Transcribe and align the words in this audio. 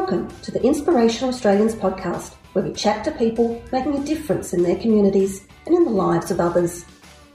Welcome 0.00 0.30
to 0.40 0.50
the 0.50 0.62
Inspirational 0.64 1.28
Australians 1.28 1.74
podcast, 1.74 2.32
where 2.54 2.64
we 2.64 2.72
chat 2.72 3.04
to 3.04 3.10
people 3.12 3.62
making 3.70 3.94
a 3.96 4.04
difference 4.04 4.54
in 4.54 4.62
their 4.62 4.76
communities 4.76 5.46
and 5.66 5.76
in 5.76 5.84
the 5.84 5.90
lives 5.90 6.30
of 6.30 6.40
others. 6.40 6.86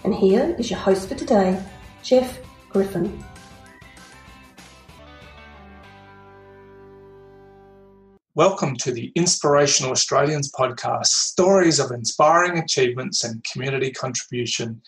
And 0.04 0.16
here 0.16 0.56
is 0.58 0.72
your 0.72 0.80
host 0.80 1.08
for 1.08 1.14
today, 1.14 1.64
Jeff 2.02 2.40
Griffin. 2.70 3.24
Welcome 8.34 8.76
to 8.78 8.92
the 8.92 9.12
Inspirational 9.14 9.92
Australians 9.92 10.52
podcast 10.52 11.06
stories 11.06 11.80
of 11.80 11.92
inspiring 11.92 12.58
achievements 12.58 13.24
and 13.24 13.44
community 13.44 13.92
contribution. 13.92 14.82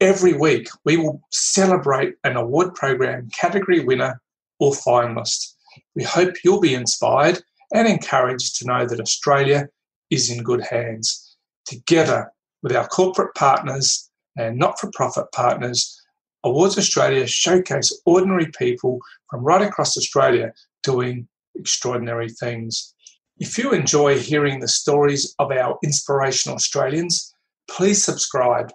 Every 0.00 0.32
week, 0.32 0.68
we 0.84 0.96
will 0.96 1.22
celebrate 1.30 2.16
an 2.24 2.36
award 2.36 2.74
program 2.74 3.30
category 3.32 3.84
winner 3.84 4.20
or 4.58 4.72
finalist. 4.72 5.54
We 5.94 6.04
hope 6.04 6.34
you'll 6.44 6.60
be 6.60 6.74
inspired 6.74 7.42
and 7.74 7.86
encouraged 7.86 8.56
to 8.56 8.66
know 8.66 8.86
that 8.86 9.00
Australia 9.00 9.68
is 10.10 10.30
in 10.30 10.42
good 10.42 10.62
hands. 10.62 11.36
Together 11.66 12.32
with 12.62 12.74
our 12.74 12.86
corporate 12.88 13.34
partners 13.34 14.10
and 14.36 14.58
not 14.58 14.78
for 14.78 14.90
profit 14.92 15.26
partners, 15.32 15.96
Awards 16.42 16.78
Australia 16.78 17.26
showcase 17.26 18.00
ordinary 18.06 18.50
people 18.58 18.98
from 19.28 19.44
right 19.44 19.62
across 19.62 19.96
Australia 19.96 20.52
doing 20.82 21.28
extraordinary 21.54 22.30
things. 22.30 22.94
If 23.38 23.58
you 23.58 23.72
enjoy 23.72 24.18
hearing 24.18 24.60
the 24.60 24.68
stories 24.68 25.34
of 25.38 25.50
our 25.50 25.78
inspirational 25.84 26.56
Australians, 26.56 27.34
please 27.70 28.02
subscribe, 28.02 28.72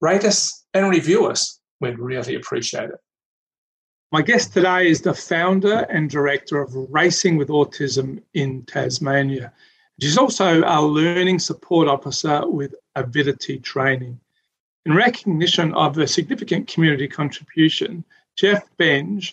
rate 0.00 0.24
us, 0.24 0.64
and 0.74 0.90
review 0.90 1.26
us. 1.26 1.60
We'd 1.80 1.98
really 1.98 2.34
appreciate 2.34 2.90
it. 2.90 2.98
My 4.10 4.22
guest 4.22 4.54
today 4.54 4.88
is 4.88 5.02
the 5.02 5.12
founder 5.12 5.80
and 5.90 6.08
director 6.08 6.62
of 6.62 6.74
Racing 6.74 7.36
with 7.36 7.48
Autism 7.48 8.22
in 8.32 8.62
Tasmania. 8.62 9.52
She's 10.00 10.16
also 10.16 10.62
our 10.62 10.82
learning 10.82 11.40
support 11.40 11.88
officer 11.88 12.48
with 12.48 12.74
Avidity 12.96 13.58
Training. 13.58 14.18
In 14.86 14.94
recognition 14.94 15.74
of 15.74 15.96
her 15.96 16.06
significant 16.06 16.68
community 16.68 17.06
contribution, 17.06 18.02
Jess 18.34 18.62
Benger 18.78 19.30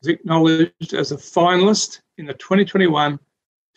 was 0.00 0.08
acknowledged 0.08 0.94
as 0.94 1.10
a 1.10 1.16
finalist 1.16 2.00
in 2.16 2.26
the 2.26 2.34
2021 2.34 3.18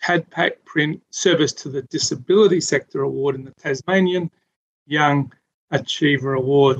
TADPAC 0.03 0.51
Print 0.65 1.01
Service 1.09 1.53
to 1.53 1.69
the 1.69 1.81
Disability 1.81 2.61
Sector 2.61 3.01
Award 3.01 3.33
in 3.33 3.43
the 3.43 3.55
Tasmanian 3.55 4.29
Young 4.85 5.33
Achiever 5.71 6.35
Award. 6.35 6.77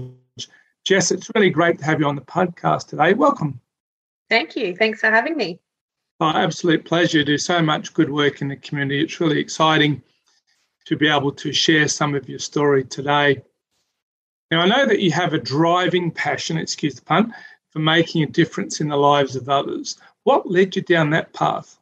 Jess, 0.87 1.11
it's 1.11 1.29
really 1.35 1.49
great 1.49 1.79
to 1.79 1.83
have 1.83 1.99
you 1.99 2.07
on 2.07 2.15
the 2.15 2.21
podcast 2.21 2.87
today. 2.87 3.13
Welcome. 3.13 3.59
Thank 4.29 4.55
you. 4.55 4.73
Thanks 4.73 5.01
for 5.01 5.07
having 5.07 5.35
me. 5.35 5.59
Oh, 6.21 6.29
absolute 6.29 6.85
pleasure. 6.85 7.17
You 7.17 7.25
do 7.25 7.37
so 7.37 7.61
much 7.61 7.93
good 7.93 8.09
work 8.09 8.41
in 8.41 8.47
the 8.47 8.55
community. 8.55 9.03
It's 9.03 9.19
really 9.19 9.37
exciting 9.37 10.01
to 10.85 10.95
be 10.95 11.09
able 11.09 11.33
to 11.33 11.51
share 11.51 11.89
some 11.89 12.15
of 12.15 12.29
your 12.29 12.39
story 12.39 12.85
today. 12.85 13.43
Now, 14.49 14.61
I 14.61 14.67
know 14.67 14.85
that 14.85 15.01
you 15.01 15.11
have 15.11 15.33
a 15.33 15.39
driving 15.39 16.09
passion, 16.09 16.57
excuse 16.57 16.95
the 16.95 17.01
pun, 17.01 17.35
for 17.71 17.79
making 17.79 18.23
a 18.23 18.27
difference 18.27 18.79
in 18.79 18.87
the 18.87 18.95
lives 18.95 19.35
of 19.35 19.49
others. 19.49 19.97
What 20.23 20.49
led 20.49 20.73
you 20.77 20.83
down 20.83 21.09
that 21.09 21.33
path? 21.33 21.77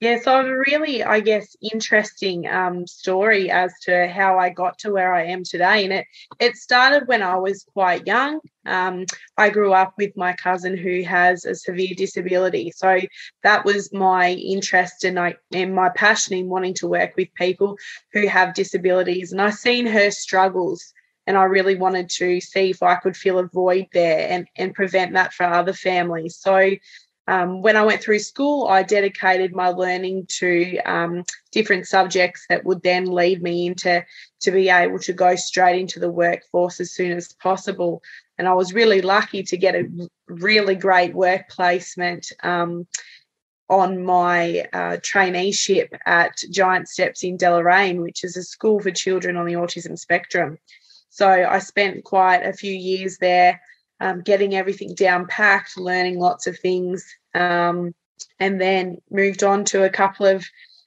Yeah, 0.00 0.18
so 0.18 0.32
I 0.32 0.36
have 0.38 0.46
a 0.46 0.56
really, 0.56 1.04
I 1.04 1.20
guess, 1.20 1.54
interesting 1.60 2.48
um, 2.48 2.86
story 2.86 3.50
as 3.50 3.70
to 3.82 4.08
how 4.08 4.38
I 4.38 4.48
got 4.48 4.78
to 4.78 4.92
where 4.92 5.12
I 5.12 5.24
am 5.26 5.44
today. 5.44 5.84
And 5.84 5.92
it 5.92 6.06
it 6.38 6.56
started 6.56 7.06
when 7.06 7.22
I 7.22 7.36
was 7.36 7.64
quite 7.74 8.06
young. 8.06 8.40
Um, 8.64 9.04
I 9.36 9.50
grew 9.50 9.74
up 9.74 9.92
with 9.98 10.16
my 10.16 10.32
cousin 10.32 10.74
who 10.74 11.02
has 11.02 11.44
a 11.44 11.54
severe 11.54 11.94
disability, 11.94 12.72
so 12.74 12.98
that 13.42 13.66
was 13.66 13.92
my 13.92 14.30
interest 14.32 15.04
and 15.04 15.18
I 15.20 15.34
and 15.52 15.74
my 15.74 15.90
passion 15.90 16.34
in 16.34 16.48
wanting 16.48 16.74
to 16.74 16.88
work 16.88 17.12
with 17.18 17.28
people 17.34 17.76
who 18.14 18.26
have 18.26 18.54
disabilities. 18.54 19.32
And 19.32 19.42
I 19.42 19.50
seen 19.50 19.84
her 19.86 20.10
struggles, 20.10 20.94
and 21.26 21.36
I 21.36 21.42
really 21.44 21.76
wanted 21.76 22.08
to 22.20 22.40
see 22.40 22.70
if 22.70 22.82
I 22.82 22.94
could 22.94 23.16
fill 23.18 23.38
a 23.38 23.46
void 23.48 23.88
there 23.92 24.28
and 24.30 24.46
and 24.56 24.72
prevent 24.72 25.12
that 25.12 25.34
for 25.34 25.44
other 25.44 25.74
families. 25.74 26.36
So 26.36 26.70
um, 27.30 27.62
when 27.62 27.76
I 27.76 27.84
went 27.84 28.02
through 28.02 28.18
school, 28.18 28.66
I 28.66 28.82
dedicated 28.82 29.54
my 29.54 29.68
learning 29.68 30.26
to 30.40 30.78
um, 30.78 31.22
different 31.52 31.86
subjects 31.86 32.44
that 32.48 32.64
would 32.64 32.82
then 32.82 33.04
lead 33.04 33.40
me 33.40 33.68
into 33.68 34.04
to 34.40 34.50
be 34.50 34.68
able 34.68 34.98
to 34.98 35.12
go 35.12 35.36
straight 35.36 35.78
into 35.78 36.00
the 36.00 36.10
workforce 36.10 36.80
as 36.80 36.90
soon 36.90 37.12
as 37.12 37.32
possible. 37.34 38.02
And 38.36 38.48
I 38.48 38.54
was 38.54 38.74
really 38.74 39.00
lucky 39.00 39.44
to 39.44 39.56
get 39.56 39.76
a 39.76 39.88
really 40.26 40.74
great 40.74 41.14
work 41.14 41.48
placement 41.48 42.32
um, 42.42 42.88
on 43.68 44.02
my 44.02 44.66
uh, 44.72 44.96
traineeship 44.96 45.96
at 46.06 46.36
Giant 46.50 46.88
Steps 46.88 47.22
in 47.22 47.38
Deloraine, 47.38 48.02
which 48.02 48.24
is 48.24 48.36
a 48.36 48.42
school 48.42 48.80
for 48.80 48.90
children 48.90 49.36
on 49.36 49.46
the 49.46 49.52
autism 49.52 49.96
spectrum. 49.96 50.58
So 51.10 51.28
I 51.28 51.60
spent 51.60 52.02
quite 52.02 52.44
a 52.44 52.52
few 52.52 52.72
years 52.74 53.18
there. 53.18 53.60
Um, 54.02 54.22
getting 54.22 54.54
everything 54.54 54.94
down 54.94 55.26
packed, 55.26 55.76
learning 55.76 56.18
lots 56.18 56.46
of 56.46 56.58
things, 56.58 57.04
um, 57.34 57.94
and 58.38 58.60
then 58.60 58.98
moved 59.10 59.42
on 59.42 59.64
to 59.66 59.84
a 59.84 59.90
couple 59.90 60.26
of 60.26 60.44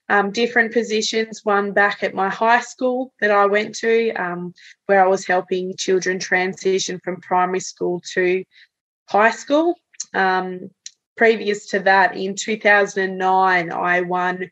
um, 0.09 0.31
different 0.31 0.73
positions. 0.73 1.41
One 1.43 1.71
back 1.71 2.03
at 2.03 2.13
my 2.13 2.29
high 2.29 2.61
school 2.61 3.13
that 3.19 3.31
I 3.31 3.45
went 3.45 3.75
to, 3.75 4.11
um, 4.11 4.53
where 4.85 5.03
I 5.03 5.07
was 5.07 5.25
helping 5.25 5.75
children 5.77 6.19
transition 6.19 6.99
from 7.03 7.21
primary 7.21 7.61
school 7.61 8.01
to 8.13 8.43
high 9.09 9.31
school. 9.31 9.75
Um, 10.13 10.69
previous 11.15 11.67
to 11.69 11.79
that, 11.79 12.15
in 12.17 12.35
2009, 12.35 13.71
I 13.71 14.01
won 14.01 14.49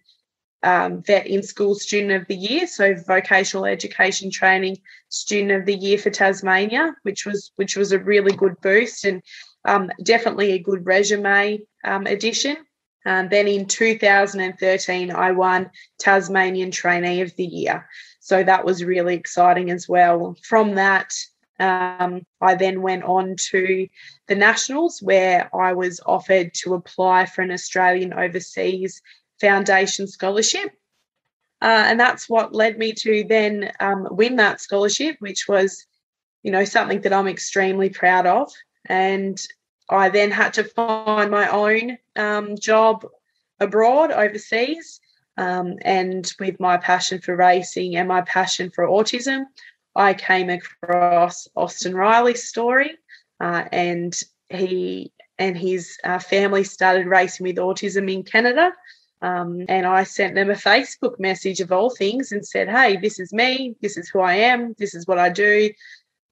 um, 0.64 1.02
Vet 1.02 1.28
in 1.28 1.42
School 1.44 1.76
Student 1.76 2.22
of 2.22 2.28
the 2.28 2.36
Year, 2.36 2.68
so 2.68 2.96
vocational 3.08 3.66
education 3.66 4.30
training 4.32 4.78
Student 5.10 5.52
of 5.52 5.66
the 5.66 5.76
Year 5.76 5.98
for 5.98 6.12
Tasmania, 6.12 6.96
which 7.04 7.26
was 7.26 7.52
which 7.56 7.76
was 7.76 7.92
a 7.92 8.00
really 8.00 8.36
good 8.36 8.56
boost 8.62 9.06
and 9.06 9.24
um, 9.66 9.92
definitely 10.04 10.52
a 10.52 10.60
good 10.60 10.86
resume 10.86 11.60
um, 11.84 12.06
addition. 12.06 12.58
Um, 13.06 13.30
then 13.30 13.48
in 13.48 13.66
2013, 13.66 15.12
I 15.12 15.32
won 15.32 15.72
Tasmanian 16.00 16.72
Trainee 16.72 17.22
of 17.22 17.36
the 17.36 17.46
Year. 17.46 17.88
So 18.20 18.44
that 18.44 18.64
was 18.64 18.84
really 18.84 19.16
exciting 19.16 19.72
as 19.72 19.90
well. 19.90 20.36
From 20.44 20.76
that, 20.76 21.12
um, 21.60 22.22
I 22.40 22.56
then 22.56 22.82
went 22.82 23.04
on 23.04 23.36
to 23.52 23.88
the 24.28 24.36
Nationals, 24.36 25.02
where 25.02 25.50
I 25.56 25.74
was 25.74 26.00
offered 26.06 26.54
to 26.56 26.76
apply 26.76 27.26
for 27.26 27.42
an 27.42 27.52
Australian 27.52 28.14
Overseas 28.14 29.02
Foundation 29.40 30.08
Scholarship. 30.08 30.72
Uh, 31.62 31.86
and 31.88 32.00
that's 32.00 32.28
what 32.28 32.56
led 32.56 32.78
me 32.80 32.94
to 32.94 33.24
then 33.28 33.72
um, 33.80 34.08
win 34.10 34.38
that 34.38 34.62
scholarship, 34.62 35.16
which 35.20 35.48
was, 35.48 35.86
you 36.42 36.52
know, 36.52 36.66
something 36.66 37.02
that 37.02 37.14
I'm 37.14 37.28
extremely 37.28 37.90
proud 37.90 38.26
of. 38.26 38.52
And 38.86 39.40
I 39.92 40.10
then 40.10 40.32
had 40.32 40.54
to 40.54 40.64
find 40.64 41.30
my 41.30 41.50
own 41.50 41.98
um, 42.16 42.58
job 42.58 43.06
abroad, 43.60 44.12
overseas. 44.12 45.00
Um, 45.38 45.76
and 45.84 46.32
with 46.40 46.60
my 46.60 46.78
passion 46.78 47.20
for 47.20 47.36
racing 47.36 47.96
and 47.96 48.08
my 48.08 48.22
passion 48.22 48.70
for 48.70 48.88
autism, 48.88 49.44
I 49.96 50.14
came 50.14 50.50
across 50.50 51.48
Austin 51.56 51.94
Riley's 51.94 52.48
story, 52.48 52.98
uh, 53.40 53.66
and 53.72 54.18
he 54.50 55.12
and 55.38 55.58
his 55.58 55.98
uh, 56.04 56.20
family 56.20 56.64
started 56.64 57.08
racing 57.08 57.46
with 57.46 57.58
autism 57.58 58.12
in 58.12 58.24
Canada. 58.24 58.72
Um, 59.22 59.66
and 59.70 59.86
I 59.86 60.04
sent 60.04 60.36
them 60.36 60.50
a 60.50 60.56
Facebook 60.56 61.20
message 61.20 61.60
of 61.60 61.72
all 61.72 61.90
things 61.90 62.32
and 62.32 62.46
said, 62.46 62.70
Hey, 62.70 62.98
this 62.98 63.20
is 63.20 63.34
me. 63.34 63.76
This 63.82 63.98
is 63.98 64.10
who 64.10 64.20
I 64.20 64.34
am. 64.34 64.74
This 64.78 64.96
is 64.96 65.06
what 65.06 65.20
I 65.20 65.30
do. 65.30 65.70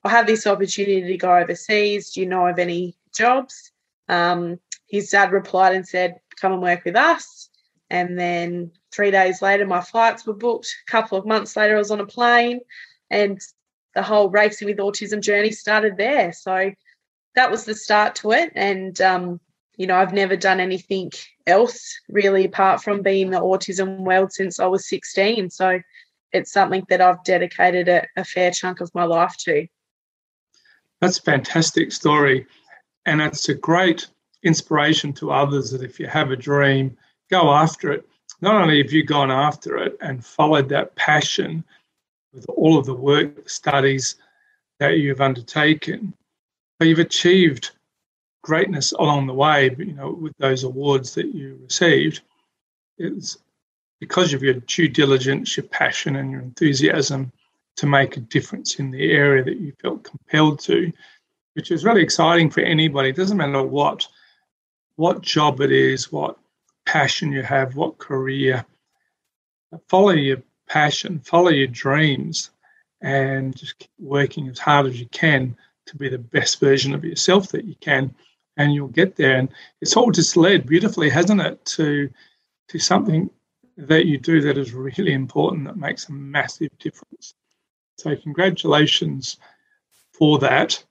I 0.03 0.09
have 0.09 0.27
this 0.27 0.47
opportunity 0.47 1.01
to 1.01 1.17
go 1.17 1.35
overseas. 1.35 2.11
Do 2.11 2.21
you 2.21 2.27
know 2.27 2.47
of 2.47 2.57
any 2.57 2.95
jobs? 3.19 3.71
Um, 4.07 4.59
his 4.87 5.09
dad 5.11 5.31
replied 5.31 5.75
and 5.75 5.87
said, 5.87 6.15
Come 6.41 6.53
and 6.53 6.61
work 6.61 6.85
with 6.85 6.95
us. 6.95 7.49
And 7.89 8.17
then 8.17 8.71
three 8.91 9.11
days 9.11 9.41
later, 9.41 9.67
my 9.67 9.81
flights 9.81 10.25
were 10.25 10.33
booked. 10.33 10.67
A 10.87 10.91
couple 10.91 11.17
of 11.17 11.25
months 11.25 11.55
later, 11.55 11.75
I 11.75 11.79
was 11.79 11.91
on 11.91 11.99
a 11.99 12.05
plane, 12.05 12.61
and 13.11 13.39
the 13.93 14.03
whole 14.03 14.29
racing 14.29 14.67
with 14.67 14.77
autism 14.77 15.21
journey 15.21 15.51
started 15.51 15.97
there. 15.97 16.31
So 16.31 16.71
that 17.35 17.51
was 17.51 17.65
the 17.65 17.75
start 17.75 18.15
to 18.15 18.31
it. 18.31 18.51
And 18.55 18.99
um, 19.01 19.39
you 19.77 19.87
know, 19.87 19.95
I've 19.95 20.13
never 20.13 20.35
done 20.35 20.59
anything 20.59 21.11
else 21.47 21.99
really 22.09 22.45
apart 22.45 22.83
from 22.83 23.01
being 23.01 23.27
in 23.27 23.31
the 23.31 23.39
autism 23.39 23.99
world 23.99 24.31
since 24.33 24.59
I 24.59 24.67
was 24.67 24.87
16. 24.87 25.49
So 25.49 25.79
it's 26.31 26.51
something 26.51 26.83
that 26.89 27.01
I've 27.01 27.23
dedicated 27.23 27.87
a, 27.87 28.05
a 28.17 28.23
fair 28.23 28.51
chunk 28.51 28.81
of 28.81 28.91
my 28.93 29.05
life 29.05 29.35
to. 29.45 29.67
That's 31.01 31.17
a 31.17 31.23
fantastic 31.23 31.91
story. 31.91 32.45
And 33.05 33.21
it's 33.21 33.49
a 33.49 33.53
great 33.53 34.07
inspiration 34.43 35.13
to 35.13 35.31
others 35.31 35.71
that 35.71 35.83
if 35.83 35.99
you 35.99 36.07
have 36.07 36.31
a 36.31 36.35
dream, 36.35 36.97
go 37.29 37.51
after 37.51 37.91
it. 37.91 38.07
Not 38.41 38.61
only 38.61 38.81
have 38.81 38.91
you 38.91 39.03
gone 39.03 39.31
after 39.31 39.77
it 39.77 39.97
and 40.01 40.25
followed 40.25 40.69
that 40.69 40.95
passion 40.95 41.63
with 42.33 42.45
all 42.49 42.77
of 42.77 42.85
the 42.85 42.93
work, 42.93 43.49
studies 43.49 44.15
that 44.79 44.97
you've 44.97 45.21
undertaken, 45.21 46.13
but 46.77 46.87
you've 46.87 46.99
achieved 46.99 47.71
greatness 48.43 48.93
along 48.93 49.27
the 49.27 49.33
way, 49.33 49.75
you 49.77 49.93
know, 49.93 50.11
with 50.11 50.33
those 50.37 50.63
awards 50.63 51.13
that 51.15 51.33
you 51.33 51.59
received. 51.61 52.21
is 52.97 53.37
because 53.99 54.33
of 54.33 54.41
your 54.41 54.53
due 54.53 54.87
diligence, 54.87 55.57
your 55.57 55.65
passion, 55.65 56.15
and 56.15 56.31
your 56.31 56.41
enthusiasm 56.41 57.31
to 57.75 57.85
make 57.85 58.15
a 58.15 58.21
difference 58.21 58.79
in 58.79 58.91
the 58.91 59.11
area 59.11 59.43
that 59.43 59.57
you 59.57 59.73
felt 59.81 60.03
compelled 60.03 60.59
to, 60.59 60.91
which 61.59 61.71
is 61.71 61.83
really 61.83 62.01
exciting 62.01 62.49
for 62.49 62.61
anybody. 62.61 63.09
It 63.09 63.17
doesn't 63.17 63.35
matter 63.35 63.61
what 63.61 64.07
what 64.95 65.21
job 65.21 65.59
it 65.59 65.73
is, 65.73 66.09
what 66.09 66.39
passion 66.85 67.33
you 67.33 67.43
have, 67.43 67.75
what 67.75 67.97
career. 67.97 68.65
Follow 69.89 70.11
your 70.11 70.41
passion, 70.69 71.19
follow 71.19 71.49
your 71.49 71.67
dreams, 71.67 72.51
and 73.01 73.57
just 73.57 73.77
keep 73.77 73.91
working 73.99 74.47
as 74.47 74.57
hard 74.57 74.85
as 74.85 75.01
you 75.01 75.07
can 75.07 75.53
to 75.87 75.97
be 75.97 76.07
the 76.07 76.17
best 76.17 76.61
version 76.61 76.93
of 76.93 77.03
yourself 77.03 77.49
that 77.49 77.65
you 77.65 77.75
can, 77.81 78.15
and 78.55 78.73
you'll 78.73 78.87
get 78.87 79.17
there. 79.17 79.35
And 79.35 79.49
it's 79.81 79.97
all 79.97 80.11
just 80.11 80.37
led 80.37 80.65
beautifully, 80.65 81.09
hasn't 81.09 81.41
it, 81.41 81.65
to 81.75 82.09
to 82.69 82.79
something 82.79 83.29
that 83.75 84.05
you 84.05 84.17
do 84.17 84.39
that 84.43 84.57
is 84.57 84.71
really 84.73 85.11
important 85.11 85.65
that 85.65 85.75
makes 85.75 86.07
a 86.07 86.13
massive 86.13 86.71
difference. 86.79 87.33
So 87.97 88.15
congratulations 88.15 89.35
for 90.13 90.39
that. 90.39 90.81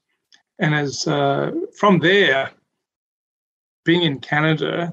And 0.58 0.74
as 0.74 1.06
uh, 1.06 1.52
from 1.76 1.98
there, 2.00 2.50
being 3.84 4.02
in 4.02 4.18
Canada, 4.18 4.92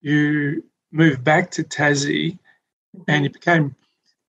you 0.00 0.64
moved 0.90 1.22
back 1.24 1.50
to 1.52 1.64
Tassie 1.64 2.38
and 3.08 3.24
you 3.24 3.30
became 3.30 3.74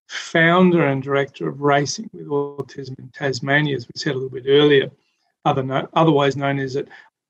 founder 0.07 0.85
and 0.85 1.01
director 1.01 1.47
of 1.47 1.61
Racing 1.61 2.09
with 2.13 2.27
Autism 2.27 2.99
in 2.99 3.09
Tasmania, 3.09 3.75
as 3.75 3.87
we 3.87 3.93
said 3.95 4.11
a 4.11 4.15
little 4.15 4.29
bit 4.29 4.45
earlier, 4.47 4.91
other 5.45 5.63
no, 5.63 5.87
otherwise 5.93 6.37
known 6.37 6.59
as 6.59 6.75
it 6.75 6.87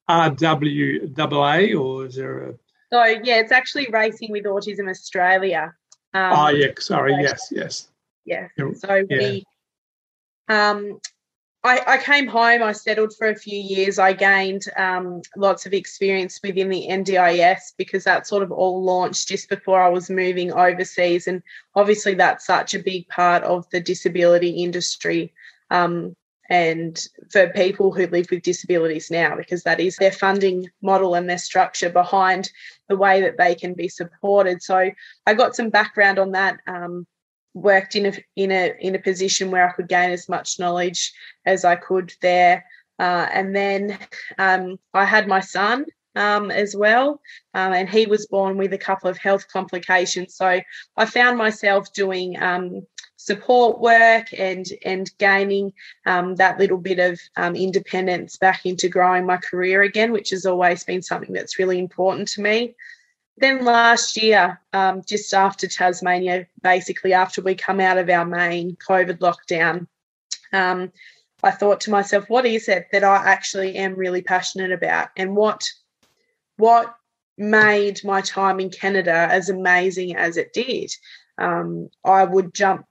RWAA, 0.10 1.80
or 1.80 2.06
is 2.06 2.16
there 2.16 2.50
a 2.50 2.54
so 2.92 3.04
yeah, 3.06 3.40
it's 3.40 3.52
actually 3.52 3.88
Racing 3.90 4.32
with 4.32 4.44
Autism 4.44 4.88
Australia. 4.88 5.74
Um, 6.14 6.34
oh 6.34 6.50
yeah, 6.50 6.68
sorry, 6.78 7.16
yes, 7.20 7.48
yes. 7.50 7.88
Yeah. 8.24 8.48
So 8.76 9.04
yeah. 9.10 9.18
we 9.18 9.46
um 10.48 11.00
I, 11.66 11.82
I, 11.88 11.98
came 11.98 12.28
home, 12.28 12.62
I 12.62 12.74
settled 12.74 13.16
for 13.16 13.30
a 13.30 13.36
few 13.36 13.58
years. 13.58 13.98
I 13.98 14.12
gained 14.12 14.66
um, 14.76 15.22
lots 15.38 15.66
of 15.66 15.74
experience 15.74 16.40
within 16.44 16.68
the 16.68 16.88
NDIS 16.90 17.74
because 17.78 18.04
that 18.04 18.28
sort 18.28 18.44
of 18.44 18.52
all 18.52 18.84
launched 18.84 19.30
just 19.30 19.48
before 19.48 19.82
I 19.82 19.88
was 19.88 20.10
moving 20.10 20.52
overseas. 20.52 21.26
And 21.26 21.42
obviously, 21.74 22.16
that's 22.16 22.46
such 22.46 22.74
a 22.74 22.84
big 22.84 23.08
part 23.08 23.44
of 23.44 23.70
the 23.70 23.80
disability 23.80 24.50
industry. 24.50 25.34
Um, 25.72 26.18
and 26.50 27.08
for 27.32 27.48
people 27.48 27.94
who 27.94 28.08
live 28.08 28.28
with 28.30 28.44
disabilities 28.44 29.10
now, 29.10 29.38
because 29.38 29.64
that 29.64 29.80
is 29.80 29.96
their 29.96 30.12
funding 30.12 30.70
model 30.82 31.16
and 31.16 31.30
their 31.30 31.38
structure 31.38 31.90
behind 31.90 32.52
the 32.90 32.98
way 32.98 33.22
that 33.22 33.38
they 33.38 33.56
can 33.56 33.74
be 33.74 33.88
supported. 33.88 34.62
So 34.62 34.92
I 35.26 35.34
got 35.34 35.56
some 35.56 35.70
background 35.70 36.20
on 36.20 36.32
that. 36.34 36.60
Um, 36.68 37.08
worked 37.54 37.96
in 37.96 38.08
a 38.08 38.14
in 38.36 38.52
a 38.52 38.76
in 38.80 38.96
a 38.96 39.00
position 39.00 39.52
where 39.52 39.68
I 39.68 39.74
could 39.74 39.88
gain 39.88 40.12
as 40.12 40.30
much 40.30 40.60
knowledge 40.60 41.14
as 41.46 41.66
I 41.66 41.76
could 41.76 42.14
there, 42.22 42.66
uh, 43.00 43.28
and 43.32 43.56
then 43.56 43.98
um, 44.38 44.80
I 44.94 45.06
had 45.06 45.28
my 45.28 45.40
son 45.40 45.86
um, 46.16 46.52
as 46.52 46.76
well, 46.76 47.22
um, 47.54 47.74
and 47.74 47.90
he 47.90 48.06
was 48.06 48.28
born 48.28 48.58
with 48.58 48.74
a 48.74 48.78
couple 48.78 49.10
of 49.10 49.18
health 49.18 49.48
complications. 49.52 50.36
So 50.36 50.62
I 50.98 51.06
found 51.06 51.38
myself 51.38 51.92
doing 51.94 52.42
um, 52.42 52.86
support 53.18 53.80
work 53.80 54.28
and 54.38 54.66
and 54.86 55.10
gaining 55.18 55.74
um, 56.06 56.36
that 56.36 56.60
little 56.60 56.78
bit 56.78 57.00
of 57.00 57.20
um, 57.38 57.56
independence 57.56 58.38
back 58.38 58.66
into 58.66 58.90
growing 58.90 59.26
my 59.26 59.38
career 59.38 59.82
again, 59.82 60.12
which 60.12 60.32
has 60.32 60.46
always 60.46 60.84
been 60.84 61.02
something 61.02 61.34
that's 61.34 61.60
really 61.60 61.80
important 61.80 62.28
to 62.30 62.42
me. 62.42 62.76
Then 63.38 63.66
last 63.66 64.22
year, 64.22 64.62
um, 64.74 65.02
just 65.08 65.34
after 65.34 65.68
Tasmania, 65.68 66.48
basically 66.62 67.14
after 67.14 67.42
we 67.42 67.56
come 67.56 67.80
out 67.80 67.98
of 67.98 68.10
our 68.10 68.26
main 68.26 68.76
COVID 68.76 69.20
lockdown, 69.20 69.88
um, 70.52 70.92
I 71.42 71.52
thought 71.52 71.82
to 71.82 71.92
myself, 71.92 72.30
what 72.30 72.46
is 72.46 72.70
it 72.70 72.88
that 72.92 73.04
I 73.04 73.16
actually 73.16 73.76
am 73.76 73.96
really 73.96 74.22
passionate 74.22 74.72
about, 74.72 75.10
and 75.18 75.36
what 75.36 75.68
what 76.58 76.96
made 77.38 78.04
my 78.04 78.22
time 78.22 78.60
in 78.60 78.70
Canada 78.70 79.28
as 79.32 79.50
amazing 79.50 80.16
as 80.16 80.38
it 80.38 80.54
did? 80.54 80.92
Um, 81.38 81.90
I 82.06 82.24
would 82.24 82.54
jump 82.54 82.86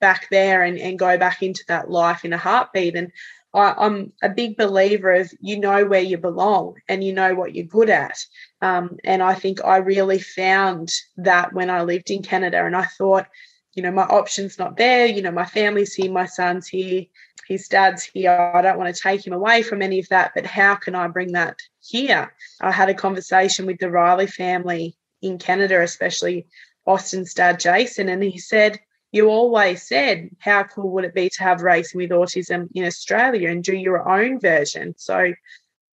back 0.00 0.28
there 0.30 0.62
and, 0.62 0.78
and 0.78 0.98
go 0.98 1.18
back 1.18 1.42
into 1.42 1.62
that 1.68 1.90
life 1.90 2.24
in 2.24 2.32
a 2.32 2.38
heartbeat. 2.38 2.96
And 2.96 3.12
I, 3.52 3.86
am 3.86 4.12
a 4.22 4.28
big 4.28 4.56
believer 4.56 5.12
of 5.12 5.32
you 5.40 5.58
know 5.58 5.84
where 5.84 6.00
you 6.00 6.18
belong 6.18 6.76
and 6.88 7.02
you 7.02 7.12
know 7.12 7.34
what 7.34 7.54
you're 7.54 7.66
good 7.66 7.90
at. 7.90 8.18
Um, 8.62 8.98
and 9.04 9.22
I 9.22 9.34
think 9.34 9.64
I 9.64 9.78
really 9.78 10.20
found 10.20 10.92
that 11.16 11.52
when 11.52 11.70
I 11.70 11.82
lived 11.82 12.10
in 12.10 12.22
Canada. 12.22 12.64
And 12.64 12.76
I 12.76 12.84
thought, 12.84 13.26
you 13.74 13.82
know, 13.82 13.90
my 13.90 14.04
option's 14.04 14.58
not 14.58 14.76
there. 14.76 15.06
You 15.06 15.22
know, 15.22 15.32
my 15.32 15.44
family's 15.44 15.94
here, 15.94 16.12
my 16.12 16.26
son's 16.26 16.68
here, 16.68 17.04
his 17.46 17.66
dad's 17.66 18.04
here. 18.04 18.52
I 18.54 18.62
don't 18.62 18.78
want 18.78 18.94
to 18.94 19.02
take 19.02 19.26
him 19.26 19.32
away 19.32 19.62
from 19.62 19.82
any 19.82 19.98
of 19.98 20.08
that, 20.08 20.32
but 20.34 20.46
how 20.46 20.76
can 20.76 20.94
I 20.94 21.08
bring 21.08 21.32
that 21.32 21.58
here? 21.80 22.32
I 22.60 22.70
had 22.70 22.88
a 22.88 22.94
conversation 22.94 23.66
with 23.66 23.78
the 23.78 23.90
Riley 23.90 24.28
family 24.28 24.96
in 25.22 25.38
Canada, 25.38 25.82
especially 25.82 26.46
Austin's 26.86 27.34
dad, 27.34 27.60
Jason, 27.60 28.08
and 28.08 28.22
he 28.22 28.38
said, 28.38 28.80
you 29.12 29.28
always 29.28 29.82
said, 29.82 30.30
how 30.38 30.62
cool 30.62 30.90
would 30.90 31.04
it 31.04 31.14
be 31.14 31.28
to 31.30 31.42
have 31.42 31.62
Racing 31.62 31.98
with 31.98 32.10
Autism 32.10 32.68
in 32.74 32.84
Australia 32.84 33.50
and 33.50 33.64
do 33.64 33.74
your 33.74 34.08
own 34.08 34.38
version? 34.38 34.94
So, 34.96 35.32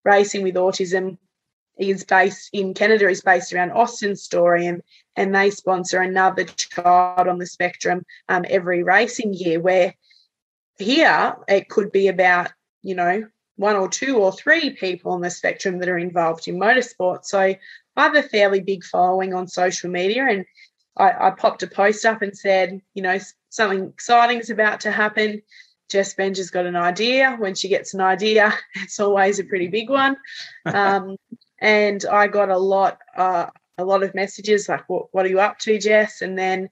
Racing 0.04 0.44
with 0.44 0.56
Autism 0.56 1.18
is 1.78 2.04
based 2.04 2.50
in 2.54 2.74
Canada 2.74 3.08
is 3.08 3.22
based 3.22 3.54
around 3.54 3.72
Austin's 3.72 4.24
story 4.24 4.66
and 4.66 4.82
and 5.16 5.34
they 5.34 5.50
sponsor 5.50 6.02
another 6.02 6.44
child 6.44 7.28
on 7.28 7.38
the 7.38 7.46
spectrum 7.46 8.04
um, 8.30 8.46
every 8.50 8.84
racing 8.84 9.34
year 9.34 9.60
where 9.60 9.94
here 10.80 11.36
it 11.48 11.70
could 11.70 11.92
be 11.92 12.08
about 12.08 12.52
you 12.82 12.96
know 12.96 13.24
one 13.56 13.76
or 13.76 13.88
two 13.88 14.18
or 14.18 14.32
three 14.32 14.72
people 14.72 15.12
on 15.12 15.22
the 15.22 15.30
spectrum 15.30 15.80
that 15.80 15.90
are 15.90 15.98
involved 15.98 16.48
in 16.48 16.60
motorsport 16.60 17.26
so 17.26 17.40
I 17.40 17.60
have 17.96 18.16
a 18.16 18.24
fairly 18.24 18.62
big 18.62 18.84
following 18.84 19.34
on 19.34 19.48
social 19.48 19.90
media 19.90 20.26
and 20.28 20.46
I, 20.98 21.28
I 21.28 21.32
popped 21.32 21.64
a 21.64 21.68
post 21.68 22.06
up 22.06 22.22
and 22.22 22.38
said, 22.38 22.82
you 22.94 23.02
know, 23.02 23.18
something 23.50 23.88
exciting 23.88 24.40
is 24.40 24.50
about 24.50 24.82
to 24.82 24.92
happen. 24.92 25.42
Jess 25.90 26.14
Benger's 26.14 26.50
got 26.50 26.66
an 26.66 26.76
idea. 26.76 27.36
When 27.40 27.56
she 27.56 27.70
gets 27.70 27.94
an 27.94 28.02
idea, 28.02 28.54
it's 28.76 29.00
always 29.00 29.40
a 29.40 29.44
pretty 29.44 29.68
big 29.68 29.90
one. 29.90 30.18
Um, 30.66 31.16
and 31.60 32.06
I 32.06 32.28
got 32.28 32.50
a 32.50 32.58
lot, 32.58 33.00
uh, 33.16 33.48
a 33.80 33.86
lot 33.86 34.04
of 34.04 34.14
messages 34.14 34.70
like, 34.70 34.88
what, 34.88 35.08
"What 35.12 35.26
are 35.26 35.30
you 35.30 35.40
up 35.40 35.58
to, 35.60 35.80
Jess?" 35.80 36.22
And 36.22 36.38
then 36.38 36.70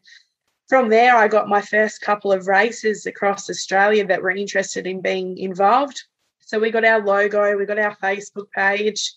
from 0.67 0.89
there, 0.89 1.15
I 1.15 1.27
got 1.27 1.47
my 1.47 1.61
first 1.61 2.01
couple 2.01 2.31
of 2.31 2.47
races 2.47 3.07
across 3.07 3.49
Australia 3.49 4.05
that 4.05 4.21
were 4.21 4.31
interested 4.31 4.85
in 4.85 5.01
being 5.01 5.39
involved. 5.39 6.03
So 6.39 6.59
we 6.59 6.69
got 6.69 6.85
our 6.85 7.03
logo, 7.03 7.57
we 7.57 7.65
got 7.65 7.79
our 7.79 7.95
Facebook 7.97 8.51
page. 8.51 9.13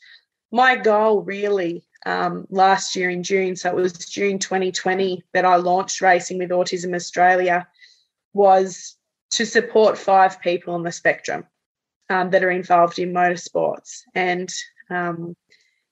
My 0.51 0.77
goal 0.77 1.23
really 1.23 1.85
um, 2.07 2.47
last 2.51 2.97
year 2.97 3.11
in 3.11 3.23
June. 3.23 3.57
So 3.57 3.71
it 3.71 3.75
was 3.75 3.93
June 3.93 4.39
2020 4.39 5.23
that 5.35 5.45
I 5.45 5.57
launched 5.57 6.01
Racing 6.01 6.39
with 6.39 6.51
Autism 6.51 6.95
Australia, 6.95 7.67
was 8.33 8.97
to 9.33 9.45
support 9.45 9.99
five 9.99 10.41
people 10.41 10.75
on 10.75 10.83
the 10.83 10.93
spectrum 10.93 11.45
um, 12.09 12.31
that 12.31 12.43
are 12.43 12.51
involved 12.51 12.99
in 12.99 13.13
motorsports. 13.13 14.01
And 14.15 14.49
um, 14.91 15.37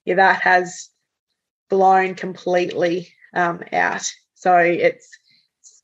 yeah, 0.05 0.15
that 0.15 0.43
has 0.43 0.89
blown 1.69 2.15
completely 2.15 3.13
um, 3.35 3.63
out. 3.73 4.11
So 4.35 4.57
it's 4.57 5.19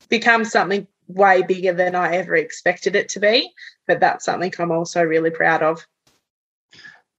become 0.09 0.45
something 0.45 0.87
way 1.07 1.43
bigger 1.43 1.73
than 1.73 1.95
I 1.95 2.15
ever 2.15 2.35
expected 2.35 2.95
it 2.95 3.09
to 3.09 3.19
be. 3.19 3.51
But 3.87 3.99
that's 3.99 4.25
something 4.25 4.53
I'm 4.57 4.71
also 4.71 5.03
really 5.03 5.29
proud 5.29 5.61
of. 5.61 5.85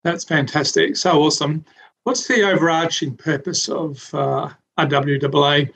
That's 0.05 0.25
fantastic. 0.25 0.97
So 0.97 1.23
awesome. 1.23 1.65
What's 2.05 2.29
the 2.29 2.49
overarching 2.49 3.17
purpose 3.17 3.69
of 3.69 4.15
uh, 4.15 4.51
RWAA? 4.79 5.73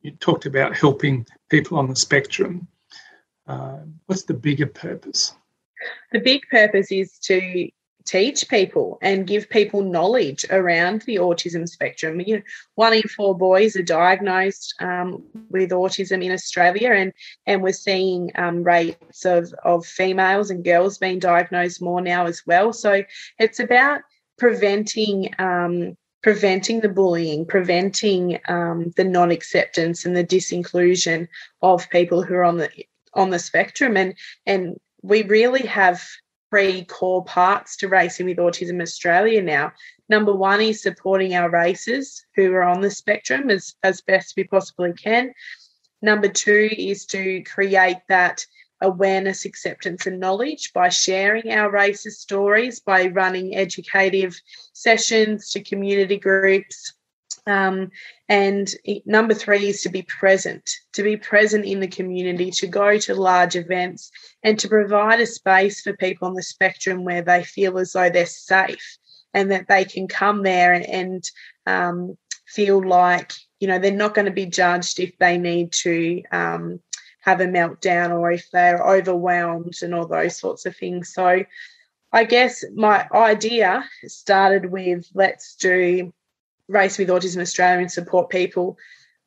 You 0.00 0.10
talked 0.12 0.46
about 0.46 0.74
helping 0.76 1.26
people 1.50 1.78
on 1.78 1.88
the 1.88 1.96
spectrum. 1.96 2.66
Uh, 3.46 3.80
what's 4.06 4.24
the 4.24 4.34
bigger 4.34 4.66
purpose? 4.66 5.36
The 6.12 6.20
big 6.20 6.42
purpose 6.50 6.90
is 6.90 7.18
to 7.24 7.68
teach 8.06 8.48
people 8.48 8.98
and 9.02 9.26
give 9.26 9.50
people 9.50 9.82
knowledge 9.82 10.46
around 10.50 11.02
the 11.02 11.16
autism 11.16 11.68
spectrum. 11.68 12.20
You 12.20 12.36
know, 12.36 12.42
one 12.76 12.94
in 12.94 13.02
four 13.02 13.36
boys 13.36 13.76
are 13.76 13.82
diagnosed 13.82 14.74
um, 14.80 15.22
with 15.50 15.70
autism 15.70 16.24
in 16.24 16.32
Australia, 16.32 16.92
and 16.92 17.12
and 17.46 17.62
we're 17.62 17.72
seeing 17.72 18.30
um, 18.36 18.62
rates 18.62 19.24
of 19.24 19.52
of 19.64 19.84
females 19.84 20.50
and 20.50 20.64
girls 20.64 20.98
being 20.98 21.18
diagnosed 21.18 21.82
more 21.82 22.00
now 22.00 22.26
as 22.26 22.42
well. 22.46 22.72
So 22.72 23.04
it's 23.38 23.60
about 23.60 24.02
preventing 24.38 25.34
um, 25.38 25.96
preventing 26.22 26.80
the 26.80 26.88
bullying, 26.88 27.46
preventing 27.46 28.38
um, 28.48 28.92
the 28.96 29.04
non-acceptance 29.04 30.04
and 30.04 30.16
the 30.16 30.24
disinclusion 30.24 31.28
of 31.62 31.88
people 31.90 32.22
who 32.22 32.34
are 32.34 32.44
on 32.44 32.58
the 32.58 32.70
on 33.14 33.30
the 33.30 33.38
spectrum, 33.38 33.96
and 33.96 34.14
and 34.46 34.78
we 35.02 35.22
really 35.22 35.66
have 35.66 36.02
three 36.50 36.84
core 36.84 37.24
parts 37.24 37.76
to 37.78 37.88
Racing 37.88 38.26
with 38.26 38.38
Autism 38.38 38.80
Australia 38.80 39.42
now. 39.42 39.72
Number 40.08 40.34
one 40.34 40.60
is 40.60 40.82
supporting 40.82 41.34
our 41.34 41.50
racers 41.50 42.24
who 42.36 42.52
are 42.52 42.62
on 42.62 42.80
the 42.80 42.90
spectrum 42.90 43.50
as, 43.50 43.74
as 43.82 44.00
best 44.02 44.34
we 44.36 44.44
possibly 44.44 44.92
can. 44.92 45.32
Number 46.02 46.28
two 46.28 46.70
is 46.76 47.06
to 47.06 47.42
create 47.42 47.98
that 48.08 48.44
awareness, 48.82 49.44
acceptance, 49.44 50.06
and 50.06 50.20
knowledge 50.20 50.72
by 50.72 50.88
sharing 50.88 51.50
our 51.50 51.72
racist 51.72 52.18
stories, 52.18 52.80
by 52.80 53.06
running 53.06 53.56
educative 53.56 54.38
sessions 54.72 55.50
to 55.50 55.62
community 55.62 56.18
groups. 56.18 56.92
Um, 57.46 57.90
and 58.28 58.68
number 59.04 59.32
three 59.32 59.68
is 59.68 59.82
to 59.82 59.88
be 59.88 60.02
present, 60.02 60.68
to 60.94 61.02
be 61.02 61.16
present 61.16 61.64
in 61.64 61.80
the 61.80 61.88
community, 61.88 62.50
to 62.52 62.66
go 62.66 62.98
to 62.98 63.14
large 63.14 63.54
events, 63.54 64.10
and 64.42 64.58
to 64.58 64.68
provide 64.68 65.20
a 65.20 65.26
space 65.26 65.80
for 65.80 65.96
people 65.96 66.26
on 66.26 66.34
the 66.34 66.42
spectrum 66.42 67.04
where 67.04 67.22
they 67.22 67.44
feel 67.44 67.78
as 67.78 67.92
though 67.92 68.10
they're 68.10 68.26
safe 68.26 68.98
and 69.32 69.50
that 69.50 69.68
they 69.68 69.84
can 69.84 70.08
come 70.08 70.42
there 70.42 70.72
and, 70.72 70.86
and 70.86 71.30
um, 71.66 72.16
feel 72.46 72.86
like 72.86 73.32
you 73.60 73.68
know 73.68 73.78
they're 73.78 73.92
not 73.92 74.14
going 74.14 74.26
to 74.26 74.32
be 74.32 74.46
judged 74.46 74.98
if 74.98 75.16
they 75.18 75.38
need 75.38 75.72
to 75.72 76.22
um, 76.32 76.80
have 77.20 77.40
a 77.40 77.46
meltdown 77.46 78.10
or 78.10 78.30
if 78.30 78.50
they're 78.50 78.82
overwhelmed 78.82 79.74
and 79.82 79.94
all 79.94 80.06
those 80.06 80.38
sorts 80.38 80.64
of 80.64 80.76
things. 80.76 81.12
So 81.12 81.44
I 82.12 82.24
guess 82.24 82.64
my 82.74 83.06
idea 83.12 83.84
started 84.06 84.70
with 84.70 85.06
let's 85.14 85.56
do 85.56 86.12
Race 86.68 86.98
with 86.98 87.08
Autism 87.08 87.40
Australia 87.40 87.80
and 87.80 87.92
support 87.92 88.30
people 88.30 88.76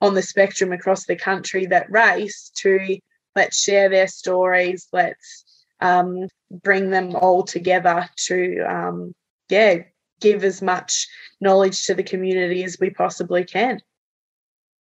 on 0.02 0.14
the 0.14 0.22
spectrum 0.22 0.72
across 0.72 1.06
the 1.06 1.16
country 1.16 1.66
that 1.68 1.92
race 1.92 2.52
to 2.62 2.98
let's 3.36 3.62
share 3.62 3.90
their 3.90 4.08
stories, 4.08 4.88
let's 4.92 5.46
um, 5.82 6.28
bring 6.52 6.90
them 6.90 7.16
all 7.16 7.44
together 7.44 8.10
to, 8.28 8.60
um, 8.62 9.14
yeah, 9.50 9.78
give 10.20 10.44
as 10.44 10.62
much 10.62 11.08
knowledge 11.40 11.86
to 11.86 11.94
the 11.94 12.04
community 12.04 12.64
as 12.64 12.78
we 12.80 12.90
possibly 12.90 13.46
can. 13.46 13.80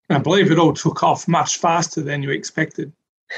I 0.09 0.17
believe 0.17 0.51
it 0.51 0.59
all 0.59 0.73
took 0.73 1.03
off 1.03 1.27
much 1.27 1.57
faster 1.57 2.01
than 2.01 2.23
you 2.23 2.31
expected. 2.31 2.91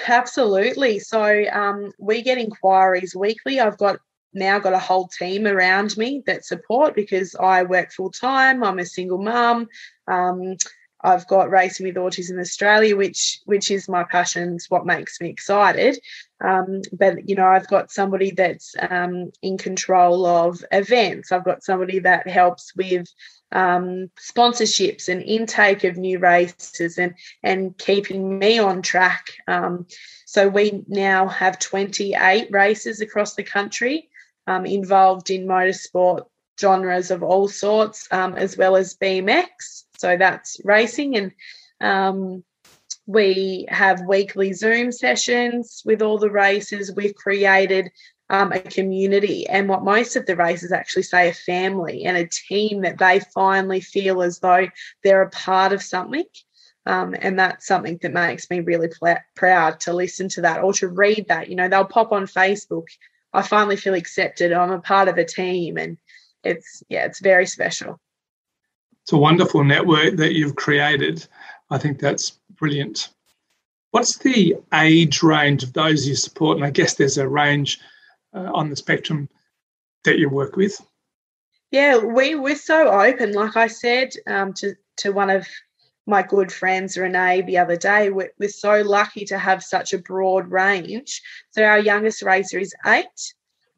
Absolutely. 0.08 1.00
So 1.00 1.44
um, 1.51 1.92
we 2.00 2.22
get 2.22 2.38
inquiries 2.38 3.16
weekly. 3.16 3.60
I've 3.60 3.78
got 3.78 4.00
now 4.33 4.59
got 4.59 4.73
a 4.73 4.79
whole 4.79 5.07
team 5.07 5.47
around 5.47 5.97
me 5.97 6.23
that 6.25 6.45
support 6.45 6.95
because 6.95 7.35
I 7.35 7.63
work 7.63 7.91
full 7.91 8.11
time. 8.11 8.63
I'm 8.63 8.79
a 8.79 8.85
single 8.85 9.21
mum. 9.21 9.67
Um, 10.07 10.55
I've 11.03 11.27
got 11.27 11.50
Racing 11.50 11.88
with 11.88 11.95
Autism 11.95 12.39
Australia, 12.39 12.95
which 12.95 13.39
which 13.45 13.71
is 13.71 13.89
my 13.89 14.03
passion. 14.03 14.55
It's 14.55 14.69
what 14.69 14.85
makes 14.85 15.19
me 15.19 15.29
excited. 15.29 16.00
Um, 16.43 16.81
but 16.93 17.27
you 17.27 17.35
know, 17.35 17.47
I've 17.47 17.67
got 17.67 17.91
somebody 17.91 18.31
that's 18.31 18.75
um, 18.89 19.31
in 19.41 19.57
control 19.57 20.25
of 20.25 20.63
events. 20.71 21.31
I've 21.31 21.45
got 21.45 21.63
somebody 21.63 22.00
that 22.00 22.27
helps 22.27 22.75
with 22.75 23.07
um, 23.51 24.09
sponsorships 24.19 25.09
and 25.09 25.21
intake 25.23 25.83
of 25.83 25.97
new 25.97 26.19
races 26.19 26.97
and 26.97 27.15
and 27.41 27.77
keeping 27.77 28.38
me 28.38 28.59
on 28.59 28.81
track. 28.81 29.25
Um, 29.47 29.88
so 30.25 30.47
we 30.47 30.83
now 30.88 31.27
have 31.27 31.59
28 31.59 32.47
races 32.51 33.01
across 33.01 33.33
the 33.35 33.43
country 33.43 34.09
um, 34.48 34.65
involved 34.65 35.29
in 35.29 35.45
motorsport 35.45 36.25
genres 36.60 37.12
of 37.12 37.24
all 37.24 37.48
sorts, 37.48 38.07
um, 38.12 38.36
as 38.36 38.57
well 38.57 38.75
as 38.75 38.98
BMX. 38.98 39.83
So 39.98 40.17
that's 40.17 40.60
racing 40.63 41.15
and 41.15 41.31
um, 41.79 42.43
we 43.07 43.65
have 43.69 44.05
weekly 44.07 44.53
Zoom 44.53 44.91
sessions 44.91 45.81
with 45.86 46.01
all 46.01 46.17
the 46.17 46.31
races. 46.31 46.93
We've 46.95 47.15
created 47.15 47.91
um, 48.29 48.51
a 48.53 48.60
community 48.60 49.48
and 49.48 49.67
what 49.67 49.83
most 49.83 50.15
of 50.15 50.25
the 50.25 50.38
races 50.38 50.71
actually 50.71 51.03
say 51.03 51.29
a 51.29 51.33
family 51.33 52.05
and 52.05 52.15
a 52.15 52.27
team 52.27 52.81
that 52.81 52.98
they 52.98 53.19
finally 53.33 53.81
feel 53.81 54.21
as 54.21 54.39
though 54.39 54.67
they're 55.03 55.24
a 55.24 55.29
part 55.29 55.74
of 55.74 55.83
something. 55.83 56.24
Um, 56.86 57.13
and 57.19 57.38
that's 57.38 57.67
something 57.67 58.00
that 58.01 58.13
makes 58.13 58.50
me 58.50 58.62
really 58.62 58.88
pl- 58.88 59.17
proud 59.36 59.81
to 59.81 59.93
listen 59.93 60.29
to 60.29 60.41
that 60.41 60.63
or 60.63 60.74
to 60.74 60.88
read 60.88 61.27
that. 61.27 61.50
You 61.50 61.55
know, 61.55 61.67
they'll 61.67 61.86
pop 61.86 62.12
on 62.12 62.25
Facebook. 62.25 62.86
I 63.33 63.41
finally 63.41 63.77
feel 63.77 63.93
accepted. 63.93 64.51
I'm 64.51 64.71
a 64.71 64.79
part 64.79 65.07
of 65.07 65.17
a 65.17 65.25
team, 65.25 65.77
and 65.77 65.97
it's 66.43 66.83
yeah, 66.89 67.05
it's 67.05 67.21
very 67.21 67.45
special. 67.45 68.00
It's 69.03 69.13
a 69.13 69.17
wonderful 69.17 69.63
network 69.63 70.15
that 70.17 70.33
you've 70.33 70.55
created. 70.55 71.25
I 71.69 71.77
think 71.77 72.00
that's 72.00 72.39
brilliant. 72.51 73.09
What's 73.91 74.17
the 74.17 74.55
age 74.73 75.23
range 75.23 75.63
of 75.63 75.73
those 75.73 76.07
you 76.07 76.15
support? 76.15 76.57
And 76.57 76.65
I 76.65 76.69
guess 76.69 76.93
there's 76.93 77.17
a 77.17 77.27
range 77.27 77.79
uh, 78.33 78.50
on 78.53 78.69
the 78.69 78.75
spectrum 78.75 79.29
that 80.03 80.19
you 80.19 80.29
work 80.29 80.55
with? 80.55 80.79
Yeah, 81.71 81.97
we 81.97 82.35
we're 82.35 82.55
so 82.55 82.88
open. 82.88 83.33
Like 83.33 83.55
I 83.55 83.67
said 83.67 84.11
um, 84.27 84.53
to 84.55 84.75
to 84.97 85.11
one 85.11 85.29
of 85.29 85.47
my 86.12 86.22
good 86.22 86.51
friends 86.51 86.98
Renee 86.98 87.41
the 87.41 87.58
other 87.58 87.75
day, 87.75 88.12
we're, 88.12 88.32
we're 88.39 88.50
so 88.50 88.82
lucky 88.82 89.25
to 89.25 89.38
have 89.39 89.63
such 89.63 89.94
a 89.94 89.98
broad 89.98 90.51
range. 90.51 91.22
So 91.51 91.63
our 91.63 91.80
youngest 91.80 92.22
racer 92.22 92.60
is 92.60 92.75
eight, 92.86 93.34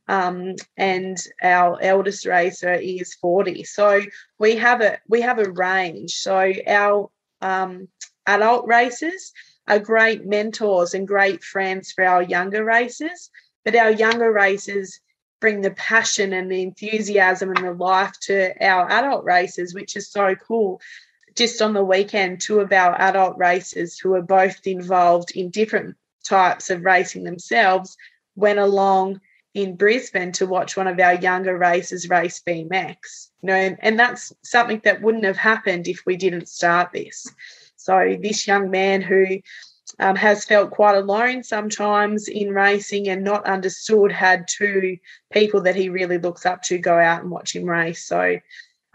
um, 0.10 0.56
and 0.75 1.18
our 1.42 1.80
eldest 1.82 2.25
racer 2.25 2.74
is 2.74 3.13
40 3.13 3.63
so 3.63 4.02
we 4.38 4.58
have 4.58 4.82
a 4.82 4.98
we 5.08 5.22
have 5.22 5.40
a 5.40 5.50
range 5.50 6.12
so 6.12 6.52
our 6.68 7.10
um, 7.42 7.88
adult 8.28 8.68
racers 8.68 9.32
are 9.66 9.80
great 9.80 10.25
mentors 10.25 10.94
and 10.94 11.08
great 11.08 11.42
friends 11.42 11.94
for 11.94 12.04
our 12.04 12.22
younger 12.22 12.66
racers 12.66 13.30
but 13.63 13.78
our 13.78 13.92
younger 13.92 14.30
racers 14.30 15.00
bring 15.44 15.60
the 15.60 15.72
passion 15.72 16.32
and 16.32 16.50
the 16.50 16.62
enthusiasm 16.62 17.50
and 17.50 17.66
the 17.66 17.74
life 17.74 18.13
to 18.22 18.54
our 18.66 18.90
adult 18.90 19.25
racers, 19.25 19.74
which 19.74 19.98
is 19.98 20.10
so 20.10 20.36
cool. 20.36 20.80
Just 21.36 21.62
on 21.62 21.74
the 21.74 21.84
weekend, 21.84 22.42
two 22.42 22.60
of 22.60 22.72
our 22.72 23.00
adult 23.00 23.38
racers 23.38 23.98
who 23.98 24.13
are 24.13 24.22
both 24.22 24.66
involved 24.66 25.32
in 25.32 25.50
different 25.50 25.96
types 26.24 26.70
of 26.70 26.84
racing 26.84 27.24
themselves 27.24 27.98
went 28.36 28.60
along 28.60 29.20
in 29.54 29.75
Brisbane 29.75 30.32
to 30.34 30.48
watch 30.48 30.75
one 30.75 30.88
of 30.88 31.00
our 31.00 31.13
younger 31.13 31.58
racers 31.58 32.10
race 32.10 32.42
BMX. 32.46 33.30
You 33.42 33.48
know, 33.48 33.54
and, 33.54 33.78
and 33.82 34.00
that's 34.00 34.34
something 34.44 34.82
that 34.84 35.02
wouldn't 35.02 35.25
have 35.25 35.38
happened 35.38 35.88
if 35.88 36.02
we 36.06 36.18
didn't 36.18 36.48
start 36.48 36.92
this. 36.92 37.28
So 37.75 38.18
this 38.20 38.48
young 38.48 38.72
man 38.72 39.02
who 39.02 39.40
um, 40.00 40.16
has 40.16 40.46
felt 40.46 40.72
quite 40.72 40.96
alone 40.96 41.44
sometimes 41.44 42.28
in 42.28 42.54
racing 42.54 43.10
and 43.10 43.24
not 43.24 43.46
understood, 43.46 44.12
had 44.12 44.48
two 44.48 44.98
people 45.32 45.62
that 45.62 45.75
he 45.75 45.90
really 45.90 46.18
looks 46.18 46.46
up 46.46 46.63
to 46.63 46.78
go 46.78 46.98
out 46.98 47.22
and 47.22 47.30
watch 47.30 47.56
him 47.56 47.66
race. 47.66 48.06
So 48.06 48.40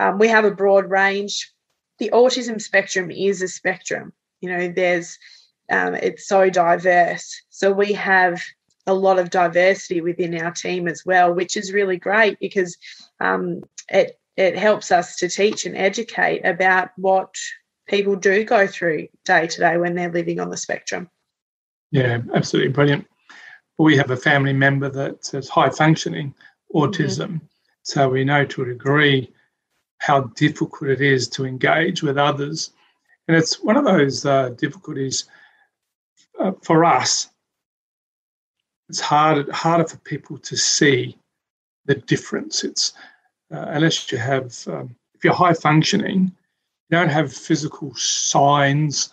um, 0.01 0.19
we 0.19 0.29
have 0.29 0.45
a 0.45 0.51
broad 0.51 0.91
range. 0.91 1.53
The 1.99 2.11
autism 2.11 2.61
spectrum 2.61 3.11
is 3.11 3.43
a 3.43 3.49
spectrum. 3.49 4.13
You 4.41 4.51
know, 4.51 4.69
there's 4.69 5.19
um, 5.71 5.95
it's 5.95 6.27
so 6.27 6.49
diverse. 6.51 7.43
So 7.51 7.73
we 7.73 7.93
have 7.95 8.43
a 8.87 8.95
lot 8.95 9.19
of 9.19 9.31
diversity 9.31 10.01
within 10.01 10.41
our 10.41 10.51
team 10.51 10.89
as 10.89 11.05
well, 11.05 11.35
which 11.35 11.57
is 11.57 11.73
really 11.73 11.99
great 11.99 12.39
because 12.41 12.77
um, 13.21 13.63
it 13.89 14.19
it 14.37 14.57
helps 14.57 14.93
us 14.93 15.17
to 15.17 15.29
teach 15.29 15.67
and 15.67 15.77
educate 15.77 16.45
about 16.45 16.91
what 16.97 17.35
people 17.89 18.15
do 18.15 18.45
go 18.45 18.67
through 18.67 19.09
day 19.25 19.47
to 19.47 19.59
day 19.59 19.77
when 19.77 19.95
they're 19.95 20.13
living 20.13 20.39
on 20.39 20.49
the 20.49 20.57
spectrum. 20.57 21.11
Yeah, 21.91 22.21
absolutely 22.35 22.73
brilliant. 22.73 23.07
We 23.79 23.97
have 23.97 24.11
a 24.11 24.17
family 24.17 24.53
member 24.53 24.89
that 24.91 25.29
has 25.33 25.49
high 25.49 25.71
functioning 25.71 26.35
autism, 26.75 27.27
mm-hmm. 27.27 27.47
so 27.83 28.09
we 28.09 28.25
know 28.25 28.45
to 28.45 28.63
a 28.63 28.67
degree 28.67 29.33
how 29.99 30.23
difficult 30.37 30.91
it 30.91 31.01
is 31.01 31.29
to 31.29 31.45
engage 31.45 32.03
with 32.03 32.19
others. 32.19 32.71
And 33.27 33.37
it's 33.37 33.63
one 33.63 33.77
of 33.77 33.85
those 33.85 34.25
uh, 34.25 34.51
difficulties 34.51 35.27
uh, 36.41 36.53
for 36.63 36.85
us. 36.85 37.29
It's 38.89 39.01
hard, 39.01 39.51
harder 39.51 39.87
for 39.87 39.99
people 39.99 40.39
to 40.39 40.57
see 40.57 41.19
the 41.85 41.97
difference. 41.97 42.65
It's 42.65 42.93
uh, 43.53 43.67
unless 43.69 44.11
you 44.11 44.19
have, 44.19 44.57
um, 44.69 44.95
if 45.15 45.25
you're 45.25 45.35
high 45.35 45.55
functioning, 45.55 46.33
you 46.91 46.97
don't 46.97 47.09
have 47.09 47.33
physical 47.33 47.95
signs 47.97 49.11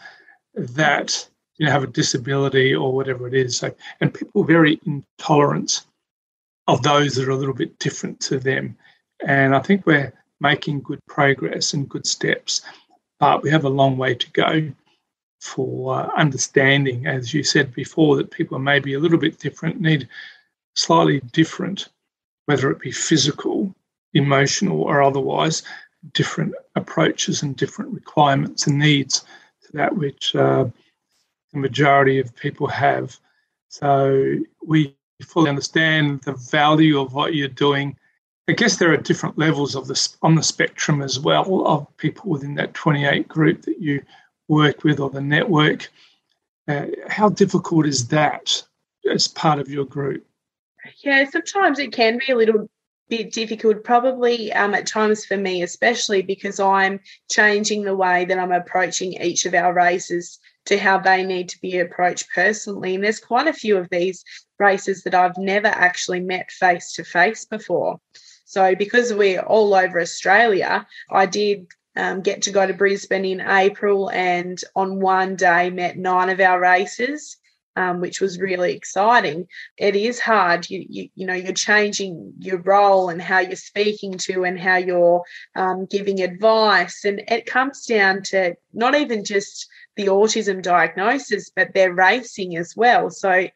that 0.54 1.28
you 1.58 1.66
know 1.66 1.72
have 1.72 1.84
a 1.84 1.88
disability 1.88 2.74
or 2.74 2.94
whatever 2.94 3.28
it 3.28 3.34
is. 3.34 3.58
So, 3.58 3.74
and 4.02 4.14
people 4.14 4.44
are 4.44 4.48
very 4.48 4.80
intolerant 4.86 5.86
of 6.68 6.82
those 6.84 7.16
that 7.16 7.28
are 7.28 7.32
a 7.32 7.36
little 7.36 7.54
bit 7.54 7.78
different 7.80 8.20
to 8.22 8.40
them. 8.40 8.78
And 9.26 9.56
I 9.56 9.60
think 9.60 9.86
we're 9.86 10.14
making 10.40 10.82
good 10.82 11.00
progress 11.08 11.74
and 11.74 11.90
good 11.90 12.06
steps, 12.06 12.62
but 13.20 13.44
we 13.44 13.50
have 13.50 13.66
a 13.66 13.70
long 13.70 13.98
way 13.98 14.16
to 14.16 14.32
go 14.32 14.72
for 15.42 15.96
uh, 15.96 16.10
understanding, 16.18 17.06
as 17.06 17.34
you 17.34 17.44
said 17.44 17.74
before, 17.74 18.16
that 18.18 18.32
people 18.32 18.58
are 18.58 18.62
maybe 18.62 18.94
a 18.94 19.00
little 19.00 19.18
bit 19.18 19.40
different, 19.40 19.80
need 19.80 20.08
slightly 20.76 21.22
different, 21.32 21.90
whether 22.46 22.72
it 22.72 22.80
be 22.80 22.92
physical, 22.92 23.74
emotional, 24.14 24.82
or 24.82 25.02
otherwise, 25.02 25.64
different 26.14 26.54
approaches 26.76 27.42
and 27.44 27.56
different 27.56 27.92
requirements 27.94 28.68
and 28.68 28.78
needs 28.78 29.26
to 29.64 29.72
that 29.74 29.96
which 29.96 30.36
uh, 30.36 30.66
the 31.54 31.60
majority 31.60 32.20
of 32.20 32.36
people 32.36 32.68
have. 32.68 33.18
So 33.70 34.38
we 34.66 34.96
fully 35.24 35.50
understand 35.50 36.22
the 36.22 36.34
value 36.34 37.00
of 37.00 37.14
what 37.14 37.34
you're 37.34 37.48
doing. 37.48 37.98
I 38.48 38.54
guess 38.54 38.78
there 38.78 38.92
are 38.94 38.98
different 38.98 39.38
levels 39.40 39.76
of 39.76 39.88
this 39.88 40.18
on 40.22 40.36
the 40.36 40.44
spectrum 40.44 41.02
as 41.02 41.20
well 41.20 41.66
of 41.66 41.98
people 41.98 42.30
within 42.30 42.56
that 42.56 42.76
28 42.76 43.28
group 43.28 43.64
that 43.64 43.82
you 43.82 44.04
work 44.48 44.84
with 44.84 45.00
or 45.00 45.10
the 45.10 45.22
network. 45.22 45.90
Uh, 46.68 46.86
how 47.08 47.30
difficult 47.30 47.88
is 47.88 48.08
that 48.10 48.64
as 49.12 49.28
part 49.28 49.60
of 49.60 49.70
your 49.70 49.86
group? 49.86 50.26
Yeah, 51.04 51.28
sometimes 51.30 51.80
it 51.80 51.92
can 51.92 52.20
be 52.20 52.32
a 52.32 52.36
little 52.36 52.70
bit 53.10 53.32
difficult, 53.32 53.84
probably 53.84 54.54
um, 54.54 54.76
at 54.76 54.88
times 54.88 55.26
for 55.26 55.38
me, 55.38 55.64
especially 55.64 56.22
because 56.22 56.60
I'm 56.60 57.00
changing 57.32 57.84
the 57.84 57.96
way 57.96 58.26
that 58.26 58.38
I'm 58.38 58.52
approaching 58.52 59.14
each 59.14 59.46
of 59.46 59.54
our 59.54 59.74
races 59.74 60.40
to 60.66 60.78
how 60.78 61.00
they 61.00 61.24
need 61.24 61.50
to 61.50 61.62
be 61.62 61.80
approached 61.80 62.28
personally. 62.34 62.96
And 62.96 63.04
there's 63.04 63.20
quite 63.20 63.48
a 63.48 63.54
few 63.54 63.78
of 63.78 63.90
these 63.90 64.24
races 64.60 65.04
that 65.04 65.14
I've 65.16 65.38
never 65.38 65.68
actually 65.68 66.20
met 66.20 66.52
face 66.52 66.94
to 66.94 67.04
face 67.04 67.46
before. 67.46 68.00
So, 68.56 68.74
because 68.74 69.14
we're 69.14 69.42
all 69.42 69.74
over 69.74 70.00
Australia, 70.00 70.88
I 71.12 71.26
did 71.26 71.68
um, 71.98 72.22
get 72.22 72.44
to 72.44 72.52
go 72.52 72.66
to 72.66 72.74
Brisbane 72.74 73.26
in 73.26 73.42
April 73.42 74.10
and 74.10 74.58
on 74.78 75.02
one 75.02 75.36
day 75.36 75.70
met 75.70 75.98
nine 75.98 76.30
of 76.30 76.40
our 76.40 76.62
races 76.62 77.36
um, 77.76 78.00
which 78.00 78.22
was 78.22 78.40
really 78.40 78.74
exciting. 78.74 79.48
It 79.78 79.98
is 79.98 80.22
hard. 80.22 80.70
You, 80.70 80.86
you, 80.88 81.10
you 81.16 81.28
know, 81.28 81.34
you're 81.34 81.52
changing 81.52 82.36
your 82.40 82.62
role 82.62 83.10
and 83.10 83.22
how 83.22 83.40
you're 83.40 83.58
speaking 83.58 84.14
to 84.20 84.46
and 84.46 84.58
how 84.58 84.78
you're 84.78 85.24
um, 85.58 85.86
giving 85.86 86.22
advice. 86.22 87.04
And 87.04 87.24
it 87.28 87.46
comes 87.46 87.86
down 87.86 88.24
to 88.32 88.56
not 88.72 88.96
even 88.96 89.26
just 89.26 89.68
the 89.98 90.06
autism 90.06 90.62
diagnosis, 90.62 91.52
but 91.54 91.74
their 91.74 91.94
racing 91.94 92.56
as 92.56 92.74
well. 92.78 93.10
So, 93.10 93.48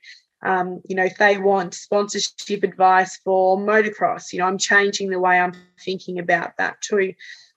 um, 0.41 0.81
you 0.87 0.95
know, 0.95 1.03
if 1.03 1.17
they 1.17 1.37
want 1.37 1.73
sponsorship 1.73 2.63
advice 2.63 3.17
for 3.17 3.57
motocross, 3.57 4.31
you 4.31 4.39
know, 4.39 4.45
I'm 4.45 4.57
changing 4.57 5.09
the 5.09 5.19
way 5.19 5.39
I'm 5.39 5.53
thinking 5.83 6.19
about 6.19 6.57
that 6.57 6.81
too. 6.81 7.13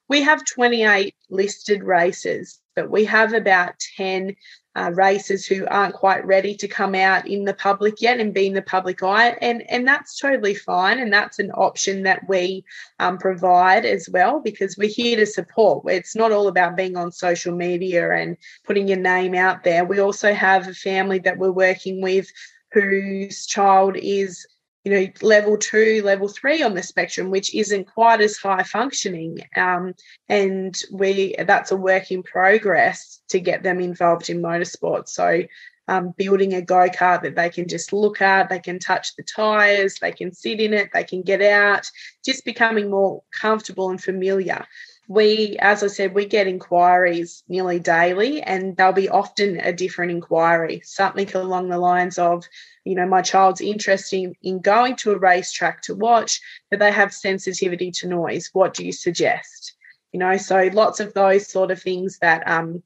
We 0.08 0.22
have 0.22 0.44
28 0.44 1.14
listed 1.30 1.82
races, 1.84 2.60
but 2.74 2.90
we 2.90 3.04
have 3.04 3.32
about 3.32 3.74
10 3.96 4.34
uh, 4.74 4.90
racers 4.94 5.46
who 5.46 5.66
aren't 5.66 5.94
quite 5.94 6.24
ready 6.26 6.54
to 6.56 6.66
come 6.66 6.94
out 6.94 7.26
in 7.26 7.44
the 7.44 7.54
public 7.54 8.00
yet 8.00 8.20
and 8.20 8.32
be 8.32 8.46
in 8.46 8.54
the 8.54 8.62
public 8.62 9.02
eye, 9.02 9.36
and 9.42 9.62
and 9.70 9.86
that's 9.86 10.18
totally 10.18 10.54
fine, 10.54 10.98
and 10.98 11.12
that's 11.12 11.38
an 11.38 11.50
option 11.52 12.02
that 12.04 12.26
we 12.28 12.64
um, 12.98 13.18
provide 13.18 13.84
as 13.84 14.08
well 14.10 14.40
because 14.40 14.78
we're 14.78 14.88
here 14.88 15.16
to 15.16 15.26
support. 15.26 15.84
It's 15.88 16.16
not 16.16 16.32
all 16.32 16.48
about 16.48 16.76
being 16.76 16.96
on 16.96 17.12
social 17.12 17.54
media 17.54 18.12
and 18.12 18.36
putting 18.64 18.88
your 18.88 18.98
name 18.98 19.34
out 19.34 19.62
there. 19.62 19.84
We 19.84 20.00
also 20.00 20.32
have 20.32 20.66
a 20.66 20.74
family 20.74 21.18
that 21.20 21.36
we're 21.36 21.52
working 21.52 22.00
with 22.00 22.30
whose 22.72 23.46
child 23.46 23.96
is 23.96 24.46
you 24.84 24.92
know, 24.92 25.06
level 25.22 25.56
two, 25.56 26.02
level 26.04 26.26
three 26.26 26.62
on 26.62 26.74
the 26.74 26.82
spectrum, 26.82 27.30
which 27.30 27.54
isn't 27.54 27.84
quite 27.84 28.20
as 28.20 28.36
high 28.36 28.64
functioning. 28.64 29.38
Um, 29.56 29.94
and 30.28 30.76
we 30.90 31.36
that's 31.38 31.70
a 31.70 31.76
work 31.76 32.10
in 32.10 32.22
progress 32.22 33.20
to 33.28 33.38
get 33.38 33.62
them 33.62 33.80
involved 33.80 34.28
in 34.28 34.42
motorsport. 34.42 35.08
So 35.08 35.42
um, 35.88 36.14
building 36.16 36.54
a 36.54 36.62
go-kart 36.62 37.22
that 37.22 37.36
they 37.36 37.50
can 37.50 37.68
just 37.68 37.92
look 37.92 38.20
at, 38.20 38.48
they 38.48 38.58
can 38.58 38.78
touch 38.78 39.14
the 39.16 39.22
tires, 39.22 39.96
they 40.00 40.12
can 40.12 40.32
sit 40.32 40.60
in 40.60 40.72
it, 40.74 40.90
they 40.92 41.04
can 41.04 41.22
get 41.22 41.42
out, 41.42 41.88
just 42.24 42.44
becoming 42.44 42.90
more 42.90 43.22
comfortable 43.40 43.90
and 43.90 44.02
familiar 44.02 44.66
we, 45.12 45.56
as 45.60 45.82
I 45.82 45.88
said, 45.88 46.14
we 46.14 46.24
get 46.24 46.46
inquiries 46.46 47.44
nearly 47.46 47.78
daily, 47.78 48.40
and 48.40 48.74
they'll 48.76 48.92
be 48.92 49.10
often 49.10 49.60
a 49.60 49.72
different 49.72 50.10
inquiry, 50.10 50.80
something 50.84 51.30
along 51.34 51.68
the 51.68 51.78
lines 51.78 52.18
of, 52.18 52.44
you 52.84 52.94
know, 52.94 53.06
my 53.06 53.20
child's 53.20 53.60
interested 53.60 54.16
in, 54.16 54.34
in 54.42 54.60
going 54.60 54.96
to 54.96 55.12
a 55.12 55.18
racetrack 55.18 55.82
to 55.82 55.94
watch, 55.94 56.40
but 56.70 56.78
they 56.78 56.90
have 56.90 57.12
sensitivity 57.12 57.90
to 57.90 58.08
noise. 58.08 58.48
What 58.54 58.72
do 58.72 58.86
you 58.86 58.92
suggest? 58.92 59.74
You 60.12 60.20
know, 60.20 60.38
so 60.38 60.70
lots 60.72 60.98
of 60.98 61.12
those 61.12 61.46
sort 61.46 61.70
of 61.70 61.82
things 61.82 62.18
that, 62.20 62.48
um, 62.48 62.82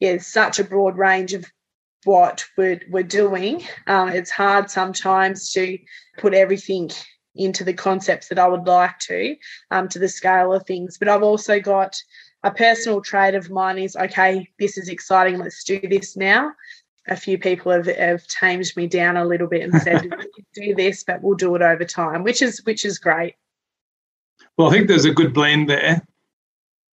yeah, 0.00 0.16
such 0.18 0.58
a 0.58 0.64
broad 0.64 0.96
range 0.96 1.34
of 1.34 1.44
what 2.04 2.46
we're, 2.56 2.80
we're 2.88 3.02
doing. 3.02 3.62
Um, 3.86 4.08
it's 4.08 4.30
hard 4.30 4.70
sometimes 4.70 5.52
to 5.52 5.78
put 6.16 6.32
everything 6.32 6.90
into 7.34 7.64
the 7.64 7.72
concepts 7.72 8.28
that 8.28 8.38
I 8.38 8.48
would 8.48 8.66
like 8.66 8.98
to, 9.00 9.36
um, 9.70 9.88
to 9.88 9.98
the 9.98 10.08
scale 10.08 10.52
of 10.52 10.66
things. 10.66 10.98
But 10.98 11.08
I've 11.08 11.22
also 11.22 11.60
got 11.60 11.96
a 12.42 12.50
personal 12.50 13.00
trait 13.00 13.34
of 13.34 13.50
mine 13.50 13.78
is 13.78 13.96
okay, 13.96 14.48
this 14.58 14.78
is 14.78 14.88
exciting, 14.88 15.38
let's 15.38 15.64
do 15.64 15.80
this 15.80 16.16
now. 16.16 16.52
A 17.08 17.16
few 17.16 17.38
people 17.38 17.72
have, 17.72 17.86
have 17.86 18.26
tamed 18.26 18.70
me 18.76 18.86
down 18.86 19.16
a 19.16 19.24
little 19.24 19.46
bit 19.46 19.62
and 19.62 19.80
said, 19.80 20.08
do 20.54 20.74
this, 20.74 21.04
but 21.04 21.22
we'll 21.22 21.36
do 21.36 21.54
it 21.54 21.62
over 21.62 21.84
time, 21.84 22.22
which 22.22 22.42
is 22.42 22.60
which 22.64 22.84
is 22.84 22.98
great. 22.98 23.34
Well, 24.56 24.68
I 24.68 24.72
think 24.72 24.88
there's 24.88 25.04
a 25.04 25.12
good 25.12 25.32
blend 25.32 25.70
there 25.70 26.02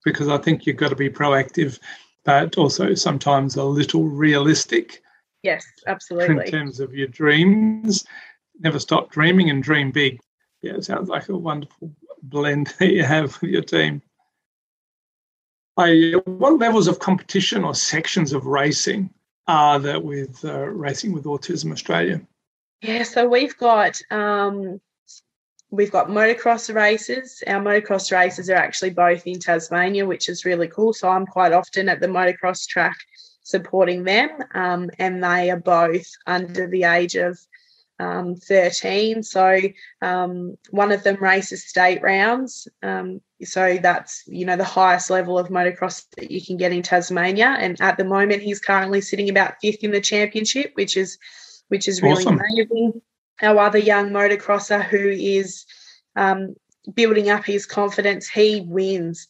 because 0.05 0.29
I 0.29 0.37
think 0.37 0.65
you've 0.65 0.77
got 0.77 0.89
to 0.89 0.95
be 0.95 1.09
proactive, 1.09 1.79
but 2.23 2.57
also 2.57 2.93
sometimes 2.93 3.55
a 3.55 3.63
little 3.63 4.03
realistic. 4.03 5.01
Yes, 5.43 5.65
absolutely. 5.85 6.45
In 6.45 6.51
terms 6.51 6.79
of 6.79 6.93
your 6.93 7.07
dreams, 7.07 8.05
never 8.59 8.79
stop 8.79 9.11
dreaming 9.11 9.49
and 9.49 9.61
dream 9.61 9.91
big 9.91 10.19
yeah, 10.65 10.77
it 10.77 10.83
sounds 10.83 11.09
like 11.09 11.29
a 11.29 11.37
wonderful 11.37 11.91
blend 12.23 12.73
that 12.79 12.91
you 12.91 13.03
have 13.03 13.39
with 13.41 13.51
your 13.51 13.61
team. 13.61 14.01
I, 15.77 16.13
what 16.25 16.57
levels 16.57 16.87
of 16.87 16.99
competition 16.99 17.63
or 17.63 17.75
sections 17.75 18.33
of 18.33 18.45
racing 18.45 19.11
are 19.47 19.77
there 19.77 19.99
with 19.99 20.43
uh, 20.43 20.67
Racing 20.69 21.13
with 21.13 21.25
Autism 21.25 21.71
Australia? 21.71 22.21
Yeah, 22.81 23.03
so 23.03 23.27
we've 23.27 23.55
got 23.57 24.01
um, 24.09 24.81
we've 25.69 25.91
got 25.91 26.07
motocross 26.07 26.73
races. 26.73 27.43
Our 27.45 27.61
motocross 27.61 28.11
races 28.11 28.49
are 28.49 28.55
actually 28.55 28.91
both 28.91 29.27
in 29.27 29.39
Tasmania, 29.39 30.05
which 30.07 30.29
is 30.29 30.45
really 30.45 30.67
cool. 30.67 30.93
So 30.93 31.09
I'm 31.09 31.27
quite 31.27 31.51
often 31.51 31.89
at 31.89 31.99
the 31.99 32.07
motocross 32.07 32.67
track 32.67 32.97
supporting 33.43 34.03
them, 34.03 34.29
um, 34.55 34.89
and 34.97 35.23
they 35.23 35.51
are 35.51 35.59
both 35.59 36.07
under 36.25 36.65
the 36.65 36.85
age 36.85 37.15
of 37.15 37.37
um, 37.99 38.35
13. 38.35 39.23
So 39.23 39.59
um, 40.01 40.57
one 40.69 40.91
of 40.91 41.03
them 41.03 41.17
races 41.21 41.67
state 41.67 42.01
rounds. 42.01 42.67
Um, 42.83 43.21
so 43.43 43.77
that's 43.81 44.23
you 44.27 44.45
know 44.45 44.55
the 44.55 44.63
highest 44.63 45.09
level 45.09 45.37
of 45.37 45.49
motocross 45.49 46.05
that 46.17 46.31
you 46.31 46.43
can 46.43 46.57
get 46.57 46.71
in 46.71 46.81
Tasmania. 46.81 47.55
And 47.59 47.79
at 47.81 47.97
the 47.97 48.05
moment, 48.05 48.41
he's 48.41 48.59
currently 48.59 49.01
sitting 49.01 49.29
about 49.29 49.55
fifth 49.61 49.83
in 49.83 49.91
the 49.91 50.01
championship, 50.01 50.71
which 50.75 50.97
is 50.97 51.17
which 51.67 51.87
is 51.87 52.01
really 52.01 52.23
awesome. 52.23 52.39
amazing. 52.39 53.01
Our 53.41 53.59
other 53.59 53.79
young 53.79 54.11
motocrosser 54.11 54.83
who 54.83 55.09
is 55.09 55.65
um, 56.15 56.55
building 56.93 57.29
up 57.29 57.43
his 57.45 57.65
confidence, 57.65 58.29
he 58.29 58.61
wins 58.61 59.27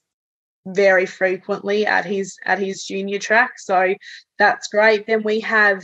very 0.68 1.06
frequently 1.06 1.86
at 1.86 2.06
his 2.06 2.38
at 2.46 2.60
his 2.60 2.84
junior 2.84 3.20
track. 3.20 3.60
So 3.60 3.96
that's 4.38 4.68
great. 4.68 5.08
Then 5.08 5.24
we 5.24 5.40
have 5.42 5.84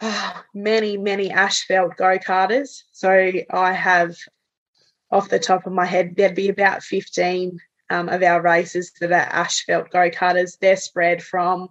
oh, 0.00 0.42
many, 0.54 0.96
many 0.96 1.30
asphalt 1.30 1.96
go 1.96 2.18
karters. 2.18 2.82
So 2.92 3.32
I 3.50 3.72
have, 3.72 4.16
off 5.10 5.28
the 5.28 5.38
top 5.38 5.66
of 5.66 5.72
my 5.72 5.84
head, 5.84 6.14
there'd 6.16 6.34
be 6.34 6.48
about 6.48 6.82
15 6.82 7.58
um, 7.90 8.08
of 8.08 8.22
our 8.22 8.42
races 8.42 8.92
that 9.00 9.12
are 9.12 9.14
asphalt 9.14 9.90
go 9.90 10.10
karters. 10.10 10.58
They're 10.58 10.76
spread 10.76 11.22
from 11.22 11.68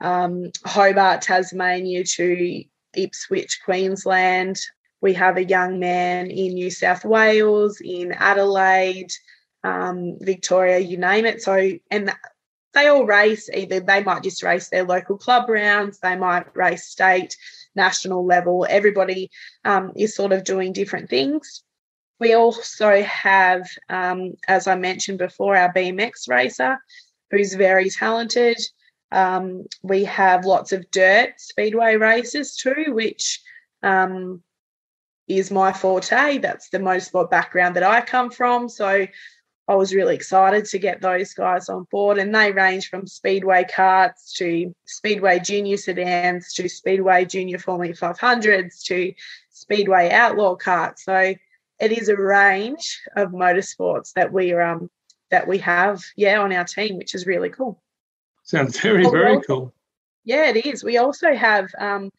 um, 0.00 0.50
Hobart, 0.64 1.22
Tasmania 1.22 2.04
to 2.04 2.64
Ipswich, 2.94 3.60
Queensland. 3.64 4.58
We 5.02 5.14
have 5.14 5.36
a 5.36 5.44
young 5.44 5.78
man 5.78 6.30
in 6.30 6.54
New 6.54 6.70
South 6.70 7.04
Wales, 7.04 7.80
in 7.82 8.12
Adelaide, 8.12 9.12
um, 9.64 10.18
Victoria, 10.20 10.78
you 10.78 10.96
name 10.98 11.26
it. 11.26 11.42
So, 11.42 11.72
and 11.90 12.14
they 12.72 12.86
all 12.86 13.04
race 13.04 13.48
either 13.52 13.80
they 13.80 14.02
might 14.02 14.22
just 14.22 14.42
race 14.42 14.68
their 14.68 14.84
local 14.84 15.18
club 15.18 15.48
rounds, 15.48 15.98
they 15.98 16.16
might 16.16 16.54
race 16.56 16.84
state 16.86 17.36
national 17.74 18.24
level. 18.24 18.66
Everybody 18.68 19.30
um, 19.64 19.92
is 19.96 20.14
sort 20.14 20.32
of 20.32 20.44
doing 20.44 20.72
different 20.72 21.08
things. 21.08 21.62
We 22.18 22.34
also 22.34 23.02
have, 23.02 23.66
um, 23.88 24.34
as 24.46 24.66
I 24.66 24.76
mentioned 24.76 25.18
before, 25.18 25.56
our 25.56 25.72
BMX 25.72 26.28
racer 26.28 26.78
who's 27.30 27.54
very 27.54 27.88
talented. 27.88 28.58
Um, 29.12 29.64
we 29.82 30.04
have 30.04 30.44
lots 30.44 30.72
of 30.72 30.90
dirt 30.90 31.32
speedway 31.38 31.96
races 31.96 32.56
too, 32.56 32.86
which 32.88 33.40
um, 33.82 34.42
is 35.28 35.50
my 35.50 35.72
forte. 35.72 36.38
That's 36.38 36.68
the 36.70 36.78
motorsport 36.78 37.30
background 37.30 37.76
that 37.76 37.82
I 37.82 38.00
come 38.00 38.30
from. 38.30 38.68
So 38.68 39.06
I 39.68 39.74
was 39.74 39.94
really 39.94 40.16
excited 40.16 40.64
to 40.66 40.78
get 40.78 41.00
those 41.00 41.32
guys 41.32 41.68
on 41.68 41.86
board, 41.90 42.18
and 42.18 42.34
they 42.34 42.50
range 42.50 42.88
from 42.88 43.06
speedway 43.06 43.64
carts 43.64 44.32
to 44.34 44.74
speedway 44.84 45.38
junior 45.38 45.76
sedans 45.76 46.52
to 46.54 46.68
speedway 46.68 47.24
junior 47.24 47.58
Formula 47.58 47.94
500s 47.94 48.82
to 48.84 49.12
speedway 49.50 50.10
outlaw 50.10 50.56
carts. 50.56 51.04
So 51.04 51.34
it 51.80 51.92
is 51.92 52.08
a 52.08 52.16
range 52.16 53.00
of 53.16 53.30
motorsports 53.30 54.12
that 54.14 54.32
we 54.32 54.52
um 54.54 54.90
that 55.30 55.46
we 55.46 55.58
have, 55.58 56.02
yeah, 56.16 56.40
on 56.40 56.52
our 56.52 56.64
team, 56.64 56.98
which 56.98 57.14
is 57.14 57.26
really 57.26 57.50
cool. 57.50 57.80
Sounds 58.42 58.80
very 58.80 59.06
oh, 59.06 59.10
very 59.10 59.40
cool. 59.42 59.72
Yeah, 60.24 60.46
it 60.46 60.66
is. 60.66 60.84
We 60.84 60.98
also 60.98 61.34
have 61.34 61.68
um, 61.78 62.10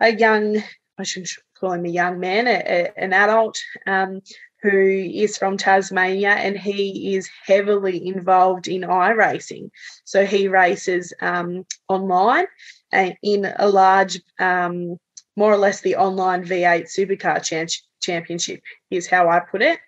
a 0.00 0.12
young, 0.12 0.62
I 0.98 1.02
should 1.04 1.26
call 1.58 1.72
him 1.72 1.86
a 1.86 1.88
young 1.88 2.20
man, 2.20 2.46
a, 2.46 2.50
a, 2.50 2.92
an 2.96 3.12
adult 3.12 3.60
um, 3.86 4.20
who 4.62 4.70
is 4.70 5.36
from 5.36 5.56
Tasmania, 5.56 6.30
and 6.30 6.56
he 6.56 7.14
is 7.14 7.28
heavily 7.44 8.06
involved 8.06 8.68
in 8.68 8.82
iRacing. 8.82 9.70
So 10.04 10.24
he 10.24 10.48
races 10.48 11.12
um, 11.20 11.66
online 11.88 12.46
and 12.92 13.16
in 13.22 13.52
a 13.56 13.68
large, 13.68 14.20
um, 14.38 14.98
more 15.36 15.52
or 15.52 15.56
less 15.56 15.80
the 15.80 15.96
online 15.96 16.44
V8 16.44 16.84
Supercar 16.84 17.42
Ch- 17.42 17.82
Championship, 18.00 18.62
is 18.90 19.08
how 19.08 19.28
I 19.28 19.40
put 19.40 19.62
it. 19.62 19.80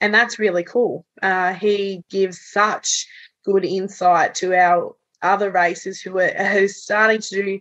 And 0.00 0.12
that's 0.12 0.38
really 0.38 0.64
cool. 0.64 1.04
Uh, 1.22 1.54
he 1.54 2.02
gives 2.10 2.40
such 2.40 3.06
good 3.44 3.64
insight 3.64 4.34
to 4.36 4.54
our 4.54 4.94
other 5.22 5.50
racers 5.50 6.00
who 6.00 6.18
are, 6.18 6.36
are 6.36 6.68
starting 6.68 7.20
to 7.20 7.42
do 7.42 7.60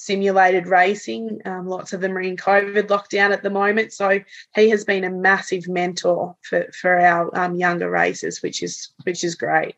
simulated 0.00 0.66
racing. 0.66 1.42
Um, 1.44 1.68
lots 1.68 1.92
of 1.92 2.00
them 2.00 2.16
are 2.16 2.22
in 2.22 2.36
COVID 2.36 2.86
lockdown 2.86 3.32
at 3.32 3.42
the 3.42 3.50
moment. 3.50 3.92
So 3.92 4.20
he 4.54 4.70
has 4.70 4.82
been 4.82 5.04
a 5.04 5.10
massive 5.10 5.68
mentor 5.68 6.34
for, 6.40 6.66
for 6.72 6.98
our 6.98 7.38
um, 7.38 7.54
younger 7.54 7.90
racers, 7.90 8.42
which 8.42 8.62
is 8.62 8.92
which 9.04 9.22
is 9.24 9.34
great. 9.34 9.76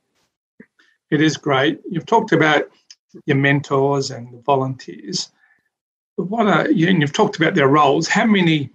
It 1.11 1.21
is 1.21 1.37
great. 1.37 1.81
You've 1.91 2.07
talked 2.07 2.33
about 2.33 2.71
your 3.27 3.37
mentors 3.37 4.13
and 4.13 4.33
the 4.33 4.39
volunteers. 4.39 5.31
What 6.15 6.47
are 6.47 6.71
you? 6.71 6.89
And 6.89 7.01
you've 7.01 7.13
talked 7.13 7.37
about 7.37 7.55
their 7.55 7.69
roles. 7.69 8.07
How 8.07 8.25
many 8.25 8.71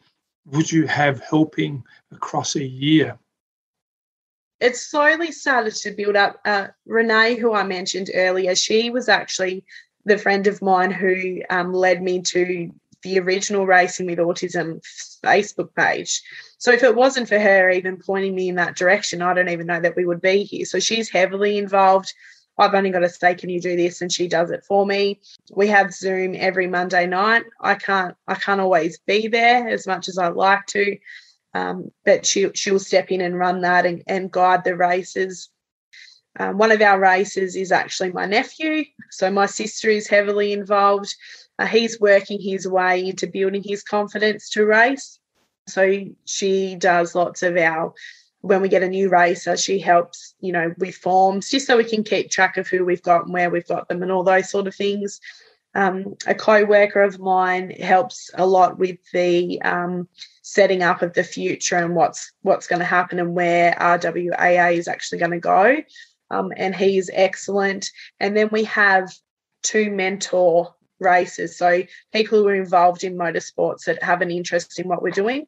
would 0.48 0.70
you 0.70 0.86
have 0.86 1.22
helping 1.22 1.84
across 2.12 2.56
a 2.56 2.64
year? 2.64 3.18
It's 4.60 4.82
slowly 4.82 5.32
started 5.32 5.76
to 5.76 5.92
build 5.92 6.16
up. 6.16 6.42
Uh, 6.44 6.68
Renee, 6.86 7.36
who 7.36 7.54
I 7.54 7.64
mentioned 7.64 8.10
earlier, 8.14 8.56
she 8.56 8.90
was 8.90 9.08
actually 9.08 9.64
the 10.08 10.18
friend 10.18 10.48
of 10.48 10.62
mine 10.62 10.92
who 10.92 11.42
um, 11.50 11.74
led 11.74 12.02
me 12.02 12.22
to 12.22 12.72
the 13.04 13.20
original 13.20 13.68
Racing 13.68 14.08
with 14.08 14.20
Autism 14.20 14.82
Facebook 15.24 15.76
page. 15.76 16.22
So 16.58 16.72
if 16.72 16.82
it 16.82 16.96
wasn't 16.96 17.28
for 17.28 17.40
her 17.40 17.70
even 17.70 17.98
pointing 17.98 18.34
me 18.34 18.50
in 18.50 18.56
that 18.56 18.76
direction, 18.76 19.22
I 19.22 19.34
don't 19.34 19.50
even 19.50 19.68
know 19.68 19.80
that 19.80 19.96
we 19.96 20.06
would 20.06 20.22
be 20.22 20.44
here. 20.44 20.66
So 20.66 20.80
she's 20.80 21.10
heavily 21.10 21.58
involved. 21.58 22.14
I've 22.58 22.74
only 22.74 22.90
got 22.90 23.00
to 23.00 23.10
say, 23.10 23.36
can 23.36 23.50
you 23.50 23.62
do 23.62 23.76
this? 23.76 24.02
And 24.02 24.12
she 24.12 24.28
does 24.28 24.50
it 24.50 24.66
for 24.66 24.86
me. 24.86 25.20
We 25.52 25.68
have 25.68 25.94
Zoom 25.94 26.36
every 26.36 26.68
Monday 26.68 27.06
night. 27.06 27.44
I 27.62 27.76
can't 27.76 28.16
I 28.28 28.36
can't 28.36 28.62
always 28.62 28.98
be 29.00 29.28
there 29.28 29.68
as 29.70 29.86
much 29.86 30.08
as 30.08 30.18
I 30.18 30.30
like 30.30 30.66
to. 30.68 30.98
Um, 31.54 31.92
but 32.04 32.26
she 32.26 32.50
she'll 32.56 32.80
step 32.80 33.12
in 33.12 33.22
and 33.22 33.38
run 33.38 33.62
that 33.62 33.86
and, 33.86 34.04
and 34.08 34.32
guide 34.32 34.64
the 34.64 34.76
races. 34.76 35.50
Um, 36.40 36.58
one 36.58 36.72
of 36.72 36.82
our 36.82 37.00
races 37.00 37.56
is 37.56 37.72
actually 37.72 38.12
my 38.12 38.26
nephew. 38.26 38.86
So 39.12 39.32
my 39.32 39.46
sister 39.48 39.90
is 39.90 40.08
heavily 40.08 40.54
involved. 40.54 41.14
Uh, 41.60 41.66
he's 41.66 42.00
working 42.00 42.40
his 42.40 42.68
way 42.68 43.08
into 43.08 43.28
building 43.28 43.64
his 43.64 43.84
confidence 43.84 44.50
to 44.52 44.66
race. 44.66 45.20
So 45.68 46.06
she 46.26 46.76
does 46.76 47.16
lots 47.16 47.44
of 47.44 47.58
our, 47.58 47.94
when 48.42 48.62
we 48.62 48.70
get 48.70 48.84
a 48.84 48.88
new 48.88 49.10
racer, 49.10 49.58
she 49.58 49.80
helps, 49.80 50.36
you 50.40 50.52
know, 50.52 50.74
with 50.78 50.96
forms 50.96 51.50
just 51.50 51.68
so 51.68 51.76
we 51.78 51.84
can 51.84 52.04
keep 52.04 52.30
track 52.30 52.58
of 52.58 52.68
who 52.68 52.86
we've 52.86 53.02
got 53.02 53.26
and 53.26 53.34
where 53.34 53.50
we've 53.50 53.68
got 53.68 53.90
them 53.90 54.04
and 54.04 54.12
all 54.12 54.24
those 54.24 54.50
sort 54.50 54.68
of 54.68 54.76
things. 54.76 55.20
Um, 55.76 56.16
a 56.26 56.34
co-worker 56.34 57.04
of 57.04 57.20
mine 57.20 57.72
helps 57.72 58.32
a 58.34 58.46
lot 58.46 58.80
with 58.80 58.98
the 59.12 59.62
um, 59.62 60.08
setting 60.42 60.82
up 60.82 61.02
of 61.02 61.14
the 61.14 61.24
future 61.24 61.76
and 61.76 61.96
what's 61.96 62.32
what's 62.42 62.66
going 62.66 62.80
to 62.80 62.86
happen 62.86 63.20
and 63.20 63.36
where 63.36 63.74
RWAA 63.74 64.76
is 64.76 64.88
actually 64.88 65.20
going 65.20 65.32
to 65.32 65.40
go 65.40 65.84
um, 66.32 66.52
and 66.56 66.76
he's 66.76 67.10
excellent. 67.14 67.90
And 68.20 68.36
then 68.36 68.50
we 68.52 68.64
have 68.66 69.12
two 69.64 69.92
mentor 69.92 70.74
races, 71.00 71.58
so 71.58 71.84
people 72.14 72.40
who 72.40 72.48
are 72.48 72.56
involved 72.56 73.04
in 73.04 73.18
motorsports 73.18 73.86
that 73.86 74.02
have 74.04 74.22
an 74.22 74.32
interest 74.32 74.80
in 74.80 74.88
what 74.88 75.02
we're 75.02 75.12
doing. 75.12 75.46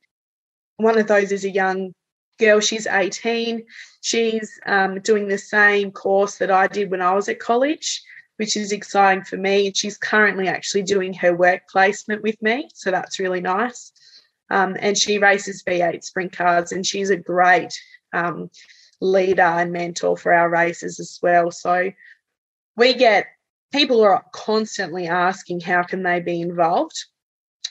One 0.77 0.97
of 0.97 1.07
those 1.07 1.31
is 1.31 1.43
a 1.43 1.49
young 1.49 1.93
girl, 2.39 2.59
she's 2.59 2.87
18. 2.87 3.65
She's 4.01 4.59
um, 4.65 5.01
doing 5.01 5.27
the 5.27 5.37
same 5.37 5.91
course 5.91 6.37
that 6.37 6.49
I 6.49 6.67
did 6.67 6.89
when 6.89 7.01
I 7.01 7.13
was 7.13 7.29
at 7.29 7.39
college, 7.39 8.01
which 8.37 8.55
is 8.55 8.71
exciting 8.71 9.25
for 9.25 9.37
me. 9.37 9.71
She's 9.75 9.97
currently 9.97 10.47
actually 10.47 10.83
doing 10.83 11.13
her 11.15 11.35
work 11.35 11.67
placement 11.69 12.23
with 12.23 12.41
me, 12.41 12.69
so 12.73 12.89
that's 12.89 13.19
really 13.19 13.41
nice. 13.41 13.91
Um, 14.49 14.75
and 14.79 14.97
she 14.97 15.19
races 15.19 15.63
V8 15.63 16.03
sprint 16.03 16.31
cars, 16.31 16.71
and 16.71 16.85
she's 16.85 17.11
a 17.11 17.17
great 17.17 17.77
um, 18.13 18.49
leader 19.01 19.41
and 19.41 19.71
mentor 19.71 20.17
for 20.17 20.33
our 20.33 20.49
races 20.49 20.99
as 20.99 21.19
well. 21.21 21.51
So 21.51 21.91
we 22.75 22.93
get 22.93 23.27
people 23.71 24.01
are 24.01 24.25
constantly 24.31 25.07
asking 25.07 25.61
how 25.61 25.83
can 25.83 26.03
they 26.03 26.19
be 26.19 26.41
involved 26.41 27.05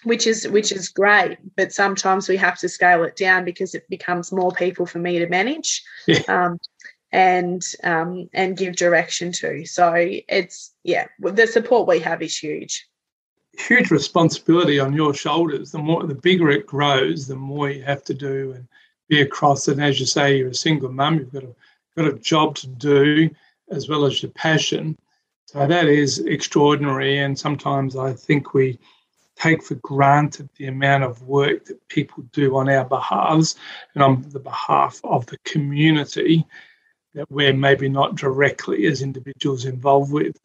which 0.04 0.26
is 0.26 0.46
which 0.48 0.70
is 0.70 0.88
great 0.88 1.38
but 1.56 1.72
sometimes 1.72 2.28
we 2.28 2.36
have 2.36 2.58
to 2.58 2.68
scale 2.68 3.02
it 3.02 3.16
down 3.16 3.44
because 3.44 3.74
it 3.74 3.88
becomes 3.88 4.30
more 4.30 4.52
people 4.52 4.86
for 4.86 4.98
me 4.98 5.18
to 5.18 5.26
manage 5.28 5.82
yeah. 6.06 6.20
um, 6.28 6.58
and 7.10 7.62
um, 7.82 8.28
and 8.32 8.56
give 8.56 8.76
direction 8.76 9.32
to 9.32 9.64
so 9.64 9.92
it's 9.96 10.74
yeah 10.84 11.06
the 11.20 11.46
support 11.46 11.88
we 11.88 11.98
have 11.98 12.22
is 12.22 12.36
huge 12.36 12.86
huge 13.58 13.90
responsibility 13.90 14.78
on 14.78 14.92
your 14.92 15.12
shoulders 15.12 15.72
the 15.72 15.78
more 15.78 16.04
the 16.04 16.14
bigger 16.14 16.48
it 16.48 16.66
grows 16.66 17.26
the 17.26 17.34
more 17.34 17.70
you 17.70 17.82
have 17.82 18.04
to 18.04 18.14
do 18.14 18.52
and 18.52 18.68
be 19.08 19.22
across. 19.22 19.68
And 19.68 19.82
as 19.82 19.98
you 20.00 20.06
say, 20.06 20.36
you're 20.36 20.48
a 20.48 20.54
single 20.54 20.92
mum, 20.92 21.18
you've 21.18 21.32
got 21.32 21.44
a, 21.44 21.54
got 21.96 22.08
a 22.08 22.18
job 22.18 22.54
to 22.56 22.66
do 22.66 23.30
as 23.70 23.88
well 23.88 24.04
as 24.04 24.22
your 24.22 24.32
passion. 24.32 24.96
So 25.46 25.66
that 25.66 25.86
is 25.86 26.18
extraordinary. 26.20 27.18
And 27.18 27.38
sometimes 27.38 27.96
I 27.96 28.12
think 28.12 28.54
we 28.54 28.78
take 29.36 29.62
for 29.62 29.76
granted 29.76 30.48
the 30.56 30.66
amount 30.66 31.04
of 31.04 31.22
work 31.22 31.64
that 31.66 31.88
people 31.88 32.24
do 32.32 32.56
on 32.56 32.68
our 32.68 32.84
behalves 32.84 33.56
and 33.94 34.02
on 34.02 34.24
the 34.30 34.40
behalf 34.40 35.00
of 35.04 35.26
the 35.26 35.38
community 35.44 36.44
that 37.14 37.30
we're 37.30 37.54
maybe 37.54 37.88
not 37.88 38.16
directly 38.16 38.86
as 38.86 39.00
individuals 39.00 39.64
involved 39.64 40.12
with. 40.12 40.36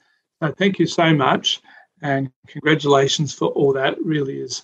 So 0.41 0.52
thank 0.52 0.80
you 0.80 0.86
so 0.86 1.13
much 1.13 1.62
and 2.02 2.32
congratulations 2.47 3.34
for 3.34 3.47
all 3.49 3.73
that. 3.73 3.93
It 3.93 4.06
really 4.06 4.39
is 4.39 4.63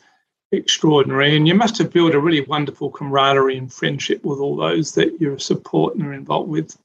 extraordinary. 0.51 1.35
And 1.35 1.47
you 1.47 1.55
must 1.55 1.77
have 1.77 1.91
built 1.91 2.13
a 2.13 2.19
really 2.19 2.41
wonderful 2.41 2.89
camaraderie 2.89 3.57
and 3.57 3.71
friendship 3.71 4.23
with 4.23 4.39
all 4.39 4.55
those 4.55 4.93
that 4.93 5.19
you're 5.19 5.39
supporting 5.39 6.01
and 6.01 6.13
involved 6.13 6.49
with. 6.49 6.77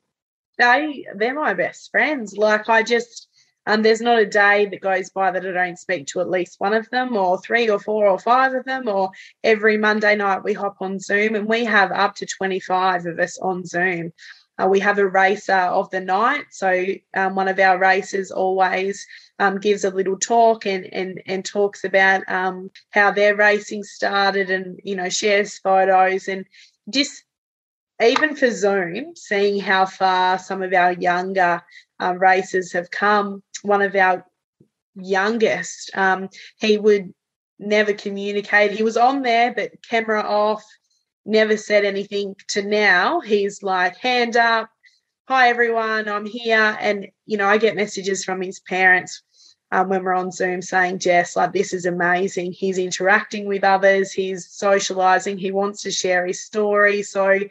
They 0.58 1.06
they're 1.16 1.34
my 1.34 1.54
best 1.54 1.90
friends. 1.90 2.36
Like 2.36 2.68
I 2.68 2.82
just 2.82 3.28
um, 3.66 3.82
there's 3.82 4.00
not 4.00 4.18
a 4.18 4.26
day 4.26 4.66
that 4.66 4.80
goes 4.80 5.10
by 5.10 5.30
that 5.30 5.46
I 5.46 5.52
don't 5.52 5.78
speak 5.78 6.06
to 6.08 6.20
at 6.20 6.30
least 6.30 6.60
one 6.60 6.74
of 6.74 6.88
them, 6.90 7.16
or 7.16 7.40
three 7.40 7.68
or 7.70 7.78
four 7.78 8.06
or 8.06 8.18
five 8.18 8.52
of 8.52 8.64
them, 8.64 8.88
or 8.88 9.10
every 9.42 9.78
Monday 9.78 10.14
night 10.14 10.44
we 10.44 10.52
hop 10.52 10.76
on 10.80 11.00
Zoom 11.00 11.34
and 11.34 11.48
we 11.48 11.64
have 11.64 11.90
up 11.90 12.14
to 12.16 12.26
25 12.26 13.06
of 13.06 13.18
us 13.18 13.38
on 13.38 13.64
Zoom. 13.64 14.12
Uh, 14.58 14.68
we 14.68 14.78
have 14.80 14.98
a 14.98 15.08
racer 15.08 15.52
of 15.52 15.90
the 15.90 16.00
night. 16.00 16.44
So 16.50 16.86
um, 17.16 17.34
one 17.34 17.48
of 17.48 17.58
our 17.58 17.78
racers 17.78 18.30
always 18.30 19.04
um, 19.38 19.58
gives 19.58 19.84
a 19.84 19.90
little 19.90 20.18
talk 20.18 20.66
and 20.66 20.86
and 20.92 21.20
and 21.26 21.44
talks 21.44 21.84
about 21.84 22.22
um, 22.28 22.70
how 22.90 23.10
their 23.10 23.34
racing 23.34 23.82
started 23.82 24.50
and 24.50 24.80
you 24.84 24.94
know 24.96 25.08
shares 25.08 25.58
photos 25.58 26.28
and 26.28 26.46
just 26.90 27.24
even 28.02 28.34
for 28.34 28.50
Zoom, 28.50 29.14
seeing 29.14 29.60
how 29.60 29.86
far 29.86 30.38
some 30.38 30.62
of 30.62 30.72
our 30.72 30.92
younger 30.92 31.62
uh, 32.00 32.14
racers 32.16 32.72
have 32.72 32.90
come. 32.90 33.42
One 33.62 33.82
of 33.82 33.94
our 33.94 34.26
youngest, 34.96 35.90
um, 35.94 36.28
he 36.58 36.76
would 36.76 37.14
never 37.58 37.92
communicate. 37.92 38.72
He 38.72 38.82
was 38.82 38.96
on 38.96 39.22
there, 39.22 39.54
but 39.54 39.72
camera 39.88 40.22
off, 40.22 40.64
never 41.24 41.56
said 41.56 41.84
anything. 41.84 42.34
To 42.48 42.62
now, 42.62 43.20
he's 43.20 43.62
like 43.62 43.96
hand 43.96 44.36
up, 44.36 44.68
hi 45.26 45.48
everyone, 45.48 46.06
I'm 46.06 46.26
here. 46.26 46.76
And, 46.80 47.06
you 47.24 47.38
know, 47.38 47.46
I 47.46 47.56
get 47.56 47.76
messages 47.76 48.24
from 48.24 48.42
his 48.42 48.60
parents 48.60 49.22
um, 49.72 49.88
when 49.88 50.04
we're 50.04 50.14
on 50.14 50.30
Zoom 50.30 50.60
saying, 50.60 50.98
Jess, 50.98 51.34
like, 51.34 51.52
this 51.52 51.72
is 51.72 51.86
amazing. 51.86 52.52
He's 52.52 52.76
interacting 52.76 53.46
with 53.46 53.64
others, 53.64 54.12
he's 54.12 54.46
socializing, 54.50 55.38
he 55.38 55.50
wants 55.50 55.82
to 55.82 55.90
share 55.90 56.26
his 56.26 56.44
story. 56.44 57.02
So 57.02 57.28
it 57.30 57.50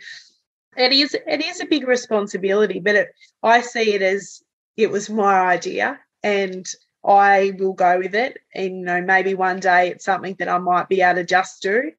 is 0.77 1.15
it 1.15 1.43
is 1.43 1.61
a 1.61 1.65
big 1.65 1.87
responsibility, 1.87 2.79
but 2.79 2.95
it, 2.95 3.09
I 3.41 3.61
see 3.61 3.93
it 3.93 4.01
as 4.01 4.43
it 4.77 4.91
was 4.91 5.09
my 5.09 5.39
idea 5.39 5.99
and 6.21 6.67
I 7.03 7.53
will 7.57 7.73
go 7.73 7.97
with 7.97 8.13
it. 8.13 8.37
And 8.53 8.79
you 8.79 8.85
know, 8.85 9.01
maybe 9.01 9.33
one 9.33 9.59
day 9.59 9.89
it's 9.89 10.05
something 10.05 10.35
that 10.39 10.47
I 10.47 10.59
might 10.59 10.89
be 10.89 11.01
able 11.01 11.15
to 11.15 11.25
just 11.25 11.61
do. 11.63 11.91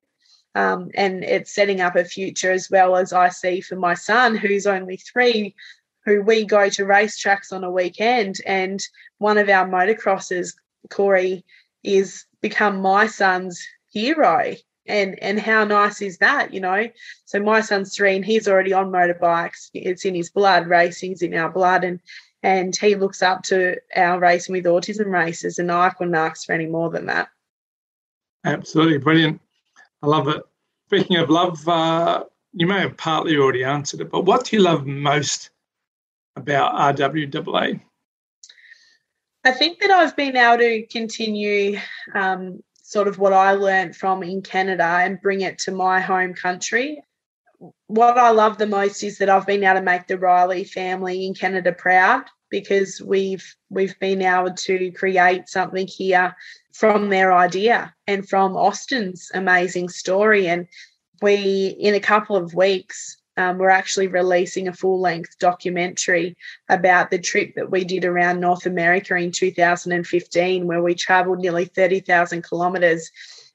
Um, 0.54 0.90
and 0.94 1.24
it's 1.24 1.54
setting 1.54 1.80
up 1.80 1.96
a 1.96 2.04
future 2.04 2.52
as 2.52 2.70
well 2.70 2.96
as 2.96 3.12
I 3.12 3.28
see 3.28 3.60
for 3.60 3.76
my 3.76 3.94
son, 3.94 4.36
who's 4.36 4.66
only 4.66 4.96
three, 4.96 5.54
who 6.04 6.22
we 6.22 6.44
go 6.44 6.68
to 6.68 6.84
racetracks 6.84 7.52
on 7.52 7.64
a 7.64 7.70
weekend. 7.70 8.36
And 8.46 8.80
one 9.18 9.38
of 9.38 9.48
our 9.48 9.68
motocrossers, 9.68 10.54
Corey, 10.90 11.44
is 11.82 12.24
become 12.40 12.80
my 12.80 13.06
son's 13.06 13.60
hero. 13.90 14.54
And 14.86 15.18
and 15.22 15.40
how 15.40 15.64
nice 15.64 16.02
is 16.02 16.18
that, 16.18 16.52
you 16.52 16.60
know? 16.60 16.88
So 17.24 17.40
my 17.40 17.62
son's 17.62 17.96
three 17.96 18.16
and 18.16 18.24
he's 18.24 18.46
already 18.46 18.74
on 18.74 18.92
motorbikes. 18.92 19.70
It's 19.72 20.04
in 20.04 20.14
his 20.14 20.28
blood, 20.28 20.66
racing's 20.66 21.22
in 21.22 21.34
our 21.34 21.50
blood. 21.50 21.84
And 21.84 22.00
and 22.44 22.76
he 22.76 22.94
looks 22.94 23.22
up 23.22 23.42
to 23.44 23.76
our 23.96 24.20
racing 24.20 24.52
with 24.52 24.66
autism 24.66 25.06
races, 25.06 25.58
and 25.58 25.72
I 25.72 25.88
couldn't 25.88 26.14
ask 26.14 26.44
for 26.44 26.52
any 26.52 26.66
more 26.66 26.90
than 26.90 27.06
that. 27.06 27.28
Absolutely 28.44 28.98
brilliant. 28.98 29.40
I 30.04 30.06
love 30.06 30.28
it. 30.28 30.42
Speaking 30.88 31.16
of 31.16 31.30
love, 31.30 31.66
uh, 31.66 32.24
you 32.52 32.66
may 32.66 32.80
have 32.80 32.94
partly 32.98 33.38
already 33.38 33.64
answered 33.64 34.02
it, 34.02 34.10
but 34.10 34.26
what 34.26 34.44
do 34.44 34.54
you 34.54 34.62
love 34.62 34.84
most 34.84 35.48
about 36.36 36.74
RWAA? 36.98 37.80
I 39.44 39.52
think 39.52 39.80
that 39.80 39.90
I've 39.90 40.14
been 40.14 40.36
able 40.36 40.58
to 40.58 40.86
continue 40.88 41.78
um, 42.14 42.62
sort 42.82 43.08
of 43.08 43.18
what 43.18 43.32
I 43.32 43.52
learned 43.52 43.96
from 43.96 44.22
in 44.22 44.42
Canada 44.42 44.84
and 44.84 45.22
bring 45.22 45.40
it 45.40 45.58
to 45.60 45.70
my 45.70 46.00
home 46.00 46.34
country. 46.34 47.02
What 47.86 48.18
I 48.18 48.28
love 48.28 48.58
the 48.58 48.66
most 48.66 49.02
is 49.02 49.16
that 49.18 49.30
I've 49.30 49.46
been 49.46 49.64
able 49.64 49.76
to 49.76 49.82
make 49.82 50.06
the 50.06 50.18
Riley 50.18 50.64
family 50.64 51.24
in 51.24 51.32
Canada 51.32 51.72
proud 51.72 52.24
because 52.50 53.00
we've 53.00 53.56
we've 53.70 53.98
been 54.00 54.20
able 54.20 54.52
to 54.52 54.90
create 54.92 55.48
something 55.48 55.86
here 55.86 56.36
from 56.74 57.08
their 57.08 57.32
idea 57.32 57.94
and 58.06 58.28
from 58.28 58.56
Austin's 58.56 59.30
amazing 59.32 59.88
story. 59.88 60.48
And 60.48 60.66
we, 61.22 61.68
in 61.78 61.94
a 61.94 62.00
couple 62.00 62.36
of 62.36 62.52
weeks, 62.52 63.16
um, 63.36 63.58
we're 63.58 63.70
actually 63.70 64.08
releasing 64.08 64.68
a 64.68 64.72
full 64.72 65.00
length 65.00 65.38
documentary 65.38 66.36
about 66.68 67.10
the 67.10 67.18
trip 67.18 67.54
that 67.54 67.70
we 67.70 67.84
did 67.84 68.04
around 68.04 68.40
North 68.40 68.66
America 68.66 69.14
in 69.16 69.30
2015, 69.30 70.66
where 70.66 70.82
we 70.82 70.94
traveled 70.94 71.38
nearly 71.38 71.64
30,000 71.64 72.42
kilometres 72.48 73.10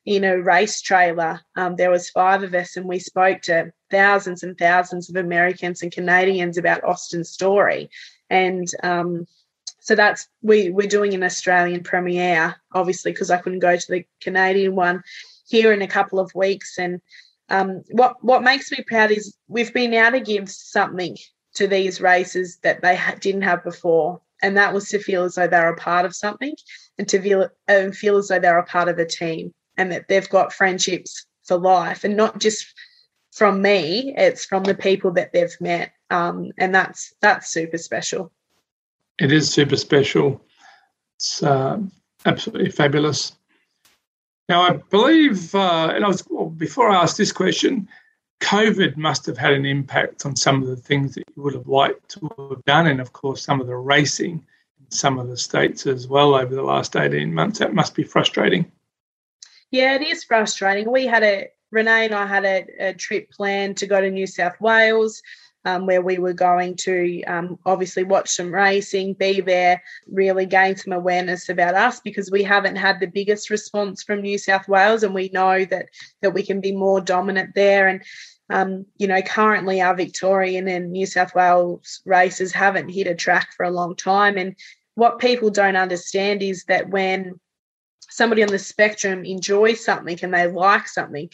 in 0.05 0.23
a 0.23 0.41
race 0.41 0.81
trailer. 0.81 1.41
Um, 1.55 1.75
there 1.75 1.91
was 1.91 2.09
five 2.09 2.43
of 2.43 2.53
us, 2.53 2.77
and 2.77 2.87
we 2.87 2.99
spoke 2.99 3.41
to 3.43 3.71
thousands 3.91 4.43
and 4.43 4.57
thousands 4.57 5.09
of 5.09 5.17
Americans 5.17 5.81
and 5.81 5.91
Canadians 5.91 6.57
about 6.57 6.83
Austin's 6.83 7.29
story. 7.29 7.89
And 8.29 8.67
um, 8.83 9.27
so 9.79 9.95
that's 9.95 10.27
we 10.41 10.69
we're 10.69 10.87
doing 10.87 11.13
an 11.13 11.23
Australian 11.23 11.83
premiere, 11.83 12.55
obviously, 12.73 13.11
because 13.11 13.31
I 13.31 13.37
couldn't 13.37 13.59
go 13.59 13.75
to 13.75 13.91
the 13.91 14.05
Canadian 14.21 14.75
one 14.75 15.03
here 15.47 15.73
in 15.73 15.81
a 15.81 15.87
couple 15.87 16.19
of 16.19 16.33
weeks. 16.35 16.77
And 16.77 17.01
um, 17.49 17.83
what 17.91 18.23
what 18.23 18.43
makes 18.43 18.71
me 18.71 18.83
proud 18.85 19.11
is 19.11 19.35
we've 19.47 19.73
been 19.73 19.93
able 19.93 20.19
to 20.19 20.23
give 20.23 20.49
something 20.49 21.17
to 21.55 21.67
these 21.67 22.01
races 22.01 22.59
that 22.63 22.81
they 22.81 22.95
ha- 22.95 23.15
didn't 23.19 23.41
have 23.41 23.63
before, 23.63 24.21
and 24.41 24.57
that 24.57 24.73
was 24.73 24.89
to 24.89 24.99
feel 24.99 25.23
as 25.23 25.35
though 25.35 25.47
they're 25.47 25.73
a 25.73 25.77
part 25.77 26.05
of 26.05 26.15
something, 26.15 26.55
and 26.97 27.07
to 27.09 27.21
feel 27.21 27.49
uh, 27.67 27.91
feel 27.91 28.17
as 28.17 28.27
though 28.27 28.39
they're 28.39 28.59
a 28.59 28.65
part 28.65 28.89
of 28.89 28.99
a 28.99 29.05
team, 29.05 29.51
and 29.77 29.91
that 29.91 30.07
they've 30.07 30.29
got 30.29 30.53
friendships 30.53 31.25
for 31.45 31.57
life, 31.57 32.03
and 32.03 32.17
not 32.17 32.39
just 32.39 32.65
from 33.31 33.61
me; 33.61 34.13
it's 34.17 34.45
from 34.45 34.63
the 34.63 34.75
people 34.75 35.11
that 35.11 35.31
they've 35.31 35.57
met, 35.61 35.93
um, 36.09 36.51
and 36.57 36.75
that's 36.75 37.13
that's 37.21 37.49
super 37.49 37.77
special 37.77 38.31
it 39.19 39.31
is 39.31 39.51
super 39.51 39.75
special. 39.75 40.41
It's 41.17 41.43
uh, 41.43 41.79
absolutely 42.25 42.71
fabulous. 42.71 43.33
Now, 44.47 44.61
I 44.63 44.77
believe, 44.89 45.53
uh, 45.53 45.91
and 45.93 46.03
I 46.03 46.07
was 46.07 46.25
well, 46.29 46.49
before 46.49 46.89
I 46.89 47.01
asked 47.01 47.17
this 47.17 47.31
question, 47.31 47.87
COVID 48.41 48.97
must 48.97 49.25
have 49.25 49.37
had 49.37 49.53
an 49.53 49.65
impact 49.65 50.25
on 50.25 50.35
some 50.35 50.63
of 50.63 50.69
the 50.69 50.75
things 50.75 51.13
that 51.15 51.25
you 51.35 51.43
would 51.43 51.53
have 51.53 51.67
liked 51.67 52.09
to 52.11 52.29
have 52.51 52.63
done, 52.65 52.87
and 52.87 52.99
of 53.01 53.13
course, 53.13 53.43
some 53.43 53.61
of 53.61 53.67
the 53.67 53.75
racing 53.75 54.43
in 54.79 54.91
some 54.91 55.19
of 55.19 55.27
the 55.27 55.37
states 55.37 55.85
as 55.85 56.07
well 56.07 56.33
over 56.33 56.55
the 56.55 56.63
last 56.63 56.95
18 56.95 57.33
months. 57.33 57.59
That 57.59 57.75
must 57.75 57.93
be 57.93 58.03
frustrating. 58.03 58.71
Yeah, 59.71 59.95
it 59.95 60.01
is 60.01 60.23
frustrating. 60.23 60.91
We 60.91 61.05
had 61.05 61.23
a, 61.23 61.49
Renee 61.71 62.05
and 62.05 62.15
I 62.15 62.25
had 62.25 62.45
a, 62.45 62.65
a 62.79 62.93
trip 62.93 63.29
planned 63.29 63.77
to 63.77 63.87
go 63.87 64.01
to 64.01 64.09
New 64.09 64.25
South 64.25 64.59
Wales 64.59 65.21
um, 65.69 65.85
where 65.85 66.01
we 66.01 66.17
were 66.17 66.33
going 66.33 66.75
to 66.75 67.23
um, 67.23 67.59
obviously 67.65 68.03
watch 68.03 68.29
some 68.29 68.53
racing, 68.53 69.13
be 69.13 69.39
there, 69.41 69.81
really 70.07 70.45
gain 70.45 70.75
some 70.75 70.93
awareness 70.93 71.49
about 71.49 71.75
us 71.75 71.99
because 71.99 72.31
we 72.31 72.43
haven't 72.43 72.75
had 72.75 72.99
the 72.99 73.07
biggest 73.07 73.49
response 73.49 74.01
from 74.01 74.21
New 74.21 74.37
South 74.37 74.67
Wales, 74.67 75.03
and 75.03 75.13
we 75.13 75.29
know 75.29 75.65
that 75.65 75.89
that 76.21 76.33
we 76.33 76.43
can 76.43 76.59
be 76.59 76.71
more 76.71 77.01
dominant 77.01 77.53
there. 77.53 77.87
And 77.87 78.03
um, 78.49 78.85
you 78.97 79.07
know, 79.07 79.21
currently 79.21 79.79
our 79.79 79.95
Victorian 79.95 80.67
and 80.67 80.91
New 80.91 81.05
South 81.05 81.35
Wales 81.35 82.01
races 82.05 82.51
haven't 82.51 82.89
hit 82.89 83.05
a 83.05 83.13
track 83.13 83.49
for 83.55 83.63
a 83.63 83.71
long 83.71 83.95
time, 83.95 84.37
and 84.37 84.55
what 84.95 85.19
people 85.19 85.49
don't 85.49 85.77
understand 85.77 86.41
is 86.41 86.63
that 86.65 86.89
when 86.89 87.39
somebody 88.09 88.41
on 88.41 88.49
the 88.49 88.59
spectrum 88.59 89.23
enjoys 89.23 89.85
something 89.85 90.17
and 90.23 90.33
they 90.33 90.47
like 90.47 90.87
something 90.87 91.29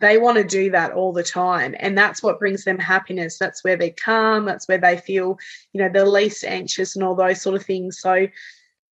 they 0.00 0.18
want 0.18 0.38
to 0.38 0.44
do 0.44 0.70
that 0.70 0.92
all 0.92 1.12
the 1.12 1.22
time. 1.22 1.74
And 1.78 1.96
that's 1.96 2.22
what 2.22 2.38
brings 2.38 2.64
them 2.64 2.78
happiness. 2.78 3.38
That's 3.38 3.62
where 3.62 3.76
they 3.76 3.90
calm. 3.90 4.44
That's 4.44 4.66
where 4.66 4.78
they 4.78 4.96
feel 4.96 5.38
you 5.72 5.82
know 5.82 5.88
the 5.88 6.04
least 6.04 6.44
anxious 6.44 6.96
and 6.96 7.04
all 7.04 7.14
those 7.14 7.40
sort 7.40 7.56
of 7.56 7.64
things. 7.64 8.00
So 8.00 8.26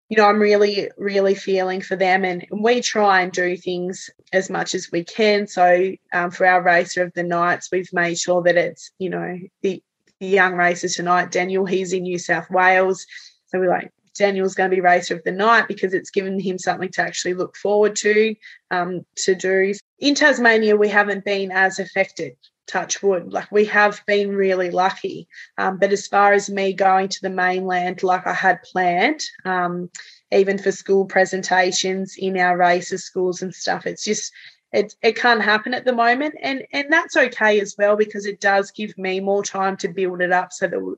you 0.09 0.15
know 0.15 0.25
i'm 0.25 0.39
really 0.39 0.89
really 0.97 1.35
feeling 1.35 1.81
for 1.81 1.95
them. 1.95 2.23
And 2.23 2.45
we 2.51 2.81
try 2.81 3.21
and 3.21 3.31
do 3.31 3.57
things 3.57 4.09
as 4.33 4.49
much 4.49 4.75
as 4.75 4.91
we 4.91 5.03
can. 5.03 5.47
So 5.47 5.93
um, 6.13 6.31
for 6.31 6.45
our 6.45 6.61
racer 6.61 7.03
of 7.03 7.13
the 7.13 7.23
nights 7.23 7.69
we've 7.71 7.91
made 7.93 8.17
sure 8.17 8.43
that 8.43 8.57
it's 8.57 8.91
you 8.99 9.09
know 9.09 9.39
the, 9.61 9.81
the 10.19 10.27
young 10.27 10.55
racer 10.55 10.89
tonight 10.89 11.31
daniel 11.31 11.65
he's 11.65 11.93
in 11.93 12.03
new 12.03 12.19
south 12.19 12.49
wales. 12.49 13.05
So 13.47 13.59
we're 13.59 13.69
like 13.69 13.91
Daniel's 14.17 14.55
going 14.55 14.69
to 14.69 14.75
be 14.75 14.81
racer 14.81 15.15
of 15.15 15.23
the 15.23 15.31
night 15.31 15.67
because 15.67 15.93
it's 15.93 16.09
given 16.09 16.39
him 16.39 16.57
something 16.57 16.89
to 16.89 17.01
actually 17.01 17.35
look 17.35 17.55
forward 17.55 17.95
to 17.97 18.35
um, 18.71 19.05
to 19.17 19.35
do. 19.35 19.73
In 19.99 20.13
Tasmania, 20.13 20.75
we 20.75 20.89
haven't 20.89 21.25
been 21.25 21.51
as 21.51 21.79
affected. 21.79 22.37
Touch 22.67 23.01
wood, 23.01 23.31
like 23.31 23.49
we 23.49 23.63
have 23.65 24.01
been 24.05 24.35
really 24.35 24.69
lucky. 24.69 25.27
Um, 25.57 25.77
but 25.77 25.93
as 25.93 26.05
far 26.05 26.33
as 26.33 26.49
me 26.49 26.73
going 26.73 27.07
to 27.07 27.21
the 27.21 27.29
mainland, 27.29 28.03
like 28.03 28.27
I 28.27 28.33
had 28.33 28.61
planned, 28.63 29.23
um, 29.45 29.89
even 30.33 30.57
for 30.57 30.73
school 30.73 31.05
presentations 31.05 32.15
in 32.17 32.37
our 32.37 32.57
races, 32.57 33.05
schools 33.05 33.41
and 33.41 33.55
stuff, 33.55 33.87
it's 33.87 34.03
just 34.03 34.33
it, 34.73 34.93
it 35.01 35.15
can't 35.15 35.41
happen 35.41 35.73
at 35.73 35.85
the 35.85 35.93
moment 35.93 36.35
and 36.41 36.63
and 36.73 36.91
that's 36.91 37.15
okay 37.15 37.61
as 37.61 37.75
well 37.77 37.95
because 37.95 38.25
it 38.25 38.41
does 38.41 38.69
give 38.71 38.97
me 38.97 39.21
more 39.21 39.41
time 39.41 39.77
to 39.77 39.87
build 39.87 40.21
it 40.21 40.33
up 40.33 40.51
so 40.51 40.67
that 40.67 40.95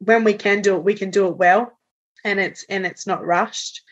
when 0.00 0.24
we 0.24 0.34
can 0.34 0.60
do 0.60 0.76
it 0.76 0.84
we 0.84 0.92
can 0.92 1.08
do 1.08 1.26
it 1.26 1.38
well 1.38 1.72
and 2.22 2.38
it's 2.38 2.64
and 2.68 2.84
it's 2.84 3.06
not 3.06 3.24
rushed. 3.24 3.82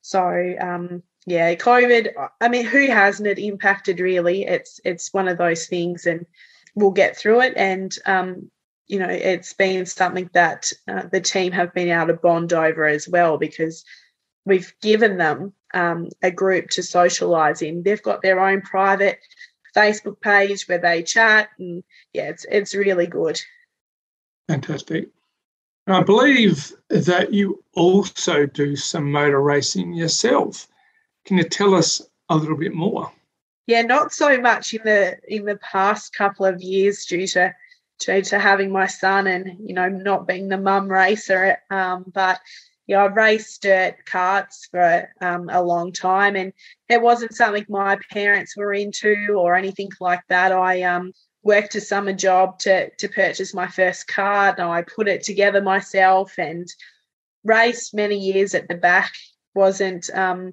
So 0.00 0.54
um, 0.60 1.02
yeah, 1.26 1.54
COVID. 1.54 2.12
I 2.40 2.48
mean, 2.48 2.66
who 2.66 2.86
hasn't 2.86 3.28
it 3.28 3.38
impacted? 3.38 4.00
Really, 4.00 4.44
it's 4.44 4.80
it's 4.84 5.12
one 5.12 5.28
of 5.28 5.38
those 5.38 5.66
things, 5.66 6.06
and 6.06 6.26
we'll 6.74 6.90
get 6.90 7.16
through 7.16 7.40
it. 7.42 7.54
And 7.56 7.96
um, 8.04 8.50
you 8.86 8.98
know, 8.98 9.08
it's 9.08 9.54
been 9.54 9.86
something 9.86 10.28
that 10.34 10.70
uh, 10.86 11.04
the 11.10 11.20
team 11.20 11.52
have 11.52 11.72
been 11.72 11.88
able 11.88 12.08
to 12.08 12.14
bond 12.14 12.52
over 12.52 12.86
as 12.86 13.08
well 13.08 13.38
because 13.38 13.84
we've 14.44 14.74
given 14.82 15.16
them 15.16 15.54
um, 15.72 16.10
a 16.22 16.30
group 16.30 16.68
to 16.70 16.82
socialize 16.82 17.62
in. 17.62 17.82
They've 17.82 18.02
got 18.02 18.20
their 18.20 18.40
own 18.40 18.60
private 18.60 19.18
Facebook 19.74 20.20
page 20.20 20.68
where 20.68 20.78
they 20.78 21.02
chat, 21.02 21.48
and 21.58 21.82
yeah, 22.12 22.28
it's 22.28 22.44
it's 22.50 22.74
really 22.74 23.06
good. 23.06 23.40
Fantastic. 24.48 25.08
I 25.86 26.02
believe 26.02 26.72
that 26.88 27.32
you 27.32 27.62
also 27.74 28.46
do 28.46 28.76
some 28.76 29.10
motor 29.10 29.40
racing 29.40 29.94
yourself. 29.94 30.66
Can 31.24 31.38
you 31.38 31.44
tell 31.44 31.74
us 31.74 32.02
a 32.28 32.36
little 32.36 32.56
bit 32.56 32.74
more? 32.74 33.12
Yeah, 33.66 33.82
not 33.82 34.12
so 34.12 34.40
much 34.40 34.74
in 34.74 34.82
the 34.84 35.18
in 35.26 35.44
the 35.44 35.56
past 35.56 36.14
couple 36.14 36.44
of 36.44 36.62
years 36.62 37.06
due 37.06 37.26
to 37.28 37.54
due 37.98 38.22
to 38.22 38.38
having 38.38 38.70
my 38.70 38.86
son 38.86 39.26
and 39.26 39.56
you 39.66 39.74
know 39.74 39.88
not 39.88 40.26
being 40.26 40.48
the 40.48 40.58
mum 40.58 40.88
racer. 40.88 41.58
Um, 41.70 42.04
but 42.12 42.40
yeah, 42.86 43.02
I've 43.02 43.16
raced 43.16 43.62
dirt 43.62 43.96
karts 44.06 44.68
for 44.70 45.08
um, 45.22 45.48
a 45.50 45.62
long 45.62 45.92
time, 45.92 46.36
and 46.36 46.52
it 46.90 47.00
wasn't 47.00 47.34
something 47.34 47.64
my 47.68 47.98
parents 48.10 48.54
were 48.56 48.74
into 48.74 49.34
or 49.36 49.54
anything 49.54 49.90
like 50.00 50.20
that. 50.28 50.52
I 50.52 50.82
um 50.82 51.12
worked 51.42 51.74
a 51.74 51.80
summer 51.80 52.12
job 52.12 52.58
to 52.60 52.90
to 52.90 53.08
purchase 53.08 53.54
my 53.54 53.68
first 53.68 54.08
car. 54.08 54.54
and 54.58 54.68
I 54.68 54.82
put 54.82 55.08
it 55.08 55.22
together 55.22 55.62
myself 55.62 56.38
and 56.38 56.68
raced 57.44 57.94
many 57.94 58.18
years 58.18 58.54
at 58.54 58.68
the 58.68 58.74
back. 58.74 59.12
wasn't 59.54 60.10
um, 60.14 60.52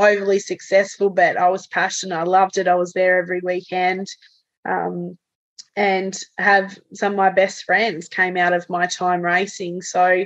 overly 0.00 0.38
successful, 0.38 1.10
but 1.10 1.36
I 1.36 1.48
was 1.50 1.66
passionate. 1.66 2.16
I 2.16 2.24
loved 2.24 2.58
it. 2.58 2.66
I 2.66 2.74
was 2.74 2.92
there 2.92 3.18
every 3.18 3.40
weekend. 3.44 4.06
Um, 4.64 5.16
and 5.76 6.18
have 6.36 6.78
some 6.92 7.12
of 7.12 7.16
my 7.16 7.30
best 7.30 7.64
friends 7.64 8.08
came 8.08 8.36
out 8.36 8.52
of 8.52 8.68
my 8.68 8.86
time 8.86 9.22
racing. 9.22 9.82
So 9.82 10.24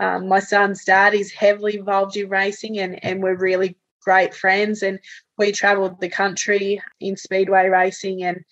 um, 0.00 0.28
my 0.28 0.40
son's 0.40 0.84
dad 0.84 1.14
is 1.14 1.32
heavily 1.32 1.76
involved 1.76 2.16
in 2.16 2.28
racing 2.28 2.78
and, 2.78 3.04
and 3.04 3.22
we're 3.22 3.36
really 3.36 3.76
great 4.02 4.34
friends 4.34 4.82
and 4.82 4.98
we 5.36 5.52
traveled 5.52 6.00
the 6.00 6.08
country 6.08 6.80
in 7.00 7.16
speedway 7.16 7.68
racing 7.68 8.22
and 8.22 8.42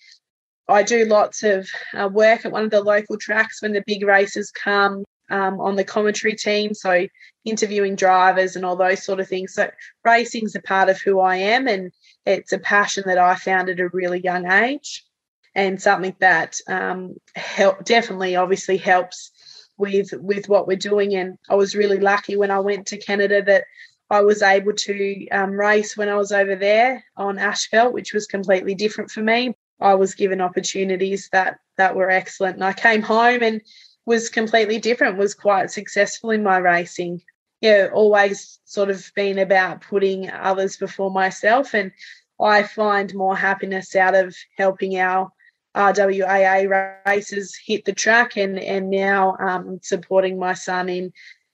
I 0.67 0.83
do 0.83 1.05
lots 1.05 1.43
of 1.43 1.67
uh, 1.93 2.09
work 2.11 2.45
at 2.45 2.51
one 2.51 2.63
of 2.63 2.71
the 2.71 2.81
local 2.81 3.17
tracks 3.17 3.61
when 3.61 3.73
the 3.73 3.83
big 3.85 4.03
races 4.03 4.51
come 4.51 5.03
um, 5.29 5.59
on 5.59 5.75
the 5.75 5.83
commentary 5.83 6.35
team. 6.35 6.73
So, 6.73 7.07
interviewing 7.43 7.95
drivers 7.95 8.55
and 8.55 8.65
all 8.65 8.75
those 8.75 9.03
sort 9.03 9.19
of 9.19 9.27
things. 9.27 9.53
So, 9.53 9.69
racing's 10.03 10.55
a 10.55 10.61
part 10.61 10.89
of 10.89 10.99
who 11.01 11.19
I 11.19 11.37
am, 11.37 11.67
and 11.67 11.91
it's 12.25 12.51
a 12.51 12.59
passion 12.59 13.03
that 13.07 13.17
I 13.17 13.35
found 13.35 13.69
at 13.69 13.79
a 13.79 13.89
really 13.89 14.19
young 14.19 14.49
age, 14.49 15.05
and 15.53 15.81
something 15.81 16.15
that 16.19 16.59
um, 16.67 17.15
help 17.35 17.83
definitely, 17.85 18.35
obviously, 18.35 18.77
helps 18.77 19.31
with 19.77 20.13
with 20.13 20.47
what 20.49 20.67
we're 20.67 20.77
doing. 20.77 21.15
And 21.15 21.37
I 21.49 21.55
was 21.55 21.75
really 21.75 21.99
lucky 21.99 22.37
when 22.37 22.51
I 22.51 22.59
went 22.59 22.87
to 22.87 22.97
Canada 22.97 23.41
that 23.43 23.65
I 24.09 24.21
was 24.21 24.41
able 24.41 24.73
to 24.73 25.27
um, 25.29 25.51
race 25.51 25.97
when 25.97 26.09
I 26.09 26.15
was 26.15 26.31
over 26.31 26.55
there 26.55 27.03
on 27.17 27.39
asphalt, 27.39 27.93
which 27.93 28.13
was 28.13 28.27
completely 28.27 28.75
different 28.75 29.11
for 29.11 29.21
me. 29.21 29.55
I 29.81 29.95
was 29.95 30.15
given 30.15 30.41
opportunities 30.41 31.29
that 31.31 31.59
that 31.77 31.95
were 31.95 32.09
excellent, 32.09 32.55
and 32.55 32.63
I 32.63 32.73
came 32.73 33.01
home 33.01 33.41
and 33.41 33.61
was 34.05 34.29
completely 34.29 34.79
different. 34.79 35.17
Was 35.17 35.33
quite 35.33 35.71
successful 35.71 36.31
in 36.31 36.43
my 36.43 36.57
racing. 36.57 37.21
Yeah, 37.61 37.89
always 37.93 38.59
sort 38.65 38.89
of 38.89 39.09
been 39.15 39.39
about 39.39 39.81
putting 39.81 40.29
others 40.29 40.77
before 40.77 41.11
myself, 41.11 41.73
and 41.73 41.91
I 42.39 42.63
find 42.63 43.13
more 43.15 43.35
happiness 43.35 43.95
out 43.95 44.15
of 44.15 44.35
helping 44.57 44.99
our 44.99 45.31
RWAA 45.75 47.01
races 47.05 47.57
hit 47.65 47.85
the 47.85 47.93
track, 47.93 48.37
and 48.37 48.59
and 48.59 48.89
now 48.89 49.35
um, 49.39 49.79
supporting 49.81 50.37
my 50.37 50.53
son 50.53 50.89
in 50.89 51.11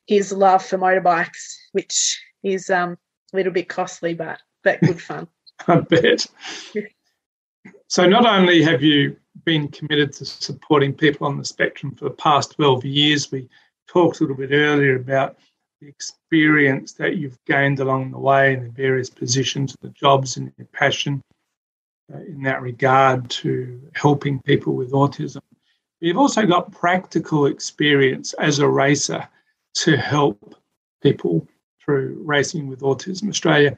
his 0.08 0.32
love 0.32 0.66
for 0.66 0.78
motorbikes, 0.78 1.56
which 1.72 2.22
is 2.44 2.70
um, 2.70 2.98
a 3.34 3.38
little 3.38 3.54
bit 3.54 3.70
costly, 3.70 4.14
but 4.14 4.40
but 4.64 4.82
good 4.82 5.02
fun. 5.02 5.28
I 5.68 5.80
bet. 5.80 6.26
so 7.88 8.08
not 8.08 8.26
only 8.26 8.64
have 8.64 8.82
you 8.82 9.16
been 9.44 9.68
committed 9.70 10.14
to 10.14 10.26
supporting 10.26 10.94
people 10.94 11.28
on 11.28 11.38
the 11.38 11.46
spectrum 11.46 11.96
for 11.96 12.06
the 12.06 12.16
past 12.16 12.56
12 12.56 12.86
years, 12.86 13.32
we 13.32 13.50
talked 13.88 14.20
a 14.20 14.24
little 14.24 14.36
bit 14.36 14.52
earlier 14.52 14.96
about 14.96 15.38
the 15.80 15.88
experience 15.88 16.94
that 16.94 17.18
you've 17.18 17.44
gained 17.46 17.80
along 17.80 18.12
the 18.12 18.20
way 18.20 18.54
in 18.54 18.64
the 18.64 18.70
various 18.70 19.10
positions, 19.10 19.76
the 19.82 19.90
jobs 19.90 20.38
and 20.38 20.52
your 20.58 20.68
passion 20.68 21.22
uh, 22.14 22.20
in 22.20 22.42
that 22.44 22.62
regard 22.62 23.30
to 23.30 23.82
helping 23.94 24.40
people 24.42 24.74
with 24.74 24.92
autism. 24.92 25.42
You've 26.00 26.18
also 26.18 26.46
got 26.46 26.72
practical 26.72 27.46
experience 27.46 28.34
as 28.34 28.60
a 28.60 28.68
racer 28.68 29.28
to 29.76 29.98
help 29.98 30.56
people 31.02 31.48
through 31.84 32.22
Racing 32.24 32.68
with 32.68 32.82
Autism 32.82 33.30
Australia. 33.30 33.78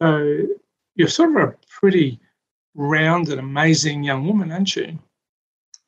So 0.00 0.46
you're 0.94 1.08
sort 1.08 1.36
of 1.36 1.48
a 1.48 1.54
pretty 1.68 2.20
rounded, 2.80 3.38
amazing 3.38 4.02
young 4.02 4.26
woman, 4.26 4.50
aren't 4.50 4.74
you? 4.74 4.98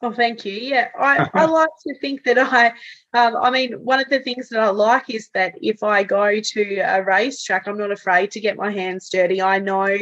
Well, 0.02 0.12
thank 0.12 0.44
you. 0.44 0.52
Yeah, 0.52 0.88
I, 0.98 1.28
I 1.34 1.46
like 1.46 1.68
to 1.86 1.98
think 2.00 2.24
that 2.24 2.38
I, 2.38 2.68
um, 3.14 3.36
I 3.40 3.50
mean, 3.50 3.72
one 3.74 4.00
of 4.00 4.08
the 4.10 4.20
things 4.20 4.48
that 4.48 4.60
I 4.60 4.68
like 4.70 5.08
is 5.08 5.30
that 5.32 5.54
if 5.62 5.82
I 5.82 6.02
go 6.02 6.40
to 6.40 6.78
a 6.80 7.02
racetrack, 7.02 7.66
I'm 7.66 7.78
not 7.78 7.92
afraid 7.92 8.32
to 8.32 8.40
get 8.40 8.56
my 8.56 8.70
hands 8.70 9.08
dirty. 9.08 9.40
I 9.40 9.58
know 9.58 9.96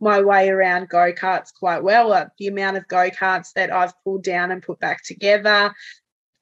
my 0.00 0.20
way 0.20 0.48
around 0.50 0.88
go 0.88 1.12
karts 1.12 1.54
quite 1.54 1.82
well. 1.82 2.12
Uh, 2.12 2.26
the 2.38 2.48
amount 2.48 2.76
of 2.76 2.88
go 2.88 3.10
karts 3.10 3.52
that 3.54 3.72
I've 3.72 3.94
pulled 4.02 4.24
down 4.24 4.50
and 4.50 4.62
put 4.62 4.80
back 4.80 5.02
together, 5.04 5.72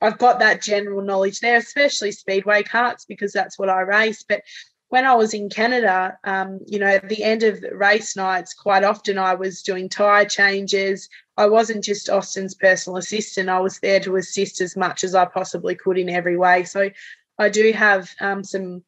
I've 0.00 0.18
got 0.18 0.40
that 0.40 0.62
general 0.62 1.02
knowledge 1.02 1.38
there, 1.40 1.58
especially 1.58 2.10
speedway 2.10 2.64
karts 2.64 3.06
because 3.06 3.32
that's 3.32 3.58
what 3.58 3.68
I 3.68 3.82
race. 3.82 4.24
But 4.28 4.42
when 4.92 5.06
I 5.06 5.14
was 5.14 5.32
in 5.32 5.48
Canada, 5.48 6.18
um, 6.22 6.60
you 6.66 6.78
know, 6.78 6.84
at 6.84 7.08
the 7.08 7.24
end 7.24 7.44
of 7.44 7.64
race 7.72 8.14
nights, 8.14 8.52
quite 8.52 8.84
often 8.84 9.16
I 9.16 9.32
was 9.32 9.62
doing 9.62 9.88
tyre 9.88 10.26
changes. 10.26 11.08
I 11.38 11.46
wasn't 11.46 11.82
just 11.82 12.10
Austin's 12.10 12.54
personal 12.54 12.98
assistant, 12.98 13.48
I 13.48 13.60
was 13.60 13.78
there 13.78 14.00
to 14.00 14.16
assist 14.16 14.60
as 14.60 14.76
much 14.76 15.02
as 15.02 15.14
I 15.14 15.24
possibly 15.24 15.74
could 15.74 15.96
in 15.96 16.10
every 16.10 16.36
way. 16.36 16.64
So 16.64 16.90
I 17.38 17.48
do 17.48 17.72
have 17.72 18.10
um, 18.20 18.44
some 18.44 18.84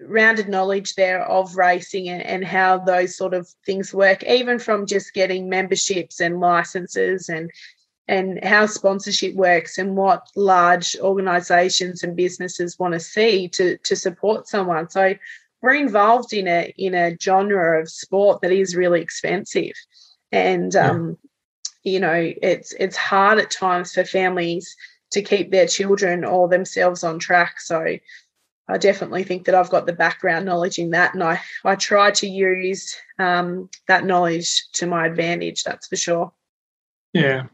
rounded 0.00 0.48
knowledge 0.48 0.96
there 0.96 1.22
of 1.22 1.54
racing 1.54 2.08
and, 2.08 2.22
and 2.22 2.44
how 2.44 2.78
those 2.78 3.16
sort 3.16 3.32
of 3.32 3.48
things 3.64 3.94
work, 3.94 4.24
even 4.24 4.58
from 4.58 4.84
just 4.84 5.14
getting 5.14 5.48
memberships 5.48 6.18
and 6.18 6.40
licenses 6.40 7.28
and 7.28 7.52
and 8.10 8.44
how 8.44 8.66
sponsorship 8.66 9.36
works 9.36 9.78
and 9.78 9.96
what 9.96 10.26
large 10.34 10.96
organizations 10.98 12.02
and 12.02 12.16
businesses 12.16 12.76
want 12.76 12.92
to 12.92 12.98
see 12.98 13.46
to 13.48 13.78
to 13.78 13.94
support 13.94 14.48
someone 14.48 14.90
so 14.90 15.14
we're 15.62 15.74
involved 15.74 16.32
in 16.32 16.48
a 16.48 16.74
in 16.76 16.92
a 16.94 17.16
genre 17.18 17.80
of 17.80 17.88
sport 17.88 18.42
that 18.42 18.50
is 18.50 18.74
really 18.74 19.00
expensive 19.00 19.74
and 20.32 20.74
yeah. 20.74 20.90
um, 20.90 21.16
you 21.84 22.00
know 22.00 22.32
it's 22.42 22.72
it's 22.80 22.96
hard 22.96 23.38
at 23.38 23.50
times 23.50 23.94
for 23.94 24.04
families 24.04 24.76
to 25.12 25.22
keep 25.22 25.52
their 25.52 25.68
children 25.68 26.24
or 26.24 26.48
themselves 26.48 27.04
on 27.04 27.18
track 27.18 27.60
so 27.60 27.96
I 28.68 28.78
definitely 28.78 29.24
think 29.24 29.46
that 29.46 29.54
I've 29.54 29.70
got 29.70 29.86
the 29.86 29.92
background 29.92 30.46
knowledge 30.46 30.78
in 30.78 30.90
that, 30.90 31.12
and 31.14 31.24
I, 31.24 31.40
I 31.64 31.74
try 31.74 32.12
to 32.12 32.28
use 32.28 32.96
um, 33.18 33.68
that 33.88 34.04
knowledge 34.04 34.70
to 34.74 34.86
my 34.86 35.06
advantage. 35.06 35.64
That's 35.64 35.88
for 35.88 35.96
sure. 35.96 36.32
Yeah, 37.12 37.46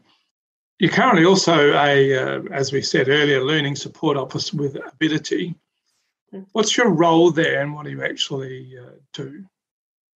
you're 0.79 0.91
currently 0.91 1.25
also 1.25 1.73
a, 1.73 2.15
uh, 2.15 2.41
as 2.51 2.71
we 2.71 2.81
said 2.81 3.09
earlier, 3.09 3.43
learning 3.43 3.75
support 3.75 4.17
officer 4.17 4.57
with 4.57 4.77
Avidity. 4.93 5.55
Mm. 6.33 6.45
What's 6.51 6.77
your 6.77 6.89
role 6.89 7.31
there, 7.31 7.61
and 7.61 7.73
what 7.73 7.85
do 7.85 7.91
you 7.91 8.03
actually 8.03 8.75
uh, 8.77 8.91
do? 9.13 9.45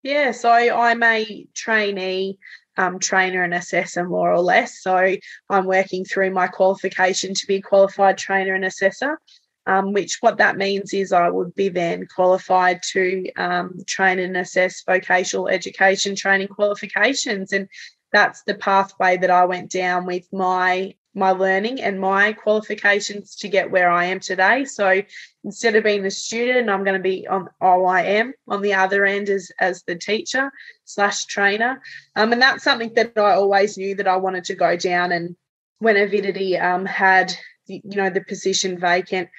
Yeah, 0.04 0.32
so 0.32 0.52
I'm 0.52 1.04
a 1.04 1.47
trainee 1.54 2.38
um, 2.78 3.00
trainer 3.00 3.43
and 3.43 3.54
assessor, 3.54 4.08
more 4.08 4.32
or 4.32 4.41
less. 4.41 4.82
So 4.82 5.15
I'm 5.50 5.65
working 5.65 6.06
through 6.06 6.32
my 6.32 6.47
qualification 6.47 7.34
to 7.34 7.47
be 7.47 7.56
a 7.56 7.62
qualified 7.62 8.17
trainer 8.17 8.56
and 8.56 8.65
assessor. 8.65 9.19
Um, 9.67 9.93
which 9.93 10.17
what 10.21 10.38
that 10.38 10.58
means 10.58 10.91
is 10.91 11.13
I 11.13 11.30
would 11.30 11.54
be 11.54 11.69
then 11.69 12.08
qualified 12.08 12.82
to 12.93 13.32
um, 13.38 13.80
train 13.86 14.17
and 14.17 14.36
assess 14.36 14.82
vocational 14.84 15.50
education 15.50 16.15
training 16.15 16.47
qualifications. 16.47 17.54
And 17.54 17.69
that's 18.12 18.43
the 18.43 18.56
pathway 18.56 19.17
that 19.17 19.32
I 19.32 19.45
went 19.45 19.71
down 19.71 20.06
with 20.06 20.32
my 20.32 20.95
my 21.13 21.32
learning 21.32 21.82
and 21.82 22.00
my 22.00 22.32
qualifications 22.32 23.36
to 23.36 23.50
get 23.50 23.69
where 23.69 23.91
I 23.91 24.06
am 24.06 24.21
today. 24.21 24.63
So 24.63 25.02
instead 25.43 25.76
of 25.76 25.84
being 25.84 26.04
the 26.04 26.12
student, 26.12 26.69
I'm 26.69 26.86
going 26.86 26.95
to 26.95 27.04
be 27.04 27.28
on 27.28 27.50
oh 27.60 27.86
I 27.86 28.04
am 28.04 28.34
on 28.47 28.62
the 28.62 28.74
other 28.74 29.06
end 29.06 29.30
as 29.30 29.52
as 29.60 29.84
the 29.84 29.95
teacher 29.95 30.52
slash 30.86 31.26
trainer. 31.26 31.82
Um, 32.15 32.32
and 32.32 32.41
that's 32.41 32.63
something 32.63 32.93
that 32.95 33.17
I 33.17 33.34
always 33.34 33.78
knew 33.78 33.95
that 33.95 34.08
I 34.08 34.17
wanted 34.17 34.45
to 34.45 34.56
go 34.56 34.78
down. 34.78 35.12
And 35.12 35.36
when 35.80 35.97
Avidity 35.97 36.58
um, 36.58 36.86
had 36.86 37.34
you 37.67 37.82
know 37.95 38.10
the 38.10 38.21
position 38.21 38.80
vacant, 38.80 39.30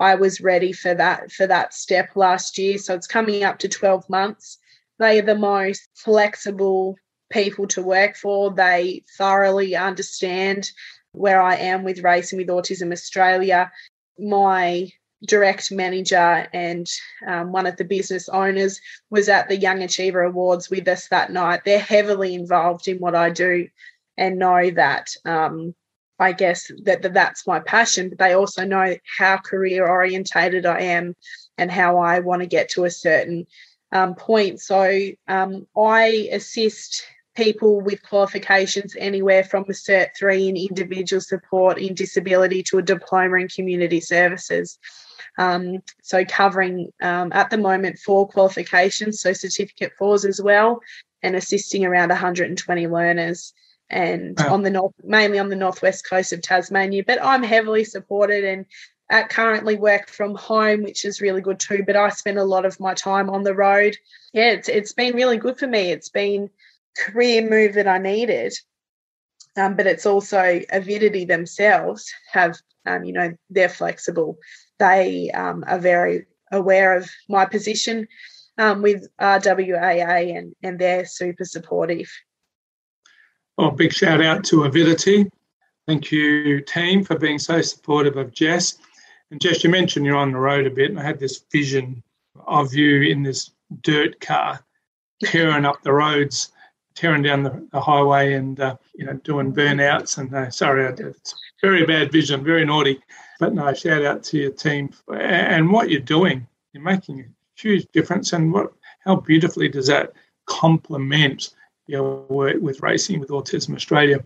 I 0.00 0.16
was 0.16 0.40
ready 0.40 0.72
for 0.72 0.94
that 0.94 1.30
for 1.30 1.46
that 1.46 1.74
step 1.74 2.16
last 2.16 2.58
year. 2.58 2.78
So 2.78 2.94
it's 2.94 3.06
coming 3.06 3.44
up 3.44 3.58
to 3.60 3.68
12 3.68 4.08
months. 4.08 4.58
They 4.98 5.18
are 5.18 5.22
the 5.22 5.36
most 5.36 5.88
flexible 5.94 6.96
people 7.30 7.66
to 7.68 7.82
work 7.82 8.16
for. 8.16 8.52
They 8.52 9.04
thoroughly 9.16 9.76
understand 9.76 10.70
where 11.12 11.40
I 11.40 11.56
am 11.56 11.82
with 11.82 12.02
Racing 12.02 12.38
with 12.38 12.48
Autism 12.48 12.92
Australia. 12.92 13.70
My 14.18 14.90
direct 15.26 15.70
manager 15.70 16.46
and 16.52 16.86
um, 17.26 17.52
one 17.52 17.66
of 17.66 17.76
the 17.76 17.84
business 17.84 18.28
owners 18.28 18.80
was 19.10 19.28
at 19.28 19.48
the 19.48 19.56
Young 19.56 19.82
Achiever 19.82 20.22
Awards 20.22 20.70
with 20.70 20.88
us 20.88 21.08
that 21.08 21.32
night. 21.32 21.60
They're 21.64 21.78
heavily 21.78 22.34
involved 22.34 22.88
in 22.88 22.98
what 22.98 23.14
I 23.14 23.30
do 23.30 23.68
and 24.16 24.38
know 24.38 24.70
that 24.70 25.08
um, 25.24 25.74
I 26.18 26.32
guess 26.32 26.70
that, 26.84 27.02
that 27.02 27.14
that's 27.14 27.46
my 27.46 27.60
passion, 27.60 28.10
but 28.10 28.18
they 28.18 28.32
also 28.32 28.64
know 28.64 28.96
how 29.18 29.38
career 29.38 29.88
orientated 29.88 30.66
I 30.66 30.80
am 30.80 31.16
and 31.58 31.70
how 31.70 31.98
I 31.98 32.20
want 32.20 32.40
to 32.42 32.46
get 32.46 32.70
to 32.70 32.84
a 32.84 32.90
certain 32.90 33.46
um, 33.92 34.14
point. 34.14 34.60
So 34.60 35.10
um, 35.28 35.66
I 35.76 36.28
assist 36.32 37.04
people 37.40 37.80
with 37.80 38.02
qualifications 38.02 38.94
anywhere 38.98 39.42
from 39.42 39.64
a 39.64 39.72
Cert 39.72 40.08
3 40.18 40.48
in 40.48 40.56
individual 40.56 41.20
support 41.20 41.78
in 41.78 41.94
disability 41.94 42.62
to 42.64 42.78
a 42.78 42.82
diploma 42.82 43.36
in 43.36 43.48
community 43.48 44.00
services. 44.00 44.78
Um, 45.38 45.78
so, 46.02 46.24
covering 46.24 46.92
um, 47.00 47.32
at 47.32 47.50
the 47.50 47.56
moment 47.56 47.98
four 47.98 48.28
qualifications, 48.28 49.20
so 49.20 49.32
certificate 49.32 49.92
fours 49.98 50.24
as 50.24 50.40
well, 50.42 50.80
and 51.22 51.34
assisting 51.34 51.84
around 51.84 52.10
120 52.10 52.86
learners. 52.86 53.54
And 53.88 54.38
wow. 54.38 54.54
on 54.54 54.62
the 54.62 54.70
north, 54.70 54.94
mainly 55.02 55.38
on 55.38 55.48
the 55.48 55.56
northwest 55.56 56.08
coast 56.08 56.32
of 56.32 56.42
Tasmania, 56.42 57.02
but 57.04 57.24
I'm 57.24 57.42
heavily 57.42 57.84
supported 57.84 58.44
and 58.44 58.66
currently 59.28 59.76
work 59.76 60.08
from 60.08 60.36
home, 60.36 60.84
which 60.84 61.04
is 61.04 61.20
really 61.20 61.40
good 61.40 61.58
too. 61.58 61.82
But 61.84 61.96
I 61.96 62.10
spend 62.10 62.38
a 62.38 62.44
lot 62.44 62.64
of 62.64 62.78
my 62.78 62.94
time 62.94 63.28
on 63.28 63.42
the 63.42 63.54
road. 63.54 63.96
Yeah, 64.32 64.52
it's 64.52 64.68
it's 64.68 64.92
been 64.92 65.16
really 65.16 65.38
good 65.38 65.58
for 65.58 65.66
me. 65.66 65.90
It's 65.90 66.08
been 66.08 66.50
career 66.96 67.48
move 67.48 67.74
that 67.74 67.88
I 67.88 67.98
needed. 67.98 68.52
Um, 69.56 69.74
but 69.76 69.86
it's 69.86 70.06
also 70.06 70.60
Avidity 70.70 71.24
themselves 71.24 72.10
have, 72.32 72.56
um, 72.86 73.04
you 73.04 73.12
know, 73.12 73.32
they're 73.50 73.68
flexible. 73.68 74.38
They 74.78 75.30
um, 75.32 75.64
are 75.66 75.78
very 75.78 76.26
aware 76.52 76.96
of 76.96 77.10
my 77.28 77.44
position 77.44 78.06
um, 78.58 78.82
with 78.82 79.08
RWAA 79.20 80.36
and, 80.36 80.54
and 80.62 80.78
they're 80.78 81.04
super 81.04 81.44
supportive. 81.44 82.10
Well, 83.58 83.72
big 83.72 83.92
shout 83.92 84.22
out 84.22 84.44
to 84.44 84.64
Avidity. 84.64 85.30
Thank 85.86 86.12
you, 86.12 86.60
team, 86.60 87.04
for 87.04 87.18
being 87.18 87.38
so 87.38 87.60
supportive 87.60 88.16
of 88.16 88.32
Jess. 88.32 88.78
And 89.30 89.40
Jess, 89.40 89.64
you 89.64 89.70
mentioned 89.70 90.06
you're 90.06 90.16
on 90.16 90.32
the 90.32 90.38
road 90.38 90.66
a 90.66 90.70
bit, 90.70 90.90
and 90.90 91.00
I 91.00 91.02
had 91.02 91.18
this 91.18 91.44
vision 91.50 92.02
of 92.46 92.72
you 92.72 93.02
in 93.02 93.22
this 93.22 93.50
dirt 93.82 94.20
car 94.20 94.64
tearing 95.24 95.64
up 95.64 95.82
the 95.82 95.92
roads 95.92 96.52
tearing 96.94 97.22
down 97.22 97.42
the, 97.42 97.66
the 97.72 97.80
highway 97.80 98.34
and 98.34 98.58
uh, 98.60 98.76
you 98.94 99.06
know 99.06 99.14
doing 99.14 99.52
burnouts. 99.52 100.18
And 100.18 100.34
uh, 100.34 100.50
sorry, 100.50 100.86
it's 100.86 101.34
very 101.60 101.86
bad 101.86 102.12
vision, 102.12 102.44
very 102.44 102.64
naughty. 102.64 103.00
But 103.38 103.54
no, 103.54 103.72
shout 103.72 104.04
out 104.04 104.22
to 104.24 104.38
your 104.38 104.52
team 104.52 104.90
and 105.08 105.70
what 105.70 105.90
you're 105.90 106.00
doing. 106.00 106.46
You're 106.72 106.82
making 106.82 107.20
a 107.20 107.24
huge 107.54 107.86
difference. 107.92 108.32
And 108.32 108.52
what 108.52 108.72
how 109.04 109.16
beautifully 109.16 109.68
does 109.68 109.86
that 109.86 110.12
complement 110.46 111.50
your 111.86 112.22
work 112.26 112.56
with 112.60 112.82
Racing 112.82 113.20
with 113.20 113.30
Autism 113.30 113.74
Australia? 113.74 114.24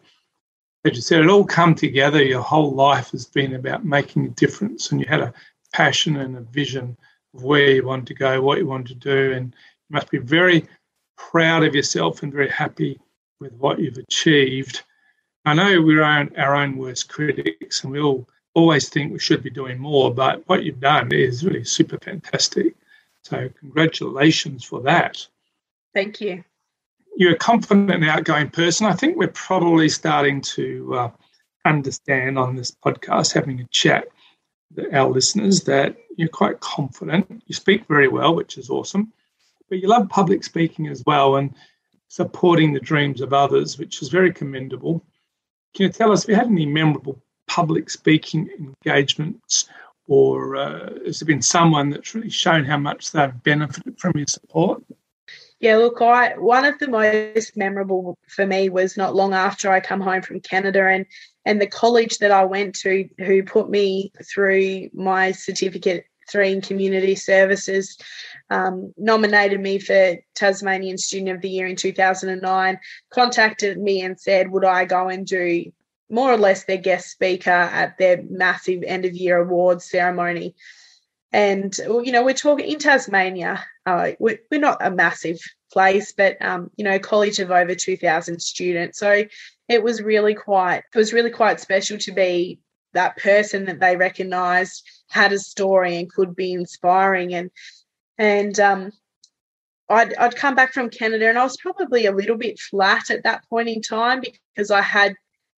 As 0.85 0.97
you 0.97 1.03
said, 1.03 1.23
it 1.23 1.31
all 1.31 1.45
come 1.45 1.75
together. 1.75 2.23
Your 2.23 2.43
whole 2.43 2.75
life 2.75 3.11
has 3.13 3.25
been 3.25 3.55
about 3.55 3.85
making 3.85 4.27
a 4.27 4.31
difference, 4.31 4.91
and 4.91 5.01
you 5.01 5.07
had 5.07 5.21
a 5.21 5.33
passion 5.73 6.17
and 6.17 6.37
a 6.37 6.41
vision 6.41 6.97
of 7.35 7.43
where 7.43 7.71
you 7.71 7.87
want 7.87 8.07
to 8.09 8.15
go, 8.15 8.43
what 8.43 8.59
you 8.59 8.67
want 8.67 8.87
to 8.89 8.95
do, 8.95 9.33
and 9.33 9.55
you 9.89 9.95
must 9.95 10.11
be 10.11 10.19
very 10.19 10.67
proud 11.17 11.65
of 11.65 11.75
yourself 11.75 12.23
and 12.23 12.33
very 12.33 12.49
happy 12.49 13.01
with 13.41 13.53
what 13.55 13.79
you've 13.79 13.99
achieved. 13.99 14.83
I 15.45 15.55
know 15.55 15.83
we're 15.83 16.03
our 16.03 16.55
own, 16.55 16.77
worst 16.77 17.09
critics, 17.09 17.85
and 17.85 17.93
we 17.93 18.01
all 18.01 18.27
always 18.55 18.89
think 18.89 19.13
we 19.13 19.19
should 19.19 19.43
be 19.43 19.51
doing 19.51 19.79
more, 19.79 20.15
but 20.15 20.47
what 20.49 20.65
you've 20.65 20.81
done 20.81 21.13
is 21.13 21.45
really 21.45 21.65
super 21.65 21.99
fantastic. 21.99 22.75
So, 23.23 23.51
congratulations 23.61 24.65
for 24.65 24.81
that. 24.83 25.27
Thank 25.93 26.21
you. 26.21 26.45
You're 27.17 27.35
a 27.35 27.39
confident 27.39 27.91
and 27.91 28.05
outgoing 28.05 28.51
person. 28.51 28.87
I 28.87 28.95
think 28.95 29.17
we're 29.17 29.29
probably 29.29 29.89
starting 29.89 30.41
to 30.43 30.95
uh, 30.95 31.11
understand 31.65 32.39
on 32.39 32.57
this 32.57 32.71
podcast, 32.71 33.33
having 33.33 33.61
a 33.61 33.67
chat 33.69 34.09
with 34.75 34.93
our 34.95 35.11
listeners, 35.11 35.63
that 35.63 35.97
you're 36.17 36.29
quite 36.29 36.61
confident. 36.61 37.43
You 37.47 37.55
speak 37.55 37.87
very 37.87 38.09
well, 38.09 38.35
which 38.35 38.59
is 38.59 38.71
awesome, 38.71 39.13
but 39.69 39.79
you 39.81 39.89
love 39.89 40.09
public 40.09 40.45
speaking 40.45 40.89
as 40.89 41.03
well 41.07 41.37
and 41.37 41.55
supporting 42.09 42.73
the 42.73 42.81
dreams 42.81 43.21
of 43.21 43.33
others, 43.33 43.79
which 43.79 44.03
is 44.03 44.09
very 44.09 44.33
commendable. 44.33 45.05
Can 45.75 45.87
you 45.87 45.89
tell 45.89 46.13
us 46.13 46.25
if 46.25 46.31
you 46.31 46.37
had 46.37 46.47
any 46.47 46.67
memorable 46.67 47.21
public 47.47 47.91
speaking 47.91 48.49
engagements, 48.59 49.69
or 50.07 50.57
uh, 50.57 50.91
has 51.05 51.21
there 51.21 51.27
been 51.27 51.43
someone 51.43 51.91
that's 51.91 52.15
really 52.15 52.31
shown 52.31 52.65
how 52.65 52.79
much 52.79 53.11
they've 53.11 53.43
benefited 53.43 53.99
from 53.99 54.13
your 54.17 54.27
support? 54.27 54.83
Yeah, 55.61 55.77
look, 55.77 56.03
I 56.03 56.37
one 56.37 56.65
of 56.65 56.79
the 56.79 56.89
most 56.89 57.57
memorable 57.57 58.19
for 58.29 58.47
me 58.47 58.69
was 58.69 58.97
not 58.97 59.15
long 59.15 59.33
after 59.33 59.71
I 59.71 59.81
come 59.81 60.01
home 60.01 60.23
from 60.23 60.41
Canada 60.41 60.87
and 60.87 61.07
and 61.47 61.61
the 61.61 61.67
college 61.67 62.19
that 62.19 62.31
I 62.31 62.45
went 62.45 62.75
to 62.77 63.09
who 63.19 63.43
put 63.43 63.71
me 63.71 64.13
through 64.33 64.91
my 64.93 65.33
certificate 65.33 66.07
three 66.29 66.53
in 66.53 66.61
community 66.61 67.15
services 67.15 67.99
um, 68.51 68.93
nominated 68.97 69.61
me 69.61 69.79
for 69.79 70.17
Tasmanian 70.35 70.99
Student 70.99 71.37
of 71.37 71.41
the 71.41 71.51
Year 71.51 71.67
in 71.67 71.77
2009, 71.77 72.79
contacted 73.11 73.79
me 73.79 74.03
and 74.03 74.21
said, 74.21 74.51
Would 74.51 74.65
I 74.65 74.85
go 74.85 75.09
and 75.09 75.27
do 75.27 75.73
more 76.11 76.33
or 76.33 76.37
less 76.37 76.65
their 76.65 76.77
guest 76.77 77.11
speaker 77.11 77.51
at 77.51 77.99
their 77.99 78.23
massive 78.29 78.83
end 78.87 79.05
of 79.05 79.15
year 79.15 79.39
awards 79.39 79.91
ceremony? 79.91 80.55
And, 81.33 81.77
you 81.79 82.13
know, 82.13 82.25
we're 82.25 82.35
talking 82.35 82.69
in 82.69 82.79
Tasmania, 82.79 83.65
uh, 83.87 84.13
we're, 84.21 84.39
we're 84.53 84.61
not 84.61 84.79
a 84.81 84.91
massive 84.91 85.41
place, 85.73 86.13
but, 86.13 86.41
um, 86.41 86.71
you 86.77 86.85
know, 86.85 87.01
college 87.01 87.41
of 87.41 87.51
over 87.51 87.75
2,000 87.75 88.41
students. 88.41 89.01
So 89.01 89.25
it 89.69 89.83
was 89.83 90.01
really 90.01 90.35
quite, 90.35 90.85
it 90.95 90.99
was 90.99 91.13
really 91.13 91.31
quite 91.31 91.59
special 91.59 91.99
to 91.99 92.13
be 92.13 92.61
that 92.93 93.17
person 93.17 93.65
that 93.65 93.81
they 93.81 93.97
recognized 93.97 94.89
had 95.09 95.33
a 95.33 95.39
story 95.39 95.97
and 95.97 96.11
could 96.11 96.35
be 96.35 96.53
inspiring 96.53 97.35
and 97.35 97.51
and 98.19 98.59
um, 98.61 98.93
I'd, 99.89 100.15
I'd 100.15 100.37
come 100.37 100.55
back 100.55 100.73
from 100.73 100.91
Canada 100.91 101.29
and 101.29 101.39
I 101.39 101.43
was 101.45 101.57
probably 101.57 102.07
a 102.07 102.13
little 102.13 102.37
bit 102.37 102.59
flat 102.59 103.11
at 103.11 103.25
that 103.25 103.45
point 103.49 103.69
in 103.69 103.83
time 103.83 104.23
because 104.55 104.71
I 104.71 104.81
had, 104.81 105.15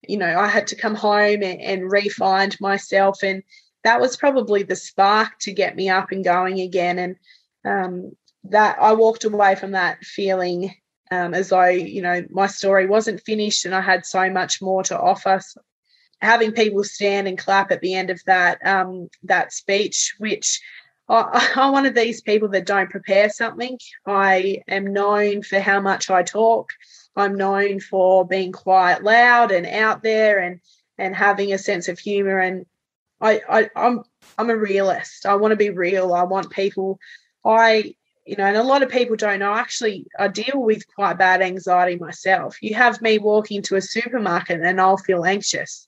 you 0.09 0.17
know, 0.17 0.39
I 0.39 0.49
had 0.49 0.67
to 0.69 0.77
come 0.77 0.95
home 0.95 1.43
and, 1.43 1.61
and 1.61 1.91
re-find 1.91 2.57
myself. 2.61 3.23
And 3.23 3.43
that 3.85 4.01
was 4.01 4.17
probably 4.17 4.63
the 4.63 4.77
spark 4.77 5.39
to 5.41 5.53
get 5.53 5.77
me 5.77 5.89
up 5.89 6.11
and 6.11 6.25
going 6.25 6.61
again. 6.61 6.99
And 6.99 7.17
um, 7.65 8.13
that 8.45 8.79
I 8.81 8.93
walked 8.95 9.25
away 9.25 9.55
from 9.55 9.73
that 9.73 10.03
feeling 10.05 10.75
um, 11.11 11.35
as 11.35 11.51
though, 11.51 11.67
you 11.67 12.03
know, 12.03 12.25
my 12.31 12.49
story 12.49 12.87
wasn't 12.87 13.23
finished 13.23 13.65
and 13.65 13.75
I 13.75 13.81
had 13.81 14.05
so 14.05 14.29
much 14.29 14.61
more 14.61 14.83
to 14.85 14.99
offer. 14.99 15.41
So 15.41 15.61
having 16.21 16.53
people 16.53 16.83
stand 16.83 17.29
and 17.29 17.39
clap 17.39 17.71
at 17.71 17.81
the 17.81 17.95
end 17.95 18.11
of 18.11 18.21
that 18.27 18.65
um, 18.67 19.09
that 19.23 19.53
speech, 19.53 20.15
which 20.19 20.61
I, 21.09 21.53
I'm 21.57 21.73
one 21.73 21.87
of 21.87 21.95
these 21.95 22.21
people 22.23 22.49
that 22.51 22.67
don't 22.67 22.91
prepare 22.91 23.31
something. 23.31 23.79
I 24.07 24.63
am 24.69 24.93
known 24.93 25.43
for 25.43 25.61
how 25.61 25.81
much 25.81 26.11
I 26.11 26.23
talk. 26.23 26.71
I'm 27.17 27.35
known 27.35 27.81
for 27.81 28.27
being 28.27 28.53
quite 28.53 29.03
loud 29.03 29.51
and 29.51 29.67
out 29.67 30.03
there 30.03 30.39
and 30.39 30.61
and 30.99 31.15
having 31.15 31.53
a 31.53 31.59
sense 31.59 31.89
of 31.89 31.99
humor. 31.99 32.39
And 32.39 32.67
I, 33.21 33.41
I 33.49 33.71
I'm 33.77 34.03
I'm 34.39 34.51
a 34.51 34.57
realist. 34.57 35.27
I 35.27 35.35
want 35.37 35.53
to 35.53 35.57
be 35.57 35.71
real. 35.71 36.13
I 36.15 36.25
want 36.25 36.51
people. 36.51 36.99
I 37.45 37.95
you 38.27 38.35
know, 38.35 38.45
and 38.45 38.57
a 38.57 38.63
lot 38.65 38.83
of 38.83 38.91
people 38.91 39.15
don't 39.15 39.39
know. 39.39 39.55
Actually, 39.55 40.05
I 40.19 40.27
deal 40.27 40.61
with 40.61 40.83
quite 40.95 41.17
bad 41.17 41.41
anxiety 41.41 41.97
myself. 41.97 42.61
You 42.61 42.75
have 42.75 43.01
me 43.01 43.19
walking 43.19 43.63
to 43.63 43.77
a 43.77 43.81
supermarket 43.81 44.61
and 44.61 44.81
I'll 44.81 44.97
feel 44.97 45.25
anxious 45.25 45.86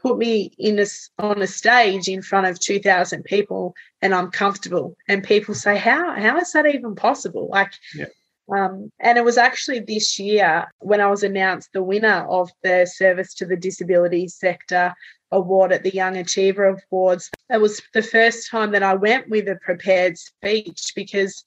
put 0.00 0.18
me 0.18 0.52
in 0.58 0.78
a, 0.78 0.86
on 1.18 1.42
a 1.42 1.46
stage 1.46 2.08
in 2.08 2.22
front 2.22 2.46
of 2.46 2.58
2000 2.60 3.24
people 3.24 3.74
and 4.00 4.14
i'm 4.14 4.30
comfortable. 4.30 4.96
And 5.08 5.22
people 5.24 5.54
say 5.54 5.76
how 5.76 6.14
how 6.14 6.38
is 6.38 6.52
that 6.52 6.66
even 6.66 6.94
possible? 6.94 7.48
Like 7.50 7.72
yeah. 7.94 8.06
um, 8.54 8.90
and 9.00 9.18
it 9.18 9.24
was 9.24 9.38
actually 9.38 9.80
this 9.80 10.18
year 10.18 10.72
when 10.78 11.00
i 11.00 11.08
was 11.08 11.22
announced 11.22 11.70
the 11.72 11.82
winner 11.82 12.26
of 12.28 12.50
the 12.62 12.86
service 12.86 13.34
to 13.34 13.46
the 13.46 13.56
disability 13.56 14.28
sector 14.28 14.94
award 15.30 15.72
at 15.72 15.82
the 15.82 15.94
young 15.94 16.16
achiever 16.16 16.78
awards. 16.90 17.30
It 17.50 17.60
was 17.60 17.82
the 17.92 18.02
first 18.02 18.50
time 18.50 18.70
that 18.72 18.82
i 18.82 18.94
went 18.94 19.28
with 19.28 19.48
a 19.48 19.56
prepared 19.56 20.16
speech 20.18 20.92
because 20.94 21.44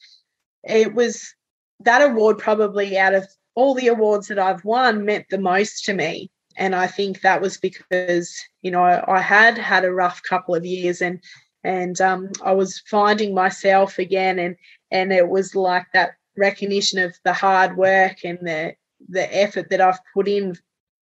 it 0.64 0.94
was 0.94 1.34
that 1.80 2.12
award 2.12 2.38
probably 2.38 2.98
out 2.98 3.16
of 3.16 3.28
all 3.56 3.74
the 3.74 3.88
awards 3.88 4.28
that 4.28 4.40
i've 4.40 4.64
won 4.64 5.04
meant 5.04 5.26
the 5.30 5.38
most 5.38 5.84
to 5.84 5.94
me 5.94 6.30
and 6.58 6.76
I 6.76 6.88
think 6.88 7.22
that 7.22 7.42
was 7.42 7.58
because 7.58 8.36
you 8.62 8.72
know 8.72 8.84
I, 8.84 9.20
had 9.22 9.58
had 9.58 9.86
a 9.86 9.94
rough 9.94 10.22
couple 10.24 10.56
of 10.56 10.66
years 10.66 11.02
and 11.02 11.20
and 11.64 12.00
um, 12.02 12.32
I 12.44 12.54
was 12.54 12.82
finding 12.90 13.34
myself 13.34 14.00
again 14.00 14.40
and 14.40 14.56
and 14.92 15.12
it 15.12 15.30
was 15.30 15.56
like 15.56 15.86
that 15.94 16.12
recognition 16.38 17.00
of 17.00 17.16
the 17.24 17.34
hard 17.34 17.78
work 17.78 18.24
and 18.24 18.40
the 18.42 18.76
the 19.10 19.36
effort 19.36 19.70
that 19.70 19.82
I've 19.82 20.00
put 20.14 20.28
in 20.28 20.56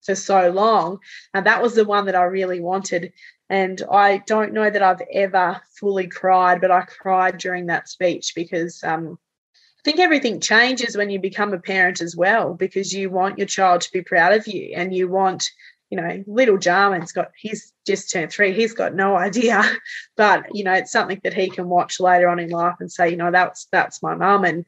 for 0.04 0.16
so 0.16 0.50
long. 0.50 1.00
And 1.34 1.46
that 1.46 1.62
was 1.62 1.76
the 1.76 1.86
one 1.86 2.06
that 2.06 2.16
I 2.16 2.24
really 2.24 2.60
wanted. 2.60 3.12
And 3.50 3.82
I 3.92 4.20
don't 4.28 4.54
know 4.54 4.70
that 4.70 4.82
I've 4.82 5.02
ever 5.14 5.60
fully 5.80 6.08
cried 6.08 6.62
but 6.62 6.72
I 6.72 6.82
cried 6.82 7.38
during 7.38 7.66
that 7.68 7.90
speech 7.90 8.34
because 8.36 8.84
um, 8.84 9.18
I 9.80 9.82
think 9.84 10.00
everything 10.00 10.42
changes 10.42 10.98
when 10.98 11.10
you 11.10 11.20
become 11.20 11.54
a 11.54 11.60
parent 11.60 12.02
as 12.02 12.16
well 12.16 12.54
because 12.54 12.94
you 12.94 13.10
want 13.10 13.38
your 13.38 13.48
child 13.48 13.82
to 13.82 13.92
be 13.94 14.02
proud 14.02 14.34
of 14.34 14.46
you 14.46 14.74
and 14.76 14.94
you 14.94 15.08
want, 15.08 15.50
you 15.90 16.00
know, 16.00 16.24
little 16.28 16.58
Jarman's 16.58 17.14
got, 17.14 17.32
he's 17.38 17.72
just 17.88 18.12
turned 18.12 18.32
three, 18.32 18.52
he's 18.52 18.74
got 18.74 18.94
no 18.94 19.16
idea, 19.16 19.64
but, 20.18 20.54
you 20.54 20.66
know, 20.66 20.74
it's 20.74 20.92
something 20.92 21.22
that 21.24 21.34
he 21.34 21.50
can 21.50 21.70
watch 21.70 22.00
later 22.00 22.28
on 22.28 22.40
in 22.40 22.50
life 22.50 22.76
and 22.82 22.92
say, 22.92 23.10
you 23.10 23.16
know, 23.16 23.32
that's, 23.32 23.68
that's 23.72 24.04
my 24.04 24.16
mum. 24.16 24.44
And 24.44 24.66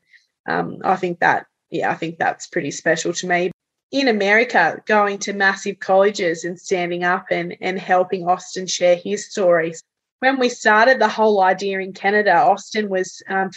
um, 0.48 0.78
I 0.84 0.96
think 0.96 1.20
that, 1.20 1.46
yeah, 1.70 1.92
I 1.92 1.96
think 1.96 2.18
that's 2.18 2.48
pretty 2.48 2.72
special 2.72 3.12
to 3.14 3.28
me. 3.28 3.52
In 3.92 4.08
America, 4.08 4.82
going 4.86 5.18
to 5.20 5.34
massive 5.34 5.80
colleges 5.80 6.46
and 6.46 6.58
standing 6.58 7.04
up 7.04 7.26
and, 7.30 7.58
and 7.60 7.78
helping 7.78 8.26
Austin 8.26 8.66
share 8.66 8.96
his 8.96 9.30
stories 9.30 9.84
when 10.22 10.38
we 10.38 10.50
started 10.50 11.00
the 11.00 11.08
whole 11.08 11.42
idea 11.42 11.80
in 11.80 11.94
Canada, 11.94 12.36
Austin 12.36 12.90
was 12.90 13.24
um, 13.28 13.50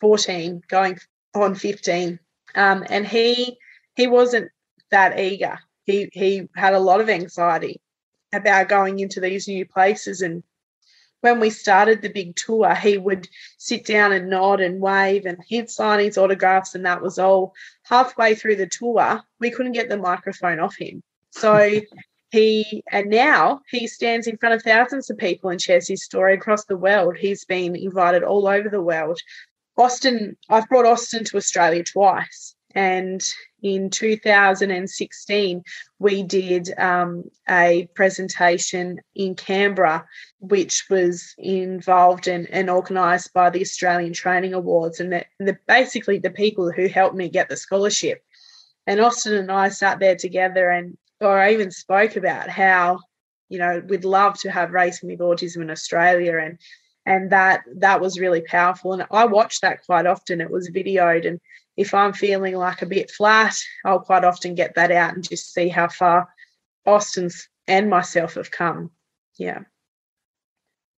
14, 0.00 0.62
going 0.68 0.98
on 1.34 1.54
15. 1.54 2.18
Um, 2.54 2.84
and 2.88 3.06
he 3.06 3.58
he 3.94 4.06
wasn't 4.06 4.50
that 4.90 5.18
eager. 5.18 5.58
He 5.84 6.08
he 6.12 6.48
had 6.56 6.74
a 6.74 6.80
lot 6.80 7.00
of 7.00 7.08
anxiety 7.08 7.80
about 8.32 8.68
going 8.68 8.98
into 8.98 9.20
these 9.20 9.46
new 9.48 9.66
places. 9.66 10.20
And 10.22 10.42
when 11.20 11.40
we 11.40 11.50
started 11.50 12.02
the 12.02 12.08
big 12.08 12.36
tour, 12.36 12.74
he 12.74 12.98
would 12.98 13.28
sit 13.58 13.84
down 13.84 14.12
and 14.12 14.30
nod 14.30 14.60
and 14.60 14.80
wave 14.80 15.26
and 15.26 15.38
he'd 15.46 15.70
sign 15.70 16.00
his 16.00 16.18
autographs, 16.18 16.74
and 16.74 16.84
that 16.86 17.02
was 17.02 17.18
all. 17.18 17.54
Halfway 17.82 18.34
through 18.34 18.56
the 18.56 18.66
tour, 18.66 19.22
we 19.38 19.50
couldn't 19.50 19.72
get 19.72 19.88
the 19.88 19.96
microphone 19.96 20.60
off 20.60 20.76
him. 20.76 21.02
So 21.30 21.80
he 22.30 22.82
and 22.90 23.08
now 23.08 23.60
he 23.70 23.86
stands 23.86 24.26
in 24.26 24.36
front 24.36 24.54
of 24.54 24.62
thousands 24.62 25.10
of 25.10 25.18
people 25.18 25.50
and 25.50 25.60
shares 25.60 25.88
his 25.88 26.04
story 26.04 26.34
across 26.34 26.64
the 26.64 26.76
world. 26.76 27.16
He's 27.16 27.44
been 27.44 27.76
invited 27.76 28.22
all 28.22 28.48
over 28.48 28.68
the 28.68 28.82
world 28.82 29.20
Austin, 29.76 30.36
I've 30.48 30.68
brought 30.68 30.86
Austin 30.86 31.24
to 31.24 31.36
Australia 31.36 31.84
twice. 31.84 32.54
And 32.74 33.22
in 33.62 33.88
2016, 33.88 35.62
we 35.98 36.22
did 36.22 36.78
um, 36.78 37.24
a 37.48 37.88
presentation 37.94 39.00
in 39.14 39.34
Canberra, 39.34 40.06
which 40.40 40.84
was 40.90 41.34
involved 41.38 42.28
and, 42.28 42.46
and 42.50 42.68
organised 42.68 43.32
by 43.32 43.48
the 43.48 43.62
Australian 43.62 44.12
Training 44.12 44.52
Awards. 44.52 45.00
And 45.00 45.10
the, 45.10 45.24
the, 45.38 45.56
basically, 45.66 46.18
the 46.18 46.30
people 46.30 46.70
who 46.70 46.86
helped 46.86 47.16
me 47.16 47.30
get 47.30 47.48
the 47.48 47.56
scholarship. 47.56 48.22
And 48.86 49.00
Austin 49.00 49.34
and 49.34 49.50
I 49.50 49.70
sat 49.70 49.98
there 49.98 50.16
together, 50.16 50.68
and 50.68 50.98
or 51.20 51.38
I 51.38 51.54
even 51.54 51.70
spoke 51.70 52.16
about 52.16 52.50
how, 52.50 53.00
you 53.48 53.58
know, 53.58 53.82
we'd 53.88 54.04
love 54.04 54.38
to 54.40 54.50
have 54.50 54.72
racing 54.72 55.08
with 55.08 55.20
autism 55.20 55.62
in 55.62 55.70
Australia 55.70 56.38
and 56.38 56.58
and 57.06 57.30
that 57.30 57.62
that 57.76 58.00
was 58.00 58.18
really 58.18 58.42
powerful. 58.42 58.92
And 58.92 59.06
i 59.10 59.24
watch 59.24 59.60
that 59.60 59.86
quite 59.86 60.06
often. 60.06 60.40
It 60.40 60.50
was 60.50 60.70
videoed 60.70 61.26
and 61.26 61.40
if 61.76 61.94
i'm 61.94 62.12
feeling 62.12 62.56
like 62.56 62.82
a 62.82 62.86
bit 62.86 63.10
flat 63.10 63.54
i'll 63.84 64.00
quite 64.00 64.24
often 64.24 64.54
get 64.54 64.74
that 64.74 64.90
out 64.90 65.14
and 65.14 65.26
just 65.26 65.52
see 65.52 65.68
how 65.68 65.88
far 65.88 66.28
austin's 66.84 67.48
and 67.68 67.88
myself 67.88 68.34
have 68.34 68.50
come. 68.50 68.90
Yeah. 69.38 69.60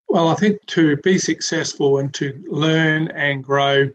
Well 0.08 0.28
i 0.28 0.34
think 0.34 0.64
to 0.66 0.96
be 0.98 1.18
successful 1.18 1.98
and 1.98 2.14
to 2.14 2.42
learn 2.46 3.08
and 3.08 3.42
grow 3.42 3.90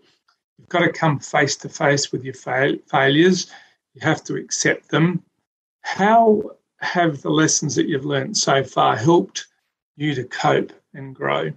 you've 0.57 0.69
got 0.69 0.79
to 0.79 0.91
come 0.91 1.19
face 1.19 1.55
to 1.57 1.69
face 1.69 2.11
with 2.11 2.23
your 2.23 2.33
fail- 2.33 2.77
failures. 2.89 3.51
You 3.93 4.01
have 4.01 4.23
to 4.25 4.35
accept 4.35 4.89
them. 4.89 5.23
How 5.81 6.51
have 6.79 7.21
the 7.21 7.29
lessons 7.29 7.75
that 7.75 7.87
you've 7.87 8.05
learned 8.05 8.37
so 8.37 8.63
far 8.63 8.95
helped 8.95 9.47
you 9.97 10.15
to 10.15 10.23
cope 10.23 10.71
and 10.93 11.13
grow 11.13 11.51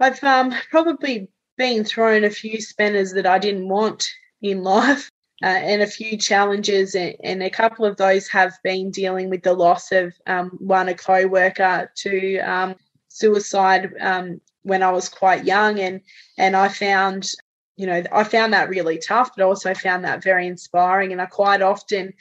I've 0.00 0.22
um, 0.24 0.54
probably 0.70 1.28
been 1.56 1.84
thrown 1.84 2.24
a 2.24 2.30
few 2.30 2.60
spinners 2.60 3.12
that 3.12 3.26
I 3.26 3.38
didn't 3.38 3.68
want 3.68 4.06
in 4.42 4.62
life. 4.62 5.10
Uh, 5.42 5.48
and 5.48 5.82
a 5.82 5.86
few 5.86 6.16
challenges, 6.16 6.94
and, 6.94 7.16
and, 7.24 7.42
a 7.42 7.50
couple 7.50 7.84
of 7.84 7.96
those 7.96 8.28
have 8.28 8.52
been 8.62 8.92
dealing 8.92 9.28
with 9.28 9.42
the 9.42 9.52
loss 9.52 9.90
of 9.90 10.14
um, 10.28 10.50
one 10.60 10.88
a 10.88 10.94
co-worker 10.94 11.90
to 11.96 12.38
um, 12.38 12.76
suicide 13.08 13.92
um, 14.00 14.40
when 14.62 14.82
I 14.82 14.92
was 14.92 15.08
quite 15.08 15.44
young, 15.44 15.80
and 15.80 16.00
and 16.38 16.54
I 16.54 16.68
found, 16.68 17.32
you 17.76 17.86
know, 17.86 18.04
I 18.12 18.22
found 18.22 18.52
that 18.52 18.68
really 18.68 18.96
tough, 18.96 19.32
but 19.36 19.44
also 19.44 19.74
found 19.74 20.04
that 20.04 20.22
very 20.22 20.46
inspiring, 20.46 21.10
and 21.10 21.20
I 21.20 21.26
quite 21.26 21.62
often 21.62 22.14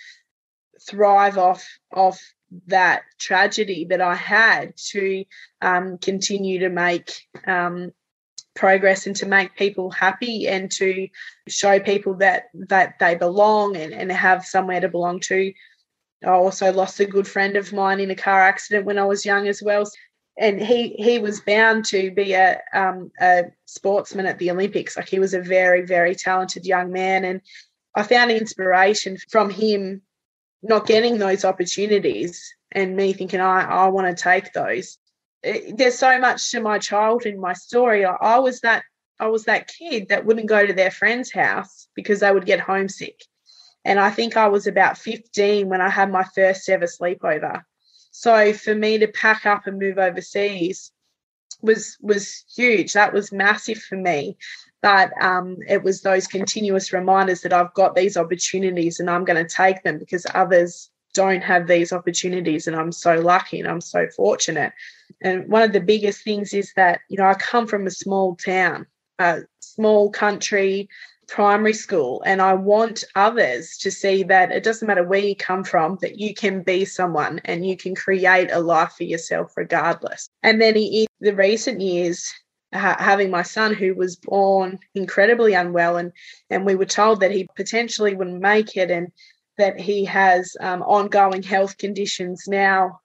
thrive 0.82 1.38
off 1.38 1.65
off 1.93 2.19
that 2.68 3.04
tragedy 3.20 3.86
that 3.86 4.01
I 4.01 4.16
had 4.16 4.76
to 4.91 5.26
um, 5.62 5.97
continue 5.97 6.60
to 6.60 6.70
make 6.70 7.12
um, 7.47 7.91
progress 8.56 9.08
and 9.08 9.16
to 9.18 9.26
make 9.26 9.56
people 9.56 9.89
happy 9.89 10.47
and 10.47 10.72
to 10.72 11.08
show 11.47 11.80
people 11.80 12.16
that 12.16 12.45
that 12.54 12.99
they 12.99 13.16
belong 13.16 13.76
and, 13.76 13.93
and 13.93 14.12
have 14.12 14.45
somewhere 14.45 14.80
to 14.82 14.89
belong 14.89 15.20
to. 15.22 15.54
I 16.24 16.30
also 16.30 16.72
lost 16.72 16.99
a 16.99 17.06
good 17.06 17.28
friend 17.28 17.58
of 17.58 17.74
mine 17.74 17.99
in 17.99 18.12
a 18.12 18.16
car 18.16 18.41
accident 18.41 18.86
when 18.86 18.97
I 18.97 19.06
was 19.06 19.26
young 19.26 19.47
as 19.47 19.62
well. 19.62 19.84
And 20.38 20.62
he 20.62 20.89
he 20.97 21.20
was 21.20 21.41
bound 21.41 21.86
to 21.86 22.12
be 22.12 22.34
a 22.34 22.60
um, 22.74 23.12
a 23.20 23.45
sportsman 23.66 24.26
at 24.26 24.39
the 24.39 24.51
Olympics. 24.51 24.95
Like 24.97 25.10
he 25.10 25.20
was 25.20 25.34
a 25.34 25.41
very 25.41 25.86
very 25.86 26.16
talented 26.16 26.66
young 26.66 26.91
man, 26.91 27.24
and 27.24 27.41
I 27.95 28.04
found 28.04 28.32
inspiration 28.32 29.18
from 29.30 29.49
him 29.49 30.01
not 30.64 30.88
getting 30.88 31.18
those 31.18 31.45
opportunities 31.45 32.55
and 32.72 32.95
me 32.95 33.14
thinking 33.14 33.39
I, 33.39 33.64
I 33.64 33.88
want 33.89 34.07
to 34.07 34.24
take 34.24 34.53
those. 34.53 34.97
It, 35.43 35.78
there's 35.78 35.97
so 35.97 36.20
much 36.20 36.51
to 36.51 36.61
my 36.61 36.80
childhood, 36.80 37.36
my 37.36 37.53
story. 37.53 38.05
I, 38.05 38.14
I 38.14 38.39
was 38.39 38.61
that 38.61 38.84
I 39.20 39.28
was 39.28 39.45
that 39.45 39.68
kid 39.68 40.09
that 40.09 40.26
wouldn't 40.26 40.47
go 40.47 40.66
to 40.66 40.74
their 40.74 40.91
friend's 40.91 41.32
house 41.32 41.88
because 41.95 42.22
they 42.22 42.32
would 42.32 42.45
get 42.45 42.59
homesick. 42.59 43.22
And 43.86 43.99
I 43.99 44.09
think 44.09 44.38
I 44.38 44.47
was 44.47 44.66
about 44.66 44.97
15 44.97 45.70
when 45.70 45.82
I 45.82 45.89
had 45.89 46.11
my 46.11 46.24
first 46.24 46.68
ever 46.70 46.86
sleepover. 46.86 47.61
So 48.11 48.53
for 48.53 48.74
me 48.74 48.97
to 48.99 49.07
pack 49.07 49.45
up 49.45 49.68
and 49.68 49.80
move 49.80 49.97
overseas 49.97 50.91
was 51.61 51.97
was 52.01 52.43
huge. 52.55 52.93
That 52.93 53.14
was 53.14 53.32
massive 53.32 53.80
for 53.80 53.97
me. 53.97 54.38
But 54.84 55.11
um, 55.23 55.57
it 55.67 55.81
was 55.81 56.01
those 56.01 56.27
continuous 56.27 56.91
reminders 56.91 57.41
that 57.41 57.53
I've 57.53 57.73
got 57.73 57.95
these 57.95 58.17
opportunities 58.17 58.99
and 58.99 59.09
I'm 59.09 59.23
going 59.23 59.43
to 59.43 59.55
take 59.55 59.81
them 59.84 59.97
because 59.97 60.27
others 60.36 60.91
don't 61.13 61.41
have 61.41 61.67
these 61.67 61.93
opportunities 61.93 62.67
and 62.67 62.75
I'm 62.75 62.91
so 62.91 63.15
lucky 63.15 63.61
and 63.61 63.69
I'm 63.69 63.79
so 63.79 64.07
fortunate. 64.15 64.73
And 65.21 65.47
one 65.47 65.63
of 65.63 65.71
the 65.71 65.79
biggest 65.79 66.25
things 66.25 66.53
is 66.53 66.73
that, 66.75 66.99
you 67.07 67.17
know, 67.17 67.25
I 67.25 67.34
come 67.36 67.65
from 67.65 67.88
a 67.88 67.91
small 67.91 68.36
town, 68.36 68.86
a 69.19 69.43
small 69.61 70.11
country 70.11 70.89
primary 71.29 71.73
school, 71.73 72.21
and 72.25 72.41
I 72.41 72.53
want 72.53 73.05
others 73.15 73.77
to 73.77 73.89
see 73.89 74.23
that 74.23 74.51
it 74.51 74.63
doesn't 74.63 74.88
matter 74.88 75.03
where 75.07 75.19
you 75.19 75.36
come 75.36 75.63
from, 75.63 75.97
that 76.01 76.19
you 76.19 76.34
can 76.34 76.61
be 76.61 76.84
someone 76.84 77.39
and 77.45 77.65
you 77.65 77.77
can 77.77 77.95
create 77.95 78.51
a 78.51 78.59
life 78.59 78.95
for 78.97 79.05
yourself 79.05 79.53
regardless. 79.55 80.27
And 80.43 80.61
then 80.61 80.75
in 80.75 81.05
the 81.21 81.34
recent 81.34 81.79
years, 81.79 82.34
having 82.74 83.30
my 83.30 83.43
son 83.43 83.74
who 83.74 83.93
was 83.93 84.15
born 84.15 84.80
incredibly 84.95 85.53
unwell 85.53 85.97
and 85.97 86.11
and 86.49 86.65
we 86.65 86.76
were 86.76 86.86
told 86.86 87.19
that 87.19 87.32
he 87.32 87.47
potentially 87.55 88.15
wouldn't 88.15 88.41
make 88.41 88.76
it 88.76 88.89
and 88.89 89.11
that 89.57 89.80
he 89.80 90.05
has 90.05 90.55
um, 90.59 90.82
ongoing 90.82 91.43
health 91.43 91.78
conditions 91.78 92.45
now. 92.47 92.99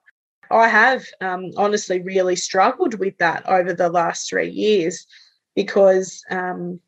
I 0.51 0.69
have 0.69 1.05
um, 1.21 1.51
honestly 1.59 2.01
really 2.01 2.37
struggled 2.37 2.99
with 2.99 3.19
that 3.19 3.47
over 3.47 3.75
the 3.75 3.91
last 3.91 4.31
three 4.31 4.49
years 4.49 5.07
because 5.55 6.25
um, 6.31 6.81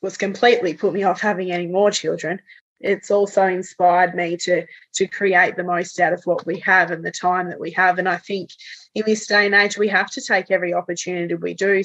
was 0.00 0.16
completely 0.16 0.72
put 0.72 0.94
me 0.94 1.02
off 1.02 1.20
having 1.20 1.52
any 1.52 1.66
more 1.66 1.90
children. 1.90 2.40
It's 2.80 3.10
also 3.10 3.46
inspired 3.46 4.14
me 4.14 4.36
to 4.38 4.66
to 4.94 5.06
create 5.06 5.56
the 5.56 5.64
most 5.64 6.00
out 6.00 6.12
of 6.14 6.22
what 6.24 6.46
we 6.46 6.58
have 6.60 6.90
and 6.90 7.04
the 7.04 7.10
time 7.10 7.48
that 7.50 7.60
we 7.60 7.70
have. 7.72 7.98
And 7.98 8.08
i 8.08 8.16
think 8.16 8.50
in 8.94 9.02
this 9.06 9.26
day 9.26 9.46
and 9.46 9.54
age 9.54 9.76
we 9.76 9.88
have 9.88 10.10
to 10.12 10.20
take 10.20 10.50
every 10.50 10.72
opportunity 10.72 11.34
we 11.34 11.54
do 11.54 11.82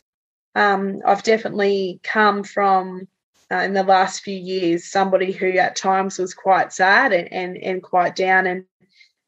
um, 0.56 1.02
I've 1.06 1.24
definitely 1.24 1.99
come 2.04 2.43
from 2.43 3.08
uh, 3.52 3.58
in 3.58 3.74
the 3.74 3.84
last 3.84 4.22
few 4.22 4.38
years 4.38 4.86
somebody 4.86 5.32
who 5.32 5.49
at 5.58 5.76
times 5.76 6.18
was 6.18 6.34
quite 6.34 6.74
sad 6.74 7.14
and 7.14 7.32
and, 7.32 7.58
and 7.58 7.84
quite 7.84 8.16
down 8.16 8.47
and 8.47 8.66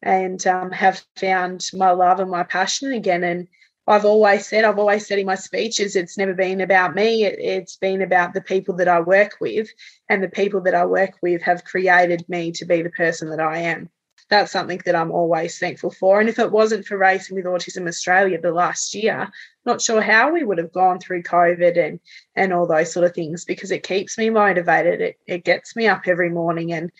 and 0.01 0.45
um, 0.47 0.71
have 0.71 1.03
found 1.15 1.69
my 1.73 1.91
love 1.91 2.19
and 2.19 2.29
my 2.29 2.43
passion 2.43 2.91
again 2.91 3.23
and 3.23 3.47
I've 3.85 4.05
always 4.05 4.47
said, 4.47 4.63
I've 4.63 4.79
always 4.79 5.05
said 5.05 5.19
in 5.19 5.25
my 5.25 5.35
speeches, 5.35 5.97
it's 5.97 6.17
never 6.17 6.33
been 6.33 6.61
about 6.61 6.95
me. 6.95 7.25
It, 7.25 7.37
it's 7.37 7.75
been 7.75 8.01
about 8.01 8.33
the 8.33 8.39
people 8.39 8.75
that 8.77 8.87
I 8.87 9.01
work 9.01 9.35
with, 9.41 9.67
and 10.07 10.23
the 10.23 10.29
people 10.29 10.61
that 10.61 10.73
I 10.73 10.85
work 10.85 11.17
with 11.21 11.41
have 11.41 11.65
created 11.65 12.23
me 12.29 12.53
to 12.53 12.63
be 12.63 12.81
the 12.81 12.89
person 12.91 13.29
that 13.31 13.41
I 13.41 13.57
am 13.57 13.89
that's 14.33 14.51
something 14.51 14.81
that 14.85 14.95
I'm 14.95 15.11
always 15.11 15.59
thankful 15.59 15.91
for. 15.91 16.19
And 16.19 16.27
if 16.27 16.39
it 16.39 16.51
wasn't 16.51 16.87
for 16.87 16.97
Racing 16.97 17.35
with 17.35 17.45
Autism 17.45 17.87
Australia 17.87 18.41
the 18.41 18.51
last 18.51 18.95
year, 18.95 19.31
not 19.63 19.79
sure 19.79 20.01
how 20.01 20.31
we 20.31 20.43
would 20.43 20.57
have 20.57 20.73
gone 20.73 20.99
through 20.99 21.21
COVID 21.21 21.77
and 21.77 21.99
and 22.35 22.51
all 22.51 22.65
those 22.65 22.91
sort 22.91 23.05
of 23.05 23.13
things 23.13 23.45
because 23.45 23.69
it 23.69 23.83
keeps 23.83 24.17
me 24.17 24.31
motivated. 24.31 25.01
It 25.01 25.17
it 25.27 25.43
gets 25.43 25.75
me 25.75 25.87
up 25.87 26.07
every 26.07 26.31
morning 26.31 26.73
and 26.73 26.91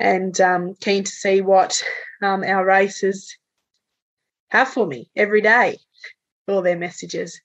and 0.00 0.40
um, 0.40 0.76
keen 0.80 1.04
to 1.04 1.10
see 1.10 1.42
what 1.42 1.82
um, 2.22 2.42
our 2.42 2.64
races 2.64 3.36
have 4.50 4.68
for 4.68 4.86
me 4.86 5.10
every 5.14 5.42
day, 5.42 5.76
all 6.46 6.62
their 6.62 6.78
messages. 6.78 7.38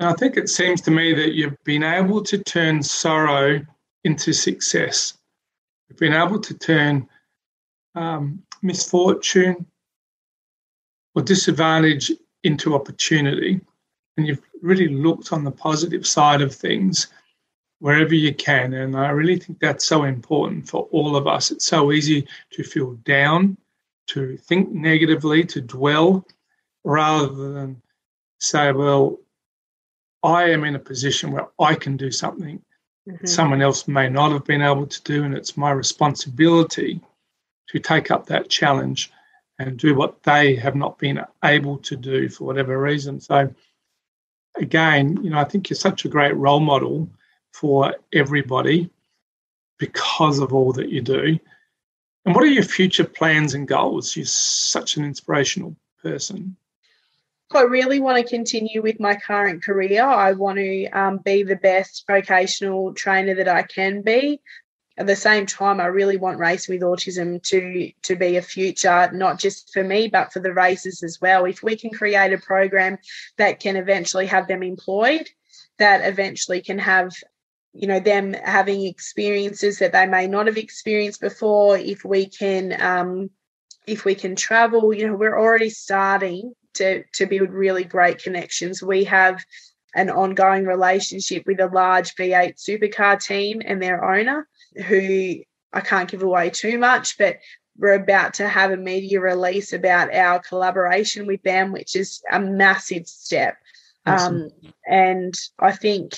I 0.00 0.12
think 0.14 0.36
it 0.36 0.48
seems 0.48 0.80
to 0.82 0.90
me 0.90 1.14
that 1.14 1.34
you've 1.34 1.62
been 1.62 1.84
able 1.84 2.20
to 2.24 2.38
turn 2.38 2.82
sorrow 2.82 3.60
into 4.02 4.32
success. 4.32 5.16
You've 5.88 6.00
been 6.00 6.12
able 6.14 6.40
to 6.40 6.54
turn 6.58 7.08
um, 7.94 8.42
misfortune 8.62 9.66
or 11.14 11.22
disadvantage 11.22 12.12
into 12.44 12.74
opportunity. 12.74 13.60
And 14.16 14.26
you've 14.26 14.42
really 14.62 14.88
looked 14.88 15.32
on 15.32 15.44
the 15.44 15.50
positive 15.50 16.06
side 16.06 16.40
of 16.40 16.54
things 16.54 17.08
wherever 17.80 18.14
you 18.14 18.34
can. 18.34 18.72
And 18.72 18.96
I 18.96 19.10
really 19.10 19.38
think 19.38 19.58
that's 19.58 19.86
so 19.86 20.04
important 20.04 20.68
for 20.68 20.88
all 20.90 21.16
of 21.16 21.26
us. 21.26 21.50
It's 21.50 21.66
so 21.66 21.92
easy 21.92 22.26
to 22.52 22.62
feel 22.62 22.94
down, 23.04 23.56
to 24.08 24.36
think 24.38 24.70
negatively, 24.70 25.44
to 25.44 25.60
dwell, 25.60 26.26
rather 26.84 27.52
than 27.52 27.82
say, 28.40 28.72
well, 28.72 29.18
I 30.22 30.50
am 30.50 30.64
in 30.64 30.76
a 30.76 30.80
position 30.80 31.32
where 31.32 31.48
I 31.58 31.74
can 31.74 31.96
do 31.96 32.10
something 32.10 32.62
mm-hmm. 33.08 33.26
someone 33.26 33.62
else 33.62 33.86
may 33.88 34.08
not 34.08 34.32
have 34.32 34.44
been 34.44 34.62
able 34.62 34.86
to 34.86 35.02
do, 35.02 35.24
and 35.24 35.34
it's 35.34 35.56
my 35.56 35.70
responsibility 35.70 37.00
to 37.68 37.78
take 37.78 38.10
up 38.10 38.26
that 38.26 38.48
challenge 38.48 39.10
and 39.58 39.78
do 39.78 39.94
what 39.94 40.22
they 40.22 40.54
have 40.56 40.76
not 40.76 40.98
been 40.98 41.20
able 41.44 41.78
to 41.78 41.96
do 41.96 42.28
for 42.28 42.44
whatever 42.44 42.80
reason. 42.80 43.20
So, 43.20 43.52
again, 44.56 45.22
you 45.22 45.30
know, 45.30 45.38
I 45.38 45.44
think 45.44 45.70
you're 45.70 45.76
such 45.76 46.04
a 46.04 46.10
great 46.10 46.36
role 46.36 46.60
model 46.60 47.08
for 47.52 47.96
everybody 48.12 48.90
because 49.78 50.38
of 50.38 50.52
all 50.52 50.72
that 50.74 50.90
you 50.90 51.00
do. 51.00 51.38
And 52.24 52.34
what 52.34 52.44
are 52.44 52.48
your 52.48 52.64
future 52.64 53.04
plans 53.04 53.54
and 53.54 53.68
goals? 53.68 54.16
You're 54.16 54.26
such 54.26 54.96
an 54.96 55.04
inspirational 55.04 55.76
person. 56.02 56.56
I 57.54 57.62
really 57.62 58.00
want 58.00 58.18
to 58.18 58.28
continue 58.28 58.82
with 58.82 58.98
my 58.98 59.14
current 59.14 59.62
career. 59.62 60.04
I 60.04 60.32
want 60.32 60.58
to 60.58 60.86
um, 60.88 61.18
be 61.18 61.44
the 61.44 61.56
best 61.56 62.04
vocational 62.08 62.92
trainer 62.92 63.36
that 63.36 63.48
I 63.48 63.62
can 63.62 64.02
be 64.02 64.40
at 64.98 65.06
the 65.06 65.16
same 65.16 65.46
time, 65.46 65.80
I 65.80 65.86
really 65.86 66.16
want 66.16 66.38
Racing 66.38 66.74
with 66.74 66.82
Autism 66.82 67.42
to 67.44 67.92
to 68.02 68.16
be 68.16 68.36
a 68.36 68.42
future, 68.42 69.10
not 69.12 69.38
just 69.38 69.72
for 69.72 69.84
me, 69.84 70.08
but 70.08 70.32
for 70.32 70.40
the 70.40 70.52
races 70.52 71.02
as 71.02 71.20
well. 71.20 71.44
If 71.44 71.62
we 71.62 71.76
can 71.76 71.90
create 71.90 72.32
a 72.32 72.38
program 72.38 72.98
that 73.36 73.60
can 73.60 73.76
eventually 73.76 74.26
have 74.26 74.48
them 74.48 74.62
employed, 74.62 75.28
that 75.78 76.06
eventually 76.06 76.62
can 76.62 76.78
have 76.78 77.12
you 77.72 77.86
know 77.86 78.00
them 78.00 78.32
having 78.32 78.86
experiences 78.86 79.78
that 79.80 79.92
they 79.92 80.06
may 80.06 80.26
not 80.26 80.46
have 80.46 80.56
experienced 80.56 81.20
before 81.20 81.76
if 81.76 82.04
we 82.04 82.26
can 82.26 82.80
um, 82.80 83.30
if 83.86 84.04
we 84.04 84.14
can 84.14 84.34
travel 84.34 84.94
you 84.94 85.06
know 85.06 85.14
we're 85.14 85.38
already 85.38 85.68
starting 85.68 86.54
to, 86.76 87.04
to 87.14 87.26
build 87.26 87.50
really 87.50 87.84
great 87.84 88.22
connections. 88.22 88.82
We 88.82 89.04
have 89.04 89.44
an 89.94 90.10
ongoing 90.10 90.66
relationship 90.66 91.44
with 91.46 91.60
a 91.60 91.66
large 91.66 92.14
V8 92.14 92.56
supercar 92.56 93.22
team 93.22 93.62
and 93.64 93.82
their 93.82 94.04
owner, 94.04 94.46
who 94.86 95.36
I 95.72 95.80
can't 95.80 96.10
give 96.10 96.22
away 96.22 96.50
too 96.50 96.78
much, 96.78 97.18
but 97.18 97.38
we're 97.78 97.94
about 97.94 98.34
to 98.34 98.48
have 98.48 98.70
a 98.70 98.76
media 98.76 99.20
release 99.20 99.72
about 99.72 100.14
our 100.14 100.40
collaboration 100.40 101.26
with 101.26 101.42
them, 101.42 101.72
which 101.72 101.94
is 101.94 102.22
a 102.30 102.40
massive 102.40 103.06
step. 103.06 103.56
Awesome. 104.06 104.42
Um, 104.42 104.72
and 104.86 105.34
I 105.58 105.72
think 105.72 106.14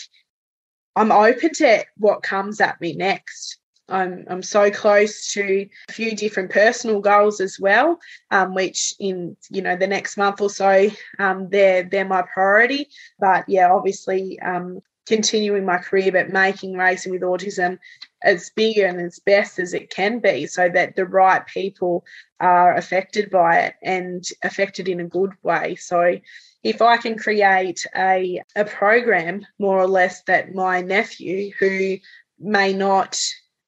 I'm 0.95 1.13
open 1.13 1.53
to 1.55 1.85
what 1.97 2.23
comes 2.23 2.61
at 2.61 2.81
me 2.81 2.95
next. 2.95 3.59
I'm 3.89 4.25
I'm 4.29 4.43
so 4.43 4.71
close 4.71 5.33
to 5.33 5.67
a 5.89 5.93
few 5.93 6.15
different 6.15 6.51
personal 6.51 7.01
goals 7.01 7.41
as 7.41 7.59
well, 7.59 7.99
um, 8.31 8.55
which 8.55 8.95
in 9.01 9.37
you 9.51 9.63
know 9.63 9.77
the 9.77 9.87
next 9.87 10.19
month 10.19 10.41
or 10.43 10.51
so, 10.51 10.91
um, 11.19 11.49
they're 11.49 11.85
they're 11.85 12.05
my 12.05 12.23
priority. 12.23 12.89
But 13.19 13.49
yeah, 13.49 13.73
obviously, 13.73 14.39
um, 14.41 14.81
continuing 15.07 15.65
my 15.65 15.79
career, 15.79 16.13
but 16.13 16.29
making 16.29 16.77
racing 16.77 17.13
with 17.13 17.23
autism 17.23 17.79
as 18.23 18.51
big 18.51 18.79
and 18.79 19.01
as 19.01 19.19
best 19.21 19.59
as 19.59 19.75
it 19.75 19.91
can 19.91 20.19
be, 20.19 20.47
so 20.47 20.69
that 20.69 20.97
the 20.97 21.05
right 21.05 21.47
people 21.47 22.05
are 22.41 22.77
affected 22.77 23.31
by 23.31 23.59
it 23.59 23.75
and 23.83 24.25
affected 24.43 24.89
in 24.89 25.01
a 25.01 25.05
good 25.05 25.33
way. 25.43 25.77
So 25.77 26.19
if 26.63 26.83
I 26.83 26.97
can 26.97 27.17
create 27.17 27.87
a, 27.95 28.43
a 28.57 28.65
program 28.65 29.47
more 29.59 29.79
or 29.79 29.87
less 29.87 30.23
that 30.25 30.55
my 30.55 30.81
nephew, 30.81 31.53
who 31.59 31.99
may 32.39 32.73
not 32.73 33.21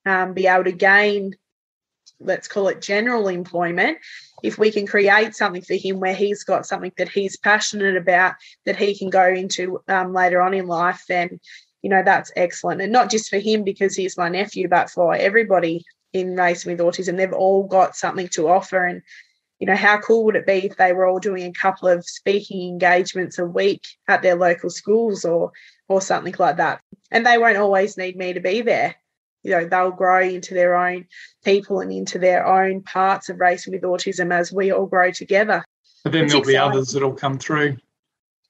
um, 0.04 0.34
be 0.34 0.46
able 0.46 0.64
to 0.64 0.72
gain, 0.72 1.34
let's 2.18 2.48
call 2.48 2.68
it 2.68 2.82
general 2.82 3.28
employment, 3.28 3.98
if 4.42 4.58
we 4.58 4.70
can 4.70 4.86
create 4.86 5.34
something 5.34 5.62
for 5.62 5.74
him 5.74 6.00
where 6.00 6.14
he's 6.14 6.44
got 6.44 6.66
something 6.66 6.92
that 6.96 7.08
he's 7.08 7.36
passionate 7.36 7.96
about 7.96 8.34
that 8.66 8.76
he 8.76 8.98
can 8.98 9.10
go 9.10 9.26
into 9.28 9.82
um, 9.88 10.12
later 10.12 10.40
on 10.40 10.54
in 10.54 10.66
life, 10.66 11.04
then 11.08 11.40
you 11.82 11.90
know 11.90 12.02
that's 12.04 12.32
excellent. 12.36 12.80
And 12.80 12.92
not 12.92 13.10
just 13.10 13.30
for 13.30 13.38
him 13.38 13.64
because 13.64 13.94
he's 13.94 14.16
my 14.16 14.28
nephew, 14.28 14.68
but 14.68 14.90
for 14.90 15.14
everybody 15.14 15.84
in 16.12 16.34
racing 16.34 16.72
with 16.72 16.80
autism. 16.80 17.16
They've 17.16 17.32
all 17.32 17.64
got 17.64 17.96
something 17.96 18.28
to 18.28 18.48
offer, 18.48 18.84
and 18.84 19.02
you 19.58 19.66
know 19.66 19.76
how 19.76 19.98
cool 19.98 20.24
would 20.24 20.36
it 20.36 20.46
be 20.46 20.66
if 20.66 20.76
they 20.76 20.92
were 20.92 21.06
all 21.06 21.20
doing 21.20 21.44
a 21.44 21.52
couple 21.52 21.88
of 21.88 22.04
speaking 22.04 22.68
engagements 22.68 23.38
a 23.38 23.44
week 23.44 23.86
at 24.08 24.22
their 24.22 24.36
local 24.36 24.70
schools 24.70 25.24
or 25.24 25.52
or 25.88 26.00
something 26.00 26.34
like 26.38 26.56
that. 26.56 26.80
And 27.10 27.26
they 27.26 27.38
won't 27.38 27.56
always 27.56 27.96
need 27.96 28.16
me 28.16 28.32
to 28.32 28.40
be 28.40 28.62
there 28.62 28.96
you 29.42 29.50
know 29.50 29.64
they'll 29.64 29.90
grow 29.90 30.20
into 30.20 30.54
their 30.54 30.76
own 30.76 31.06
people 31.44 31.80
and 31.80 31.92
into 31.92 32.18
their 32.18 32.46
own 32.46 32.82
parts 32.82 33.28
of 33.28 33.40
racing 33.40 33.72
with 33.72 33.82
autism 33.82 34.32
as 34.32 34.52
we 34.52 34.70
all 34.70 34.86
grow 34.86 35.10
together 35.10 35.64
but 36.04 36.12
then 36.12 36.24
it's 36.24 36.32
there'll 36.32 36.42
exciting. 36.42 36.70
be 36.72 36.76
others 36.76 36.92
that'll 36.92 37.12
come 37.12 37.38
through 37.38 37.76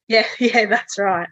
yeah 0.09 0.27
yeah 0.39 0.67
that's 0.67 0.99
right 0.99 1.29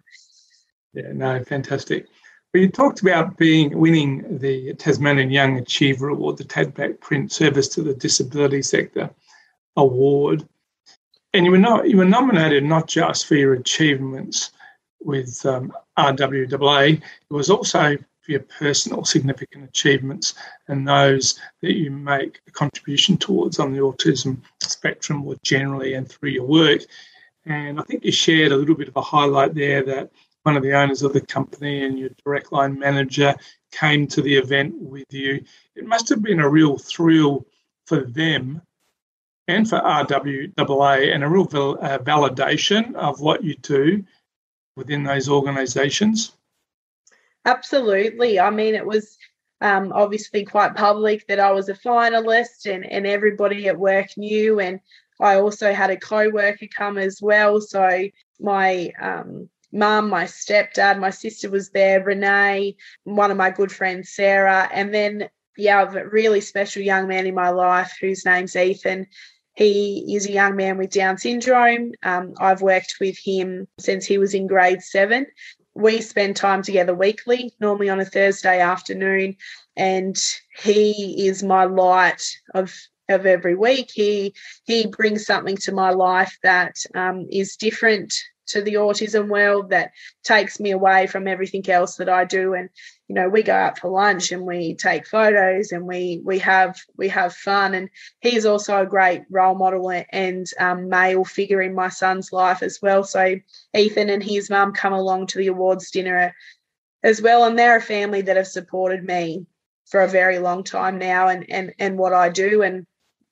yeah 0.94 1.12
no 1.12 1.42
fantastic 1.44 2.06
well, 2.54 2.62
you 2.62 2.70
talked 2.70 3.02
about 3.02 3.36
being 3.36 3.78
winning 3.78 4.38
the 4.38 4.72
Tasmanian 4.72 5.30
Young 5.30 5.58
Achiever 5.58 6.08
Award, 6.08 6.38
the 6.38 6.44
TASBAC 6.44 6.98
Print 6.98 7.30
Service 7.30 7.68
to 7.68 7.82
the 7.82 7.92
Disability 7.92 8.62
Sector 8.62 9.10
Award, 9.76 10.48
and 11.34 11.44
you 11.44 11.50
were 11.50 11.58
not 11.58 11.88
you 11.88 11.98
were 11.98 12.04
nominated 12.04 12.64
not 12.64 12.88
just 12.88 13.26
for 13.26 13.34
your 13.34 13.54
achievements 13.54 14.52
with 15.00 15.44
um, 15.44 15.72
RWAA, 15.98 16.94
it 16.94 17.02
was 17.28 17.50
also 17.50 17.96
for 17.96 18.32
your 18.32 18.40
personal 18.40 19.04
significant 19.04 19.64
achievements 19.64 20.34
and 20.68 20.86
those 20.86 21.38
that 21.62 21.76
you 21.76 21.90
make 21.90 22.40
a 22.48 22.50
contribution 22.50 23.16
towards 23.16 23.58
on 23.58 23.72
the 23.72 23.78
autism 23.78 24.38
spectrum 24.62 25.18
more 25.18 25.36
generally 25.42 25.94
and 25.94 26.08
through 26.08 26.30
your 26.30 26.46
work. 26.46 26.80
And 27.46 27.78
I 27.78 27.82
think 27.84 28.04
you 28.04 28.12
shared 28.12 28.52
a 28.52 28.56
little 28.56 28.74
bit 28.74 28.88
of 28.88 28.96
a 28.96 29.02
highlight 29.02 29.54
there 29.54 29.82
that 29.84 30.10
one 30.42 30.56
of 30.56 30.62
the 30.62 30.72
owners 30.72 31.02
of 31.02 31.12
the 31.12 31.20
company 31.20 31.84
and 31.84 31.98
your 31.98 32.10
direct 32.24 32.52
line 32.52 32.78
manager 32.78 33.34
came 33.72 34.06
to 34.06 34.22
the 34.22 34.36
event 34.36 34.74
with 34.78 35.12
you. 35.12 35.44
It 35.74 35.86
must 35.86 36.08
have 36.08 36.22
been 36.22 36.40
a 36.40 36.48
real 36.48 36.78
thrill 36.78 37.46
for 37.86 38.04
them 38.04 38.62
and 39.46 39.68
for 39.68 39.80
RWAA 39.80 41.14
and 41.14 41.24
a 41.24 41.28
real 41.28 41.44
val- 41.44 41.78
uh, 41.82 41.98
validation 41.98 42.94
of 42.94 43.20
what 43.20 43.42
you 43.42 43.56
do 43.56 44.04
within 44.76 45.02
those 45.02 45.28
organisations. 45.28 46.36
Absolutely. 47.44 48.38
I 48.38 48.50
mean, 48.50 48.74
it 48.74 48.86
was 48.86 49.16
um, 49.60 49.92
obviously 49.94 50.44
quite 50.44 50.76
public 50.76 51.26
that 51.26 51.40
I 51.40 51.50
was 51.50 51.68
a 51.68 51.74
finalist 51.74 52.72
and, 52.72 52.84
and 52.84 53.06
everybody 53.06 53.68
at 53.68 53.78
work 53.78 54.16
knew. 54.16 54.60
And 54.60 54.80
I 55.20 55.36
also 55.36 55.72
had 55.72 55.90
a 55.90 55.96
co 55.96 56.28
worker 56.28 56.66
come 56.74 56.98
as 56.98 57.20
well. 57.20 57.60
So 57.60 58.08
my 58.38 58.92
um, 59.00 59.48
mum, 59.72 60.08
my 60.08 60.24
stepdad, 60.24 60.98
my 60.98 61.10
sister 61.10 61.50
was 61.50 61.70
there, 61.70 62.02
Renee, 62.02 62.76
one 63.04 63.30
of 63.30 63.36
my 63.36 63.50
good 63.50 63.72
friends, 63.72 64.10
Sarah. 64.10 64.68
And 64.72 64.94
then, 64.94 65.28
yeah, 65.56 65.82
a 65.82 66.08
really 66.08 66.40
special 66.40 66.82
young 66.82 67.08
man 67.08 67.26
in 67.26 67.34
my 67.34 67.50
life 67.50 67.96
whose 68.00 68.24
name's 68.24 68.56
Ethan. 68.56 69.06
He 69.54 70.14
is 70.14 70.26
a 70.26 70.32
young 70.32 70.54
man 70.54 70.78
with 70.78 70.90
Down 70.90 71.18
syndrome. 71.18 71.92
Um, 72.04 72.34
I've 72.38 72.62
worked 72.62 72.94
with 73.00 73.18
him 73.18 73.66
since 73.80 74.06
he 74.06 74.16
was 74.16 74.32
in 74.32 74.46
grade 74.46 74.82
seven 74.82 75.26
we 75.78 76.00
spend 76.00 76.34
time 76.34 76.62
together 76.62 76.92
weekly, 76.92 77.54
normally 77.60 77.88
on 77.88 78.00
a 78.00 78.04
Thursday 78.04 78.60
afternoon, 78.60 79.36
and 79.76 80.16
he 80.60 81.26
is 81.28 81.42
my 81.42 81.64
light 81.64 82.22
of 82.52 82.74
of 83.08 83.24
every 83.24 83.54
week. 83.54 83.90
He 83.94 84.34
he 84.64 84.88
brings 84.88 85.24
something 85.24 85.56
to 85.58 85.72
my 85.72 85.90
life 85.90 86.36
that 86.42 86.74
um, 86.94 87.26
is 87.30 87.56
different 87.56 88.12
to 88.48 88.62
the 88.62 88.74
autism 88.74 89.28
world 89.28 89.70
that 89.70 89.92
takes 90.24 90.60
me 90.60 90.70
away 90.70 91.06
from 91.06 91.28
everything 91.28 91.68
else 91.68 91.96
that 91.96 92.08
I 92.08 92.24
do. 92.24 92.54
And 92.54 92.68
you 93.06 93.14
know, 93.14 93.28
we 93.28 93.42
go 93.42 93.54
out 93.54 93.78
for 93.78 93.88
lunch 93.88 94.32
and 94.32 94.42
we 94.42 94.74
take 94.74 95.06
photos 95.06 95.72
and 95.72 95.86
we 95.86 96.20
we 96.24 96.38
have 96.40 96.78
we 96.96 97.08
have 97.08 97.34
fun. 97.34 97.74
And 97.74 97.88
he's 98.20 98.44
also 98.44 98.80
a 98.80 98.86
great 98.86 99.22
role 99.30 99.54
model 99.54 99.90
and 100.12 100.46
um, 100.58 100.88
male 100.88 101.24
figure 101.24 101.62
in 101.62 101.74
my 101.74 101.88
son's 101.88 102.32
life 102.32 102.62
as 102.62 102.80
well. 102.82 103.04
So 103.04 103.36
Ethan 103.74 104.10
and 104.10 104.22
his 104.22 104.50
mum 104.50 104.72
come 104.72 104.92
along 104.92 105.28
to 105.28 105.38
the 105.38 105.48
awards 105.48 105.90
dinner 105.90 106.34
as 107.02 107.22
well, 107.22 107.44
and 107.44 107.58
they're 107.58 107.76
a 107.76 107.82
family 107.82 108.22
that 108.22 108.36
have 108.36 108.48
supported 108.48 109.04
me 109.04 109.46
for 109.86 110.00
a 110.00 110.08
very 110.08 110.38
long 110.38 110.64
time 110.64 110.98
now 110.98 111.28
and 111.28 111.48
and 111.50 111.72
and 111.78 111.98
what 111.98 112.12
I 112.12 112.28
do 112.28 112.62
and 112.62 112.86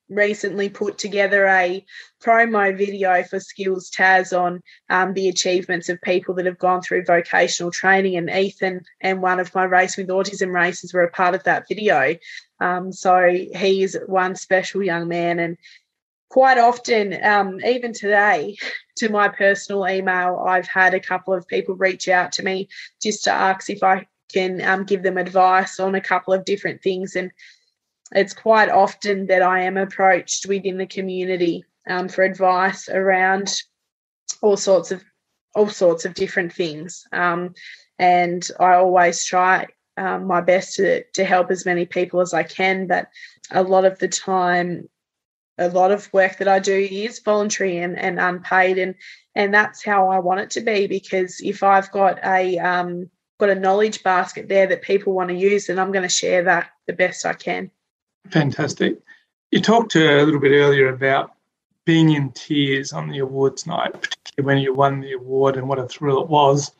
recently 0.09 0.69
put 0.69 0.97
together 0.97 1.45
a 1.47 1.85
promo 2.23 2.75
video 2.77 3.23
for 3.23 3.39
Skills 3.39 3.89
Tas 3.89 4.33
on 4.33 4.61
um, 4.89 5.13
the 5.13 5.29
achievements 5.29 5.89
of 5.89 6.01
people 6.01 6.35
that 6.35 6.45
have 6.45 6.57
gone 6.57 6.81
through 6.81 7.05
vocational 7.05 7.71
training. 7.71 8.15
And 8.15 8.29
Ethan 8.29 8.81
and 9.01 9.21
one 9.21 9.39
of 9.39 9.53
my 9.53 9.63
Race 9.63 9.97
with 9.97 10.07
Autism 10.07 10.53
races 10.53 10.93
were 10.93 11.03
a 11.03 11.11
part 11.11 11.35
of 11.35 11.43
that 11.43 11.67
video. 11.67 12.15
Um, 12.59 12.91
so 12.91 13.27
he 13.29 13.83
is 13.83 13.97
one 14.07 14.35
special 14.35 14.83
young 14.83 15.07
man. 15.07 15.39
And 15.39 15.57
quite 16.29 16.57
often, 16.57 17.23
um, 17.23 17.59
even 17.65 17.93
today, 17.93 18.57
to 18.97 19.09
my 19.09 19.27
personal 19.27 19.87
email, 19.87 20.43
I've 20.45 20.67
had 20.67 20.93
a 20.93 20.99
couple 20.99 21.33
of 21.33 21.47
people 21.47 21.75
reach 21.75 22.07
out 22.07 22.31
to 22.33 22.43
me 22.43 22.69
just 23.01 23.25
to 23.25 23.31
ask 23.31 23.69
if 23.69 23.83
I 23.83 24.07
can 24.33 24.61
um, 24.61 24.83
give 24.83 25.03
them 25.03 25.17
advice 25.17 25.79
on 25.79 25.95
a 25.95 26.01
couple 26.01 26.33
of 26.33 26.45
different 26.45 26.81
things. 26.81 27.15
And 27.15 27.31
it's 28.11 28.33
quite 28.33 28.69
often 28.69 29.27
that 29.27 29.41
I 29.41 29.61
am 29.61 29.77
approached 29.77 30.45
within 30.47 30.77
the 30.77 30.87
community 30.87 31.65
um, 31.89 32.07
for 32.07 32.23
advice 32.23 32.89
around 32.89 33.53
all 34.41 34.57
sorts 34.57 34.91
of 34.91 35.03
all 35.55 35.69
sorts 35.69 36.05
of 36.05 36.13
different 36.13 36.53
things. 36.53 37.03
Um, 37.11 37.53
and 37.97 38.47
I 38.59 38.75
always 38.75 39.25
try 39.25 39.65
um, 39.97 40.27
my 40.27 40.41
best 40.41 40.75
to 40.75 41.03
to 41.13 41.25
help 41.25 41.51
as 41.51 41.65
many 41.65 41.85
people 41.85 42.21
as 42.21 42.33
I 42.33 42.43
can. 42.43 42.87
But 42.87 43.07
a 43.51 43.63
lot 43.63 43.85
of 43.85 43.99
the 43.99 44.07
time, 44.07 44.87
a 45.57 45.69
lot 45.69 45.91
of 45.91 46.11
work 46.13 46.37
that 46.37 46.47
I 46.47 46.59
do 46.59 46.77
is 46.77 47.19
voluntary 47.19 47.77
and, 47.77 47.97
and 47.97 48.19
unpaid, 48.19 48.77
and 48.77 48.95
and 49.35 49.53
that's 49.53 49.83
how 49.83 50.09
I 50.09 50.19
want 50.19 50.41
it 50.41 50.49
to 50.51 50.61
be. 50.61 50.87
Because 50.87 51.41
if 51.41 51.63
I've 51.63 51.91
got 51.91 52.19
a 52.23 52.57
um, 52.59 53.09
got 53.39 53.49
a 53.49 53.55
knowledge 53.55 54.03
basket 54.03 54.47
there 54.47 54.67
that 54.67 54.81
people 54.81 55.13
want 55.13 55.29
to 55.29 55.35
use, 55.35 55.67
then 55.67 55.79
I'm 55.79 55.91
going 55.91 56.03
to 56.03 56.09
share 56.09 56.43
that 56.43 56.69
the 56.85 56.93
best 56.93 57.25
I 57.25 57.33
can. 57.33 57.71
Fantastic. 58.31 58.99
You 59.51 59.61
talked 59.61 59.95
a 59.95 60.23
little 60.23 60.39
bit 60.39 60.51
earlier 60.51 60.89
about 60.89 61.31
being 61.85 62.11
in 62.11 62.31
tears 62.31 62.91
on 62.91 63.09
the 63.09 63.19
awards 63.19 63.65
night, 63.65 63.93
particularly 63.93 64.45
when 64.45 64.57
you 64.57 64.73
won 64.73 64.99
the 64.99 65.13
award 65.13 65.55
and 65.55 65.69
what 65.69 65.79
a 65.79 65.87
thrill 65.87 66.21
it 66.21 66.27
was. 66.27 66.71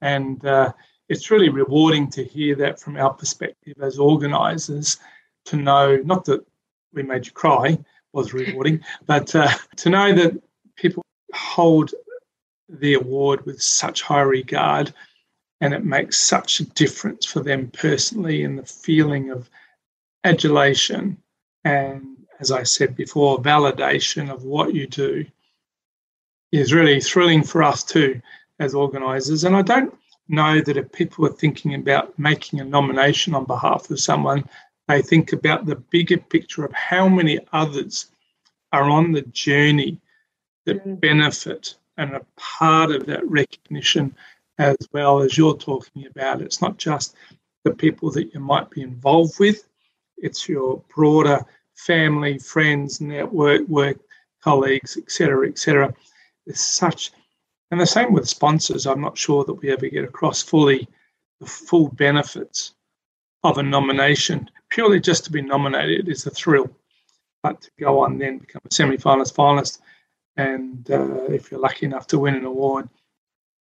And 0.00 0.44
uh, 0.44 0.72
it's 1.08 1.30
really 1.30 1.48
rewarding 1.48 2.08
to 2.10 2.24
hear 2.24 2.54
that 2.56 2.78
from 2.78 2.96
our 2.96 3.12
perspective 3.12 3.74
as 3.82 3.98
organisers 3.98 4.98
to 5.46 5.56
know, 5.56 5.96
not 6.04 6.24
that 6.26 6.46
we 6.92 7.02
made 7.02 7.26
you 7.26 7.32
cry, 7.32 7.78
was 8.12 8.32
rewarding, 8.32 8.80
but 9.06 9.34
uh, 9.34 9.50
to 9.76 9.90
know 9.90 10.14
that 10.14 10.40
people 10.76 11.04
hold 11.34 11.92
the 12.68 12.94
award 12.94 13.44
with 13.44 13.60
such 13.60 14.02
high 14.02 14.20
regard 14.20 14.92
and 15.60 15.74
it 15.74 15.84
makes 15.84 16.18
such 16.18 16.60
a 16.60 16.64
difference 16.64 17.26
for 17.26 17.40
them 17.40 17.70
personally 17.72 18.42
in 18.42 18.54
the 18.54 18.64
feeling 18.64 19.30
of 19.30 19.50
adulation 20.24 21.18
and, 21.64 22.16
as 22.40 22.50
I 22.50 22.62
said 22.62 22.96
before, 22.96 23.42
validation 23.42 24.30
of 24.30 24.44
what 24.44 24.74
you 24.74 24.86
do. 24.86 25.24
is 26.52 26.72
really 26.72 27.00
thrilling 27.00 27.42
for 27.42 27.62
us 27.62 27.84
too 27.84 28.20
as 28.58 28.74
organisers. 28.74 29.44
And 29.44 29.54
I 29.56 29.62
don't 29.62 29.94
know 30.28 30.60
that 30.60 30.76
if 30.76 30.92
people 30.92 31.26
are 31.26 31.32
thinking 31.32 31.74
about 31.74 32.18
making 32.18 32.60
a 32.60 32.64
nomination 32.64 33.34
on 33.34 33.44
behalf 33.44 33.90
of 33.90 34.00
someone, 34.00 34.44
they 34.86 35.02
think 35.02 35.32
about 35.32 35.66
the 35.66 35.76
bigger 35.76 36.16
picture 36.16 36.64
of 36.64 36.72
how 36.72 37.08
many 37.08 37.38
others 37.52 38.10
are 38.72 38.84
on 38.84 39.12
the 39.12 39.22
journey 39.22 40.00
that 40.64 40.84
mm. 40.84 41.00
benefit 41.00 41.74
and 41.96 42.14
are 42.14 42.26
part 42.36 42.90
of 42.90 43.06
that 43.06 43.28
recognition 43.28 44.14
as 44.58 44.76
well 44.92 45.20
as 45.20 45.36
you're 45.36 45.56
talking 45.56 46.06
about. 46.06 46.42
It's 46.42 46.60
not 46.60 46.78
just 46.78 47.14
the 47.64 47.74
people 47.74 48.10
that 48.12 48.32
you 48.34 48.40
might 48.40 48.70
be 48.70 48.82
involved 48.82 49.38
with, 49.38 49.67
it's 50.22 50.48
your 50.48 50.82
broader 50.94 51.44
family, 51.76 52.38
friends, 52.38 53.00
network, 53.00 53.66
work 53.68 53.98
colleagues, 54.42 54.96
etc., 54.96 55.48
etc. 55.48 55.94
There's 56.46 56.60
such, 56.60 57.12
and 57.70 57.80
the 57.80 57.86
same 57.86 58.12
with 58.12 58.28
sponsors. 58.28 58.86
I'm 58.86 59.00
not 59.00 59.18
sure 59.18 59.44
that 59.44 59.54
we 59.54 59.70
ever 59.70 59.88
get 59.88 60.04
across 60.04 60.42
fully 60.42 60.88
the 61.40 61.46
full 61.46 61.88
benefits 61.88 62.74
of 63.44 63.58
a 63.58 63.62
nomination. 63.62 64.50
Purely 64.70 65.00
just 65.00 65.24
to 65.24 65.32
be 65.32 65.42
nominated 65.42 66.08
is 66.08 66.26
a 66.26 66.30
thrill, 66.30 66.68
but 67.42 67.60
to 67.62 67.70
go 67.78 68.00
on 68.00 68.18
then 68.18 68.38
become 68.38 68.62
a 68.64 68.74
semi-finalist, 68.74 69.34
finalist, 69.34 69.78
and 70.36 70.90
uh, 70.90 71.24
if 71.24 71.50
you're 71.50 71.60
lucky 71.60 71.86
enough 71.86 72.06
to 72.08 72.18
win 72.18 72.34
an 72.34 72.44
award, 72.44 72.88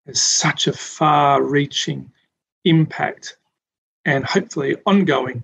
there's 0.06 0.22
such 0.22 0.68
a 0.68 0.74
far-reaching 0.74 2.12
impact 2.66 3.38
and 4.06 4.26
hopefully 4.26 4.78
ongoing 4.86 5.44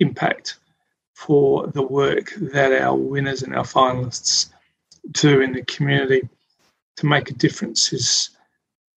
impact 0.00 0.58
for 1.14 1.66
the 1.68 1.82
work 1.82 2.32
that 2.36 2.72
our 2.72 2.96
winners 2.96 3.42
and 3.42 3.54
our 3.54 3.64
finalists 3.64 4.50
do 5.12 5.40
in 5.40 5.52
the 5.52 5.62
community 5.64 6.28
to 6.96 7.06
make 7.06 7.30
a 7.30 7.34
difference 7.34 7.92
is 7.92 8.30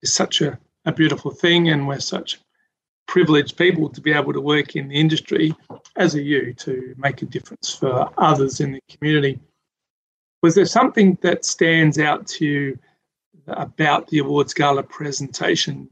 is 0.01 0.13
such 0.13 0.41
a, 0.41 0.57
a 0.85 0.91
beautiful 0.91 1.31
thing 1.31 1.69
and 1.69 1.87
we're 1.87 1.99
such 1.99 2.39
privileged 3.07 3.57
people 3.57 3.89
to 3.89 4.01
be 4.01 4.11
able 4.11 4.33
to 4.33 4.41
work 4.41 4.75
in 4.75 4.87
the 4.87 4.95
industry 4.95 5.53
as 5.95 6.15
are 6.15 6.21
you 6.21 6.53
to 6.53 6.93
make 6.97 7.21
a 7.21 7.25
difference 7.25 7.75
for 7.75 8.09
others 8.17 8.59
in 8.59 8.73
the 8.73 8.81
community. 8.89 9.39
Was 10.41 10.55
there 10.55 10.65
something 10.65 11.17
that 11.21 11.45
stands 11.45 11.99
out 11.99 12.27
to 12.27 12.45
you 12.45 12.79
about 13.47 14.07
the 14.07 14.19
awards 14.19 14.53
gala 14.53 14.83
presentation 14.83 15.89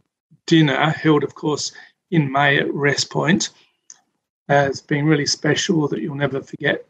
dinner 0.48 0.90
held 0.90 1.24
of 1.24 1.36
course 1.36 1.72
in 2.12 2.32
May 2.32 2.58
at 2.58 2.74
Wrest 2.74 3.10
Point 3.10 3.50
has 4.52 4.82
been 4.82 5.06
really 5.06 5.26
special 5.26 5.88
that 5.88 6.02
you'll 6.02 6.16
never 6.16 6.42
forget? 6.42 6.86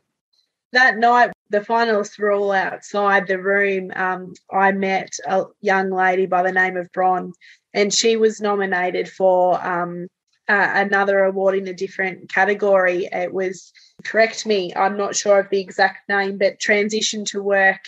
That 0.74 0.98
night, 0.98 1.32
the 1.50 1.60
finalists 1.60 2.18
were 2.18 2.32
all 2.32 2.52
outside 2.52 3.28
the 3.28 3.42
room. 3.42 3.92
Um, 3.96 4.34
I 4.52 4.72
met 4.72 5.12
a 5.28 5.46
young 5.60 5.92
lady 5.92 6.26
by 6.26 6.44
the 6.44 6.52
name 6.52 6.78
of 6.78 6.92
Bron, 6.92 7.34
and 7.74 7.94
she 7.94 8.18
was 8.18 8.42
nominated 8.42 9.10
for 9.10 9.64
um, 9.66 10.08
uh, 10.48 10.72
another 10.74 11.20
award 11.26 11.56
in 11.56 11.68
a 11.68 11.74
different 11.74 12.30
category. 12.30 13.08
It 13.12 13.32
was, 13.32 13.72
correct 14.04 14.46
me, 14.46 14.74
I'm 14.76 14.98
not 14.98 15.16
sure 15.16 15.40
of 15.40 15.50
the 15.50 15.60
exact 15.60 16.10
name, 16.10 16.38
but 16.38 16.60
transition 16.60 17.26
to 17.26 17.44
work 17.44 17.82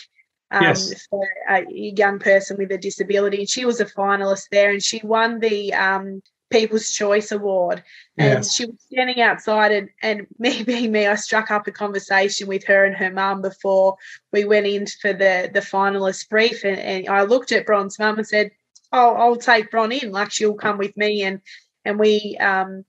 um, 0.50 0.62
yes. 0.62 1.06
for 1.08 1.26
a 1.48 1.64
young 1.68 2.18
person 2.18 2.56
with 2.58 2.70
a 2.70 2.78
disability. 2.78 3.46
She 3.46 3.64
was 3.64 3.80
a 3.80 3.86
finalist 3.86 4.44
there, 4.50 4.70
and 4.70 4.82
she 4.82 5.00
won 5.02 5.40
the 5.40 5.74
um, 5.74 6.22
People's 6.50 6.90
Choice 6.90 7.32
Award. 7.32 7.82
And 8.16 8.44
she 8.44 8.66
was 8.66 8.76
standing 8.86 9.20
outside, 9.20 9.72
and, 9.72 9.88
and 10.02 10.26
me 10.38 10.62
being 10.62 10.92
me, 10.92 11.06
I 11.06 11.16
struck 11.16 11.50
up 11.50 11.66
a 11.66 11.72
conversation 11.72 12.46
with 12.46 12.64
her 12.64 12.84
and 12.84 12.96
her 12.96 13.10
mum 13.10 13.42
before 13.42 13.96
we 14.32 14.44
went 14.44 14.66
in 14.66 14.86
for 14.86 15.12
the, 15.12 15.50
the 15.52 15.60
finalist 15.60 16.28
brief. 16.28 16.64
And, 16.64 16.78
and 16.78 17.08
I 17.08 17.22
looked 17.22 17.52
at 17.52 17.66
Bron's 17.66 17.98
mum 17.98 18.18
and 18.18 18.26
said, 18.26 18.50
Oh, 18.92 19.14
I'll 19.14 19.36
take 19.36 19.72
Bron 19.72 19.90
in, 19.90 20.12
like 20.12 20.30
she'll 20.30 20.54
come 20.54 20.78
with 20.78 20.96
me. 20.96 21.24
And 21.24 21.40
and 21.84 21.98
we 21.98 22.36
um, 22.38 22.84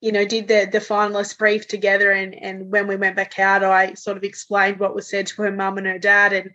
you 0.00 0.12
know, 0.12 0.24
did 0.24 0.48
the 0.48 0.68
the 0.70 0.78
finalist 0.78 1.38
brief 1.38 1.66
together 1.66 2.10
and 2.10 2.34
and 2.34 2.70
when 2.70 2.86
we 2.86 2.96
went 2.96 3.16
back 3.16 3.38
out, 3.38 3.64
I 3.64 3.94
sort 3.94 4.16
of 4.16 4.24
explained 4.24 4.78
what 4.78 4.94
was 4.94 5.08
said 5.08 5.26
to 5.28 5.42
her 5.42 5.50
mum 5.50 5.78
and 5.78 5.86
her 5.86 5.98
dad 5.98 6.32
and 6.32 6.50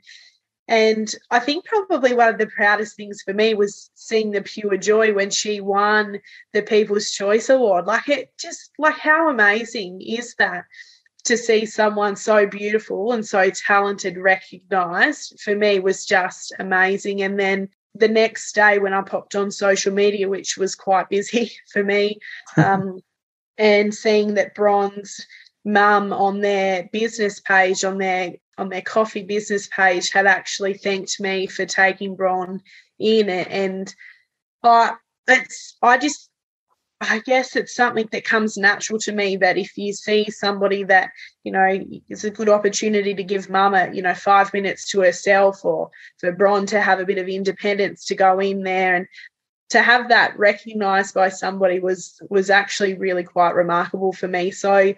and 0.67 1.13
I 1.29 1.39
think 1.39 1.65
probably 1.65 2.13
one 2.13 2.29
of 2.29 2.37
the 2.37 2.47
proudest 2.47 2.95
things 2.95 3.21
for 3.21 3.33
me 3.33 3.53
was 3.53 3.89
seeing 3.95 4.31
the 4.31 4.41
pure 4.41 4.77
joy 4.77 5.13
when 5.13 5.29
she 5.29 5.59
won 5.59 6.19
the 6.53 6.61
People's 6.61 7.11
Choice 7.11 7.49
Award. 7.49 7.87
Like 7.87 8.07
it 8.07 8.31
just 8.39 8.71
like 8.77 8.97
how 8.97 9.29
amazing 9.29 10.01
is 10.01 10.35
that 10.35 10.65
to 11.25 11.37
see 11.37 11.65
someone 11.65 12.15
so 12.15 12.47
beautiful 12.47 13.11
and 13.11 13.25
so 13.25 13.49
talented 13.49 14.17
recognized 14.17 15.39
for 15.39 15.55
me 15.55 15.79
was 15.79 16.05
just 16.05 16.53
amazing. 16.57 17.21
And 17.21 17.39
then 17.39 17.69
the 17.93 18.07
next 18.07 18.53
day 18.55 18.79
when 18.79 18.93
I 18.93 19.01
popped 19.01 19.35
on 19.35 19.51
social 19.51 19.93
media, 19.93 20.29
which 20.29 20.57
was 20.57 20.75
quite 20.75 21.09
busy 21.09 21.51
for 21.71 21.83
me, 21.83 22.19
um, 22.57 22.99
and 23.57 23.93
seeing 23.93 24.35
that 24.35 24.55
Bron's 24.55 25.25
mum 25.63 26.11
on 26.11 26.41
their 26.41 26.89
business 26.91 27.39
page 27.39 27.83
on 27.83 27.97
their 27.97 28.33
on 28.57 28.69
their 28.69 28.81
coffee 28.81 29.23
business 29.23 29.67
page 29.67 30.11
had 30.11 30.27
actually 30.27 30.75
thanked 30.75 31.19
me 31.19 31.47
for 31.47 31.65
taking 31.65 32.15
Bron 32.15 32.61
in. 32.99 33.29
And 33.29 33.93
I, 34.63 34.93
it's, 35.27 35.77
I 35.81 35.97
just, 35.97 36.29
I 37.01 37.19
guess 37.19 37.55
it's 37.55 37.73
something 37.73 38.07
that 38.11 38.25
comes 38.25 38.57
natural 38.57 38.99
to 38.99 39.11
me 39.11 39.35
that 39.37 39.57
if 39.57 39.75
you 39.75 39.91
see 39.91 40.29
somebody 40.29 40.83
that, 40.83 41.09
you 41.43 41.51
know, 41.51 41.83
it's 42.09 42.23
a 42.23 42.29
good 42.29 42.49
opportunity 42.49 43.15
to 43.15 43.23
give 43.23 43.49
mama, 43.49 43.89
you 43.91 44.03
know, 44.03 44.13
five 44.13 44.53
minutes 44.53 44.89
to 44.91 45.01
herself 45.01 45.65
or 45.65 45.89
for 46.19 46.31
Bron 46.31 46.67
to 46.67 46.79
have 46.79 46.99
a 46.99 47.05
bit 47.05 47.17
of 47.17 47.27
independence 47.27 48.05
to 48.05 48.15
go 48.15 48.39
in 48.39 48.61
there 48.61 48.95
and 48.95 49.07
to 49.69 49.81
have 49.81 50.09
that 50.09 50.37
recognized 50.37 51.15
by 51.15 51.29
somebody 51.29 51.79
was 51.79 52.21
was 52.29 52.49
actually 52.49 52.93
really 52.93 53.23
quite 53.23 53.55
remarkable 53.55 54.11
for 54.13 54.27
me. 54.27 54.51
So 54.51 54.93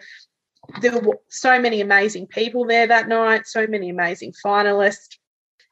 there 0.82 1.00
were 1.00 1.20
so 1.30 1.60
many 1.60 1.82
amazing 1.82 2.28
people 2.28 2.66
there 2.66 2.88
that 2.88 3.08
night, 3.08 3.48
so 3.48 3.68
many 3.68 3.90
amazing 3.90 4.34
finalists. 4.44 5.18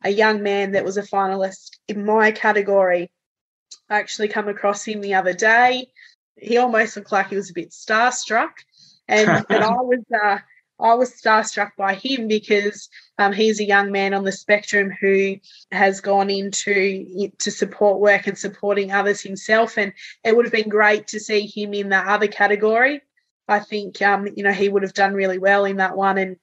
A 0.04 0.10
young 0.10 0.42
man 0.42 0.72
that 0.72 0.84
was 0.84 0.98
a 0.98 1.04
finalist 1.04 1.78
in 1.88 2.06
my 2.06 2.32
category, 2.32 3.12
I 3.90 4.00
actually 4.00 4.30
come 4.30 4.48
across 4.48 4.84
him 4.84 5.02
the 5.02 5.14
other 5.14 5.34
day. 5.34 5.92
He 6.38 6.58
almost 6.58 6.96
looked 6.96 7.12
like 7.12 7.30
he 7.30 7.36
was 7.36 7.50
a 7.50 7.54
bit 7.54 7.70
starstruck, 7.72 8.52
and 9.08 9.46
but 9.50 9.62
I 9.62 9.74
was 9.74 10.04
uh, 10.24 10.38
I 10.80 10.96
was 10.96 11.14
starstruck 11.14 11.72
by 11.78 11.94
him 11.94 12.28
because 12.28 12.90
um, 13.20 13.34
he's 13.34 13.60
a 13.60 13.66
young 13.66 13.92
man 13.92 14.14
on 14.14 14.24
the 14.24 14.32
spectrum 14.32 14.92
who 15.00 15.38
has 15.72 16.02
gone 16.02 16.30
into 16.30 17.30
to 17.38 17.52
support 17.52 18.00
work 18.00 18.28
and 18.28 18.38
supporting 18.38 18.92
others 18.92 19.22
himself, 19.22 19.78
and 19.78 19.94
it 20.24 20.36
would 20.36 20.46
have 20.46 20.54
been 20.54 20.70
great 20.70 21.08
to 21.08 21.20
see 21.20 21.46
him 21.46 21.74
in 21.74 21.90
the 21.90 21.98
other 21.98 22.28
category. 22.28 23.02
I 23.52 23.60
think 23.60 24.02
um, 24.02 24.28
you 24.36 24.44
know 24.44 24.54
he 24.54 24.70
would 24.70 24.84
have 24.84 24.94
done 24.94 25.14
really 25.14 25.38
well 25.38 25.66
in 25.66 25.78
that 25.78 25.98
one, 25.98 26.18
and 26.18 26.38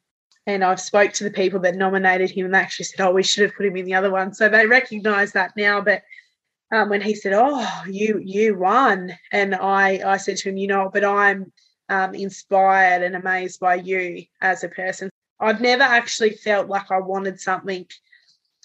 and 0.46 0.62
I've 0.62 0.80
spoke 0.80 1.12
to 1.14 1.24
the 1.24 1.30
people 1.30 1.60
that 1.60 1.74
nominated 1.74 2.30
him, 2.30 2.44
and 2.44 2.54
they 2.54 2.58
actually 2.58 2.84
said, 2.84 3.00
"Oh, 3.00 3.12
we 3.12 3.22
should 3.22 3.44
have 3.44 3.56
put 3.56 3.64
him 3.64 3.76
in 3.76 3.86
the 3.86 3.94
other 3.94 4.10
one." 4.10 4.34
So 4.34 4.48
they 4.48 4.66
recognise 4.66 5.32
that 5.32 5.52
now. 5.56 5.80
But 5.80 6.02
um, 6.70 6.90
when 6.90 7.00
he 7.00 7.14
said, 7.14 7.32
"Oh, 7.34 7.66
you 7.88 8.20
you 8.22 8.58
won," 8.58 9.16
and 9.32 9.54
I 9.54 10.02
I 10.04 10.18
said 10.18 10.36
to 10.38 10.50
him, 10.50 10.58
"You 10.58 10.68
know, 10.68 10.90
but 10.92 11.02
I'm 11.02 11.50
um, 11.88 12.14
inspired 12.14 13.02
and 13.02 13.16
amazed 13.16 13.58
by 13.58 13.76
you 13.76 14.24
as 14.42 14.62
a 14.62 14.68
person. 14.68 15.08
I've 15.40 15.62
never 15.62 15.84
actually 15.84 16.34
felt 16.34 16.68
like 16.68 16.90
I 16.90 17.00
wanted 17.00 17.40
something. 17.40 17.86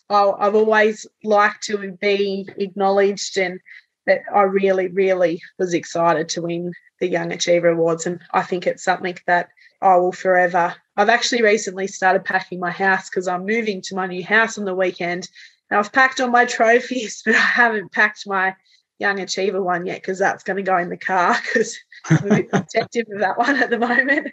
I've 0.10 0.54
always 0.54 1.08
liked 1.24 1.64
to 1.64 1.98
be 2.02 2.48
acknowledged 2.58 3.38
and 3.38 3.60
that 4.06 4.20
I 4.34 4.42
really, 4.42 4.88
really 4.88 5.42
was 5.58 5.74
excited 5.74 6.30
to 6.30 6.42
win 6.42 6.74
the 7.04 7.10
Young 7.10 7.34
Achiever 7.34 7.68
Awards. 7.68 8.06
And 8.06 8.22
I 8.32 8.44
think 8.44 8.66
it's 8.66 8.84
something 8.84 9.18
that 9.28 9.50
I 9.82 9.98
will 9.98 10.14
forever. 10.14 10.74
I've 10.96 11.10
actually 11.10 11.42
recently 11.42 11.86
started 11.86 12.24
packing 12.24 12.62
my 12.62 12.72
house 12.72 13.10
because 13.10 13.28
I'm 13.28 13.46
moving 13.46 13.82
to 13.82 13.96
my 13.96 14.08
new 14.08 14.24
house 14.24 14.58
on 14.58 14.64
the 14.64 14.74
weekend. 14.74 15.28
And 15.70 15.78
I've 15.78 15.92
packed 15.92 16.22
all 16.22 16.30
my 16.30 16.46
trophies, 16.58 17.22
but 17.26 17.36
I 17.36 17.40
haven't 17.40 17.92
packed 17.92 18.26
my 18.26 18.56
Young 19.00 19.20
Achiever 19.20 19.62
one 19.62 19.86
yet 19.86 20.02
because 20.02 20.18
that's 20.18 20.46
going 20.46 20.56
to 20.56 20.64
go 20.64 20.78
in 20.78 20.88
the 20.88 20.96
car 20.96 21.36
because 21.44 21.78
I'm 22.06 22.26
a 22.26 22.36
bit 22.36 22.50
protective 22.52 23.08
of 23.12 23.20
that 23.20 23.38
one 23.38 23.58
at 23.58 23.70
the 23.70 23.80
moment. 23.80 24.32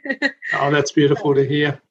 oh, 0.54 0.70
that's 0.70 0.92
beautiful 0.92 1.34
to 1.34 1.44
hear. 1.44 1.82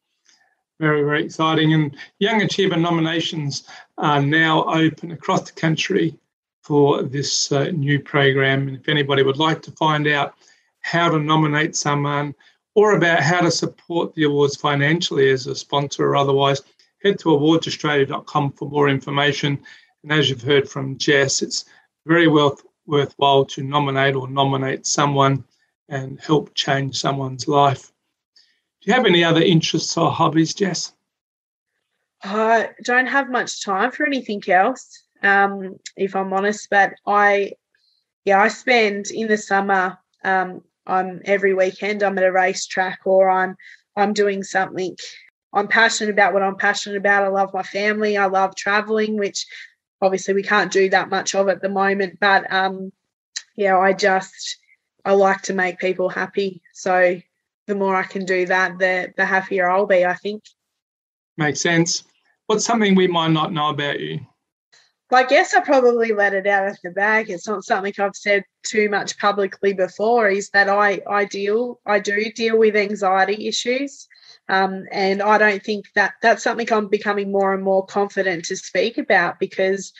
Very, 0.79 1.03
very 1.03 1.25
exciting. 1.25 1.73
And 1.73 1.97
Young 2.19 2.41
Achiever 2.41 2.77
nominations 2.77 3.67
are 3.97 4.21
now 4.21 4.63
open 4.63 5.11
across 5.11 5.51
the 5.51 5.59
country 5.59 6.17
for 6.61 7.03
this 7.03 7.51
uh, 7.51 7.65
new 7.71 7.99
program. 7.99 8.69
And 8.69 8.77
if 8.77 8.87
anybody 8.87 9.23
would 9.23 9.35
like 9.35 9.61
to 9.63 9.71
find 9.71 10.07
out 10.07 10.35
how 10.81 11.09
to 11.09 11.19
nominate 11.19 11.75
someone 11.75 12.33
or 12.75 12.95
about 12.95 13.21
how 13.21 13.41
to 13.41 13.51
support 13.51 14.13
the 14.13 14.23
awards 14.23 14.55
financially 14.55 15.29
as 15.29 15.47
a 15.47 15.55
sponsor 15.55 16.05
or 16.05 16.15
otherwise, 16.15 16.61
head 17.03 17.19
to 17.19 17.29
awardsaustralia.com 17.29 18.51
for 18.53 18.69
more 18.69 18.89
information. 18.89 19.59
And 20.03 20.11
as 20.11 20.29
you've 20.29 20.41
heard 20.41 20.69
from 20.69 20.97
Jess, 20.97 21.41
it's 21.41 21.65
very 22.05 22.27
well 22.27 22.59
worthwhile 22.85 23.45
to 23.45 23.63
nominate 23.63 24.15
or 24.15 24.27
nominate 24.27 24.85
someone 24.85 25.43
and 25.89 26.19
help 26.19 26.53
change 26.55 26.97
someone's 26.97 27.47
life. 27.47 27.91
Do 28.81 28.89
you 28.89 28.93
have 28.93 29.05
any 29.05 29.23
other 29.23 29.41
interests 29.41 29.97
or 29.97 30.11
hobbies, 30.11 30.53
Jess? 30.53 30.93
I 32.23 32.69
don't 32.83 33.07
have 33.07 33.29
much 33.29 33.63
time 33.63 33.91
for 33.91 34.05
anything 34.05 34.41
else, 34.47 35.03
um, 35.21 35.77
if 35.95 36.15
I'm 36.15 36.33
honest. 36.33 36.67
But 36.69 36.93
I, 37.05 37.53
yeah, 38.25 38.41
I 38.41 38.47
spend 38.47 39.07
in 39.11 39.27
the 39.27 39.37
summer. 39.37 39.97
Um, 40.23 40.61
I'm 40.89 41.21
every 41.25 41.53
weekend. 41.53 42.03
I'm 42.03 42.17
at 42.17 42.23
a 42.23 42.31
racetrack, 42.31 42.99
or 43.05 43.29
I'm 43.29 43.55
I'm 43.95 44.13
doing 44.13 44.43
something. 44.43 44.95
I'm 45.53 45.67
passionate 45.67 46.11
about 46.11 46.33
what 46.33 46.43
I'm 46.43 46.57
passionate 46.57 46.97
about. 46.97 47.23
I 47.23 47.27
love 47.27 47.53
my 47.53 47.63
family. 47.63 48.17
I 48.17 48.25
love 48.25 48.55
traveling, 48.55 49.17
which 49.17 49.45
obviously 50.01 50.33
we 50.33 50.43
can't 50.43 50.71
do 50.71 50.89
that 50.89 51.09
much 51.09 51.35
of 51.35 51.49
at 51.49 51.61
the 51.61 51.69
moment. 51.69 52.19
But 52.19 52.51
um, 52.53 52.91
yeah, 53.55 53.77
I 53.77 53.93
just 53.93 54.57
I 55.05 55.13
like 55.13 55.41
to 55.43 55.53
make 55.53 55.79
people 55.79 56.09
happy. 56.09 56.61
So 56.73 57.19
the 57.67 57.75
more 57.75 57.95
I 57.95 58.03
can 58.03 58.25
do 58.25 58.45
that, 58.47 58.77
the 58.79 59.13
the 59.15 59.25
happier 59.25 59.69
I'll 59.69 59.85
be. 59.85 60.05
I 60.05 60.15
think. 60.15 60.43
Makes 61.37 61.61
sense. 61.61 62.03
What's 62.47 62.65
something 62.65 62.95
we 62.95 63.07
might 63.07 63.31
not 63.31 63.53
know 63.53 63.69
about 63.69 63.99
you? 63.99 64.19
I 65.11 65.23
guess 65.23 65.55
I 65.55 65.61
probably 65.61 66.13
let 66.13 66.33
it 66.33 66.45
out 66.45 66.67
of 66.67 66.77
the 66.83 66.91
bag. 66.91 67.29
It's 67.29 67.47
not 67.47 67.63
something 67.63 67.93
I've 67.97 68.15
said 68.15 68.43
too 68.63 68.89
much 68.89 69.17
publicly 69.17 69.73
before. 69.73 70.29
Is 70.29 70.51
that 70.51 70.69
I 70.69 71.01
I 71.09 71.25
deal 71.25 71.79
I 71.85 71.99
do 71.99 72.31
deal 72.31 72.57
with 72.57 72.75
anxiety 72.75 73.47
issues, 73.47 74.07
um, 74.47 74.85
and 74.91 75.21
I 75.21 75.37
don't 75.39 75.63
think 75.63 75.85
that 75.95 76.13
that's 76.21 76.43
something 76.43 76.71
I'm 76.71 76.89
becoming 76.89 77.31
more 77.31 77.53
and 77.53 77.63
more 77.63 77.85
confident 77.85 78.45
to 78.45 78.55
speak 78.55 78.97
about 78.99 79.39
because 79.39 79.93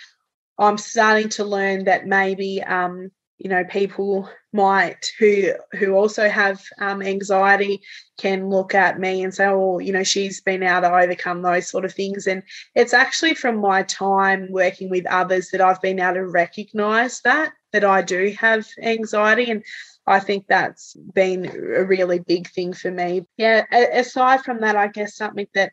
I'm 0.60 0.78
starting 0.78 1.30
to 1.30 1.44
learn 1.44 1.86
that 1.86 2.06
maybe 2.06 2.62
um, 2.62 3.12
you 3.40 3.50
know 3.50 3.64
people 3.64 4.30
might 4.52 5.12
who 5.18 5.52
who 5.72 5.94
also 5.94 6.28
have 6.28 6.62
um, 6.80 7.02
anxiety 7.02 7.82
can 8.18 8.50
look 8.50 8.76
at 8.76 9.00
me 9.00 9.24
and 9.24 9.34
say 9.34 9.46
oh 9.46 9.80
you 9.80 9.94
know 9.94 10.04
she's 10.04 10.42
been 10.42 10.62
able 10.62 10.82
to 10.82 10.94
overcome 10.94 11.42
those 11.42 11.68
sort 11.68 11.86
of 11.86 11.94
things. 11.94 12.28
And 12.28 12.44
it's 12.76 12.94
actually 12.94 13.34
from 13.34 13.58
my 13.58 13.84
time 13.84 14.48
working 14.52 14.90
with 14.90 15.06
others 15.08 15.50
that 15.52 15.62
i've 15.62 15.82
been 15.82 16.00
able 16.00 16.16
to 16.16 16.28
recognize 16.28 17.22
that 17.22 17.54
that 17.72 17.86
i 17.86 18.02
do 18.02 18.36
have 18.38 18.68
anxiety. 18.82 19.50
And 19.50 19.64
i 20.06 20.20
think 20.20 20.46
that's 20.48 20.96
been 21.14 21.46
a 21.46 21.84
really 21.86 22.20
big 22.20 22.50
thing 22.50 22.74
for 22.74 22.92
me. 22.92 23.26
Yeah 23.38 23.66
aside 23.72 24.44
from 24.44 24.60
that 24.62 24.76
i 24.76 24.88
guess 24.88 25.16
something 25.16 25.48
that 25.54 25.72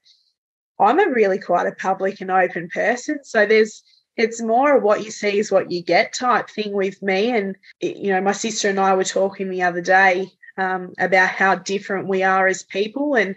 i'm 0.78 1.00
a 1.00 1.10
really 1.10 1.40
quite 1.40 1.66
a 1.66 1.72
public 1.72 2.20
and 2.20 2.30
open 2.30 2.68
person. 2.68 3.24
So 3.24 3.44
there's 3.44 3.82
it's 4.16 4.40
more 4.40 4.76
of 4.76 4.82
what 4.82 5.04
you 5.04 5.10
see 5.10 5.38
is 5.38 5.52
what 5.52 5.70
you 5.70 5.82
get 5.82 6.14
type 6.14 6.48
thing 6.48 6.72
with 6.72 7.02
me. 7.02 7.30
And, 7.30 7.56
you 7.80 8.12
know, 8.12 8.20
my 8.20 8.32
sister 8.32 8.68
and 8.68 8.80
I 8.80 8.94
were 8.94 9.04
talking 9.04 9.50
the 9.50 9.62
other 9.62 9.82
day 9.82 10.30
um, 10.56 10.94
about 10.98 11.28
how 11.28 11.56
different 11.56 12.08
we 12.08 12.22
are 12.22 12.46
as 12.46 12.62
people. 12.62 13.14
And, 13.14 13.36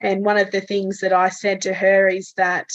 and 0.00 0.24
one 0.24 0.36
of 0.36 0.50
the 0.50 0.60
things 0.60 1.00
that 1.00 1.12
I 1.12 1.30
said 1.30 1.62
to 1.62 1.72
her 1.72 2.08
is 2.08 2.34
that 2.36 2.68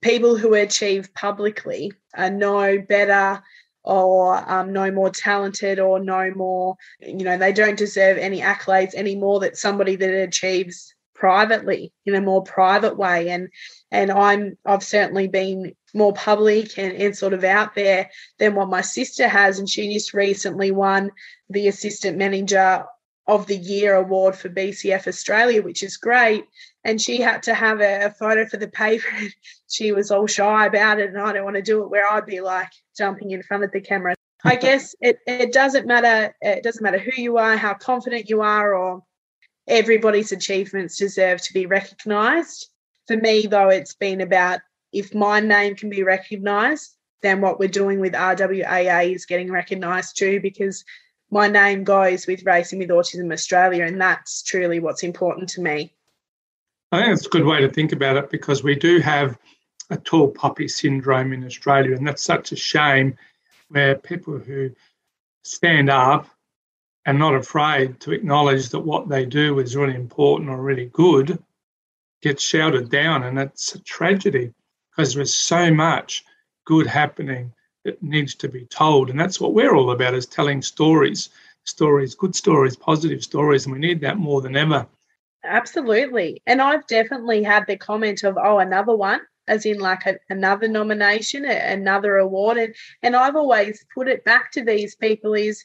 people 0.00 0.36
who 0.36 0.54
achieve 0.54 1.12
publicly 1.14 1.92
are 2.16 2.30
no 2.30 2.78
better 2.78 3.42
or 3.84 4.50
um, 4.50 4.72
no 4.72 4.90
more 4.90 5.10
talented 5.10 5.78
or 5.78 6.00
no 6.00 6.32
more, 6.34 6.76
you 7.00 7.24
know, 7.24 7.38
they 7.38 7.52
don't 7.52 7.78
deserve 7.78 8.18
any 8.18 8.40
accolades 8.40 8.94
anymore 8.94 9.40
that 9.40 9.56
somebody 9.56 9.96
that 9.96 10.22
achieves 10.22 10.95
privately 11.16 11.92
in 12.04 12.14
a 12.14 12.20
more 12.20 12.42
private 12.42 12.96
way. 12.96 13.30
And 13.30 13.48
and 13.90 14.10
i'm 14.10 14.56
i've 14.64 14.82
certainly 14.82 15.28
been 15.28 15.74
more 15.94 16.12
public 16.12 16.78
and, 16.78 16.92
and 16.92 17.16
sort 17.16 17.32
of 17.32 17.42
out 17.42 17.74
there 17.74 18.10
than 18.38 18.54
what 18.54 18.68
my 18.68 18.82
sister 18.82 19.26
has. 19.26 19.58
And 19.58 19.68
she 19.68 19.92
just 19.92 20.14
recently 20.14 20.70
won 20.70 21.10
the 21.48 21.68
assistant 21.68 22.18
manager 22.18 22.84
of 23.26 23.46
the 23.46 23.56
year 23.56 23.96
award 23.96 24.36
for 24.36 24.48
bcf 24.48 25.08
australia 25.08 25.62
which 25.62 25.82
is 25.82 25.96
great. 25.96 26.44
And 26.84 27.00
she 27.00 27.20
had 27.20 27.42
to 27.44 27.54
have 27.54 27.80
a, 27.80 28.06
a 28.06 28.10
photo 28.10 28.46
for 28.46 28.58
the 28.58 28.68
paper. 28.68 29.08
She 29.68 29.90
was 29.90 30.12
all 30.12 30.28
shy 30.28 30.66
about 30.66 31.00
it. 31.00 31.08
And 31.08 31.18
i 31.18 31.32
don't 31.32 31.44
want 31.44 31.56
to 31.56 31.62
do 31.62 31.82
it 31.82 31.90
where 31.90 32.08
i'd 32.12 32.26
be 32.26 32.40
like 32.40 32.70
jumping 32.96 33.30
in 33.30 33.42
front 33.42 33.64
of 33.64 33.72
the 33.72 33.80
camera. 33.80 34.14
I 34.44 34.56
guess 34.66 34.94
it, 35.00 35.18
it 35.26 35.52
doesn't 35.52 35.86
matter 35.86 36.34
it 36.40 36.62
doesn't 36.62 36.82
matter 36.82 36.98
who 36.98 37.20
you 37.20 37.38
are 37.38 37.56
how 37.56 37.74
confident 37.74 38.28
you 38.28 38.42
are 38.42 38.74
or 38.74 39.02
everybody's 39.68 40.32
achievements 40.32 40.96
deserve 40.96 41.42
to 41.42 41.52
be 41.52 41.66
recognised. 41.66 42.70
For 43.06 43.16
me, 43.16 43.46
though, 43.46 43.68
it's 43.68 43.94
been 43.94 44.20
about 44.20 44.60
if 44.92 45.14
my 45.14 45.40
name 45.40 45.74
can 45.74 45.90
be 45.90 46.02
recognised, 46.02 46.96
then 47.22 47.40
what 47.40 47.58
we're 47.58 47.68
doing 47.68 48.00
with 48.00 48.12
RWAA 48.12 49.14
is 49.14 49.26
getting 49.26 49.50
recognised 49.50 50.16
too, 50.16 50.40
because 50.40 50.84
my 51.30 51.48
name 51.48 51.84
goes 51.84 52.26
with 52.26 52.44
Racing 52.44 52.78
with 52.78 52.90
Autism 52.90 53.32
Australia, 53.32 53.84
and 53.84 54.00
that's 54.00 54.42
truly 54.42 54.78
what's 54.78 55.02
important 55.02 55.48
to 55.50 55.60
me. 55.60 55.92
I 56.92 57.02
think 57.02 57.12
it's 57.14 57.26
a 57.26 57.30
good 57.30 57.44
way 57.44 57.60
to 57.60 57.68
think 57.68 57.92
about 57.92 58.16
it 58.16 58.30
because 58.30 58.62
we 58.62 58.76
do 58.76 59.00
have 59.00 59.36
a 59.90 59.96
tall 59.96 60.28
poppy 60.28 60.68
syndrome 60.68 61.32
in 61.32 61.44
Australia, 61.44 61.96
and 61.96 62.06
that's 62.06 62.22
such 62.22 62.52
a 62.52 62.56
shame 62.56 63.16
where 63.68 63.96
people 63.96 64.38
who 64.38 64.70
stand 65.42 65.90
up 65.90 66.28
and 67.06 67.18
not 67.18 67.34
afraid 67.34 68.00
to 68.00 68.12
acknowledge 68.12 68.68
that 68.70 68.80
what 68.80 69.08
they 69.08 69.24
do 69.24 69.58
is 69.60 69.76
really 69.76 69.94
important 69.94 70.50
or 70.50 70.60
really 70.60 70.86
good 70.86 71.38
gets 72.20 72.42
shouted 72.42 72.90
down. 72.90 73.22
And 73.22 73.38
it's 73.38 73.76
a 73.76 73.80
tragedy 73.80 74.52
because 74.90 75.14
there's 75.14 75.34
so 75.34 75.72
much 75.72 76.24
good 76.64 76.86
happening 76.86 77.52
that 77.84 78.02
needs 78.02 78.34
to 78.34 78.48
be 78.48 78.64
told. 78.66 79.08
And 79.08 79.18
that's 79.18 79.40
what 79.40 79.54
we're 79.54 79.76
all 79.76 79.92
about 79.92 80.14
is 80.14 80.26
telling 80.26 80.60
stories, 80.60 81.28
stories, 81.62 82.16
good 82.16 82.34
stories, 82.34 82.74
positive 82.74 83.22
stories. 83.22 83.64
And 83.66 83.72
we 83.72 83.78
need 83.78 84.00
that 84.00 84.18
more 84.18 84.40
than 84.40 84.56
ever. 84.56 84.84
Absolutely. 85.44 86.42
And 86.46 86.60
I've 86.60 86.88
definitely 86.88 87.44
had 87.44 87.68
the 87.68 87.76
comment 87.76 88.24
of, 88.24 88.36
oh, 88.36 88.58
another 88.58 88.96
one, 88.96 89.20
as 89.46 89.64
in 89.64 89.78
like 89.78 90.04
a, 90.06 90.16
another 90.28 90.66
nomination, 90.66 91.44
another 91.44 92.16
award. 92.16 92.56
And, 92.56 92.74
and 93.04 93.14
I've 93.14 93.36
always 93.36 93.86
put 93.94 94.08
it 94.08 94.24
back 94.24 94.50
to 94.52 94.64
these 94.64 94.96
people 94.96 95.34
is 95.34 95.64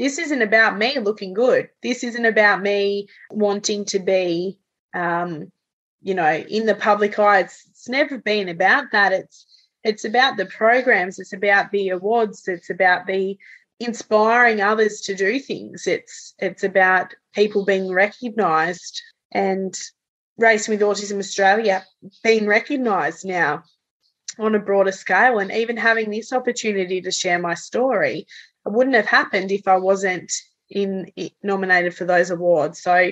this 0.00 0.16
isn't 0.16 0.40
about 0.40 0.78
me 0.78 0.98
looking 0.98 1.34
good. 1.34 1.68
This 1.82 2.02
isn't 2.02 2.24
about 2.24 2.62
me 2.62 3.06
wanting 3.30 3.84
to 3.84 3.98
be, 3.98 4.58
um, 4.94 5.52
you 6.00 6.14
know, 6.14 6.42
in 6.48 6.64
the 6.64 6.74
public 6.74 7.18
eye. 7.18 7.40
It's, 7.40 7.66
it's 7.68 7.86
never 7.86 8.16
been 8.16 8.48
about 8.48 8.92
that. 8.92 9.12
It's 9.12 9.46
it's 9.84 10.06
about 10.06 10.38
the 10.38 10.46
programs. 10.46 11.18
It's 11.18 11.34
about 11.34 11.70
the 11.70 11.90
awards. 11.90 12.48
It's 12.48 12.70
about 12.70 13.06
the 13.06 13.36
inspiring 13.78 14.62
others 14.62 15.02
to 15.02 15.14
do 15.14 15.38
things. 15.38 15.86
It's 15.86 16.34
it's 16.38 16.64
about 16.64 17.14
people 17.34 17.66
being 17.66 17.92
recognised 17.92 19.02
and 19.32 19.78
Racing 20.38 20.72
with 20.72 20.80
Autism 20.80 21.18
Australia 21.18 21.84
being 22.24 22.46
recognised 22.46 23.26
now 23.26 23.64
on 24.38 24.54
a 24.54 24.58
broader 24.58 24.92
scale 24.92 25.38
and 25.38 25.52
even 25.52 25.76
having 25.76 26.08
this 26.08 26.32
opportunity 26.32 27.02
to 27.02 27.10
share 27.10 27.38
my 27.38 27.52
story 27.52 28.26
wouldn't 28.68 28.96
have 28.96 29.06
happened 29.06 29.50
if 29.50 29.66
I 29.66 29.76
wasn't 29.76 30.32
in 30.70 31.10
nominated 31.42 31.94
for 31.94 32.04
those 32.04 32.30
awards. 32.30 32.82
So 32.82 33.10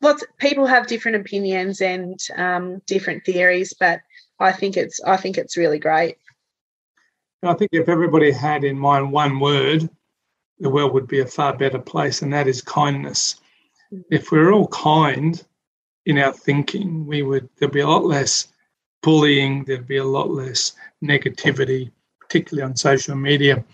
lots 0.00 0.24
people 0.38 0.66
have 0.66 0.86
different 0.86 1.16
opinions 1.16 1.80
and 1.80 2.18
um, 2.36 2.82
different 2.86 3.24
theories, 3.24 3.74
but 3.78 4.00
I 4.38 4.52
think 4.52 4.76
it's 4.76 5.00
I 5.04 5.16
think 5.16 5.38
it's 5.38 5.56
really 5.56 5.78
great. 5.78 6.16
I 7.42 7.54
think 7.54 7.70
if 7.72 7.88
everybody 7.88 8.30
had 8.30 8.64
in 8.64 8.78
mind 8.78 9.12
one 9.12 9.38
word, 9.38 9.88
the 10.58 10.70
world 10.70 10.94
would 10.94 11.08
be 11.08 11.20
a 11.20 11.26
far 11.26 11.56
better 11.56 11.78
place, 11.78 12.22
and 12.22 12.32
that 12.32 12.48
is 12.48 12.62
kindness. 12.62 13.36
Mm-hmm. 13.92 14.14
If 14.14 14.32
we're 14.32 14.52
all 14.52 14.68
kind 14.68 15.42
in 16.06 16.18
our 16.18 16.32
thinking, 16.32 17.06
we 17.06 17.22
would 17.22 17.48
there'd 17.56 17.72
be 17.72 17.80
a 17.80 17.88
lot 17.88 18.04
less 18.04 18.48
bullying, 19.02 19.64
there'd 19.64 19.86
be 19.86 19.98
a 19.98 20.04
lot 20.04 20.30
less 20.30 20.72
negativity, 21.02 21.90
particularly 22.20 22.64
on 22.64 22.76
social 22.76 23.16
media. 23.16 23.64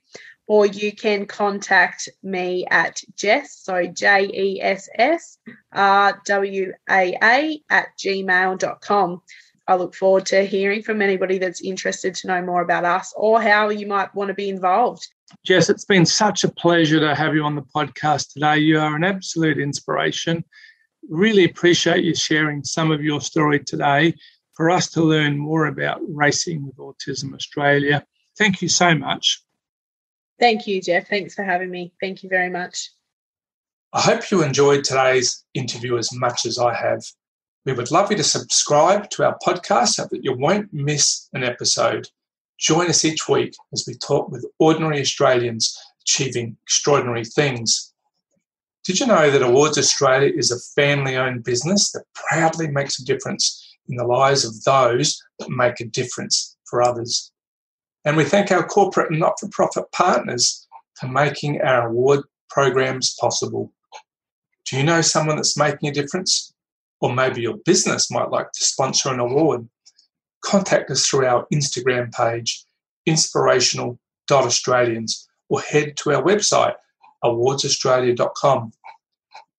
or 0.47 0.67
you 0.67 0.93
can 0.93 1.27
contact 1.27 2.09
me 2.23 2.67
at 2.71 3.03
Jess, 3.17 3.59
so 3.63 3.87
J 3.87 4.31
E 4.33 4.61
S 4.63 4.89
S 4.97 5.39
R 5.73 6.21
W 6.25 6.73
A 6.89 7.17
A 7.23 7.63
at 7.69 7.89
gmail.com. 7.99 9.23
I 9.69 9.75
look 9.75 9.95
forward 9.95 10.27
to 10.27 10.45
hearing 10.45 10.83
from 10.83 11.03
anybody 11.03 11.39
that's 11.39 11.61
interested 11.61 12.15
to 12.17 12.29
know 12.29 12.43
more 12.43 12.63
about 12.63 12.85
us 12.85 13.13
or 13.17 13.43
how 13.43 13.69
you 13.71 13.87
might 13.87 14.15
want 14.15 14.29
to 14.29 14.35
be 14.35 14.49
involved. 14.49 15.09
Jess, 15.45 15.69
it's 15.69 15.85
been 15.85 16.07
such 16.07 16.45
a 16.45 16.53
pleasure 16.53 17.01
to 17.01 17.15
have 17.15 17.35
you 17.35 17.43
on 17.43 17.57
the 17.57 17.63
podcast 17.63 18.33
today. 18.33 18.59
You 18.59 18.79
are 18.79 18.95
an 18.95 19.03
absolute 19.03 19.59
inspiration. 19.59 20.45
Really 21.09 21.45
appreciate 21.45 22.05
you 22.05 22.15
sharing 22.15 22.63
some 22.63 22.93
of 22.93 23.03
your 23.03 23.21
story 23.21 23.59
today 23.59 24.15
for 24.55 24.71
us 24.71 24.89
to 24.91 25.03
learn 25.03 25.37
more 25.37 25.67
about 25.67 26.01
Racing 26.09 26.65
with 26.65 26.77
Autism 26.77 27.35
Australia. 27.35 28.05
Thank 28.39 28.63
you 28.63 28.69
so 28.69 28.95
much. 28.95 29.43
Thank 30.39 30.67
you, 30.67 30.83
Jeff. 30.83 31.09
Thanks 31.09 31.35
for 31.35 31.43
having 31.43 31.71
me. 31.71 31.93
Thank 32.01 32.23
you 32.23 32.29
very 32.29 32.51
much. 32.51 32.91
I 33.93 34.01
hope 34.01 34.31
you 34.31 34.43
enjoyed 34.43 34.85
today's 34.85 35.45
interview 35.55 35.97
as 35.97 36.13
much 36.13 36.45
as 36.45 36.59
I 36.59 36.75
have. 36.75 37.03
We 37.65 37.73
would 37.73 37.91
love 37.91 38.11
you 38.11 38.17
to 38.19 38.25
subscribe 38.25 39.09
to 39.11 39.25
our 39.25 39.39
podcast 39.45 39.95
so 39.95 40.07
that 40.11 40.23
you 40.23 40.37
won't 40.37 40.73
miss 40.73 41.29
an 41.33 41.43
episode. 41.43 42.09
Join 42.59 42.89
us 42.89 43.05
each 43.05 43.29
week 43.29 43.55
as 43.73 43.85
we 43.87 43.95
talk 43.95 44.31
with 44.31 44.47
ordinary 44.59 45.01
Australians 45.01 45.77
achieving 46.03 46.57
extraordinary 46.65 47.25
things. 47.25 47.93
Did 48.85 49.01
you 49.01 49.07
know 49.07 49.31
that 49.31 49.43
Awards 49.43 49.79
Australia 49.79 50.33
is 50.37 50.51
a 50.51 50.61
family 50.81 51.17
owned 51.17 51.43
business 51.43 51.91
that 51.93 52.05
proudly 52.15 52.69
makes 52.69 53.01
a 53.01 53.05
difference 53.05 53.77
in 53.89 53.97
the 53.97 54.07
lives 54.07 54.45
of 54.45 54.63
those 54.65 55.21
that 55.39 55.51
make 55.51 55.81
a 55.81 55.87
difference 55.87 56.57
for 56.69 56.83
others? 56.83 57.33
And 58.07 58.17
we 58.17 58.25
thank 58.25 58.51
our 58.53 58.65
corporate 58.65 59.11
and 59.11 59.19
not 59.19 59.41
for 59.41 59.49
profit 59.49 59.91
partners 59.91 60.69
for 60.95 61.09
making 61.09 61.61
our 61.61 61.89
award 61.89 62.21
programs 62.49 63.17
possible. 63.21 63.73
Do 64.65 64.77
you 64.77 64.85
know 64.85 65.01
someone 65.01 65.35
that's 65.35 65.59
making 65.59 65.89
a 65.89 65.93
difference? 65.93 66.55
Or 67.01 67.13
maybe 67.13 67.43
your 67.43 67.57
business 67.65 68.09
might 68.09 68.31
like 68.31 68.53
to 68.53 68.65
sponsor 68.65 69.13
an 69.13 69.19
award. 69.19 69.69
Contact 70.41 70.89
us 70.91 71.05
through 71.05 71.27
our 71.27 71.49
Instagram 71.53 72.15
page, 72.15 72.65
inspirational.australians, 73.07 75.29
or 75.49 75.61
head 75.61 75.97
to 75.97 76.15
our 76.15 76.23
website, 76.23 76.75
awardsaustralia.com. 77.25 78.73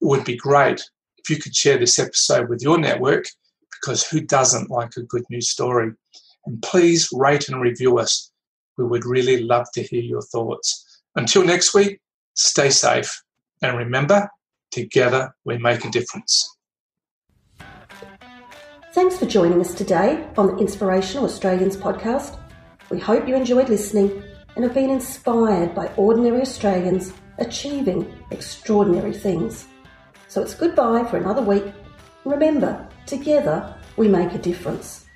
It 0.01 0.05
would 0.05 0.23
be 0.23 0.37
great 0.37 0.81
if 1.17 1.29
you 1.29 1.35
could 1.35 1.53
share 1.53 1.77
this 1.77 1.99
episode 1.99 2.47
with 2.47 2.61
your 2.61 2.77
network 2.77 3.25
because 3.71 4.07
who 4.07 4.21
doesn't 4.21 4.71
like 4.71 4.95
a 4.95 5.03
good 5.03 5.25
news 5.29 5.49
story? 5.49 5.91
And 6.45 6.61
please 6.61 7.09
rate 7.11 7.49
and 7.49 7.61
review 7.61 7.99
us 7.99 8.31
we 8.77 8.85
would 8.85 9.05
really 9.05 9.43
love 9.43 9.67
to 9.73 9.83
hear 9.83 10.01
your 10.01 10.21
thoughts. 10.21 11.01
Until 11.15 11.43
next 11.43 11.73
week, 11.73 11.99
stay 12.35 12.69
safe. 12.69 13.23
And 13.61 13.77
remember, 13.77 14.29
together 14.71 15.33
we 15.45 15.57
make 15.57 15.83
a 15.83 15.89
difference. 15.89 16.55
Thanks 18.93 19.17
for 19.17 19.25
joining 19.25 19.61
us 19.61 19.73
today 19.73 20.27
on 20.37 20.47
the 20.47 20.57
Inspirational 20.57 21.25
Australians 21.25 21.77
podcast. 21.77 22.39
We 22.89 22.99
hope 22.99 23.27
you 23.27 23.35
enjoyed 23.35 23.69
listening 23.69 24.23
and 24.55 24.63
have 24.63 24.73
been 24.73 24.89
inspired 24.89 25.75
by 25.75 25.87
ordinary 25.97 26.41
Australians 26.41 27.13
achieving 27.37 28.11
extraordinary 28.31 29.13
things. 29.13 29.67
So 30.27 30.41
it's 30.41 30.55
goodbye 30.55 31.03
for 31.05 31.17
another 31.17 31.41
week. 31.41 31.65
Remember, 32.25 32.87
together 33.05 33.75
we 33.97 34.07
make 34.07 34.33
a 34.33 34.39
difference. 34.39 35.06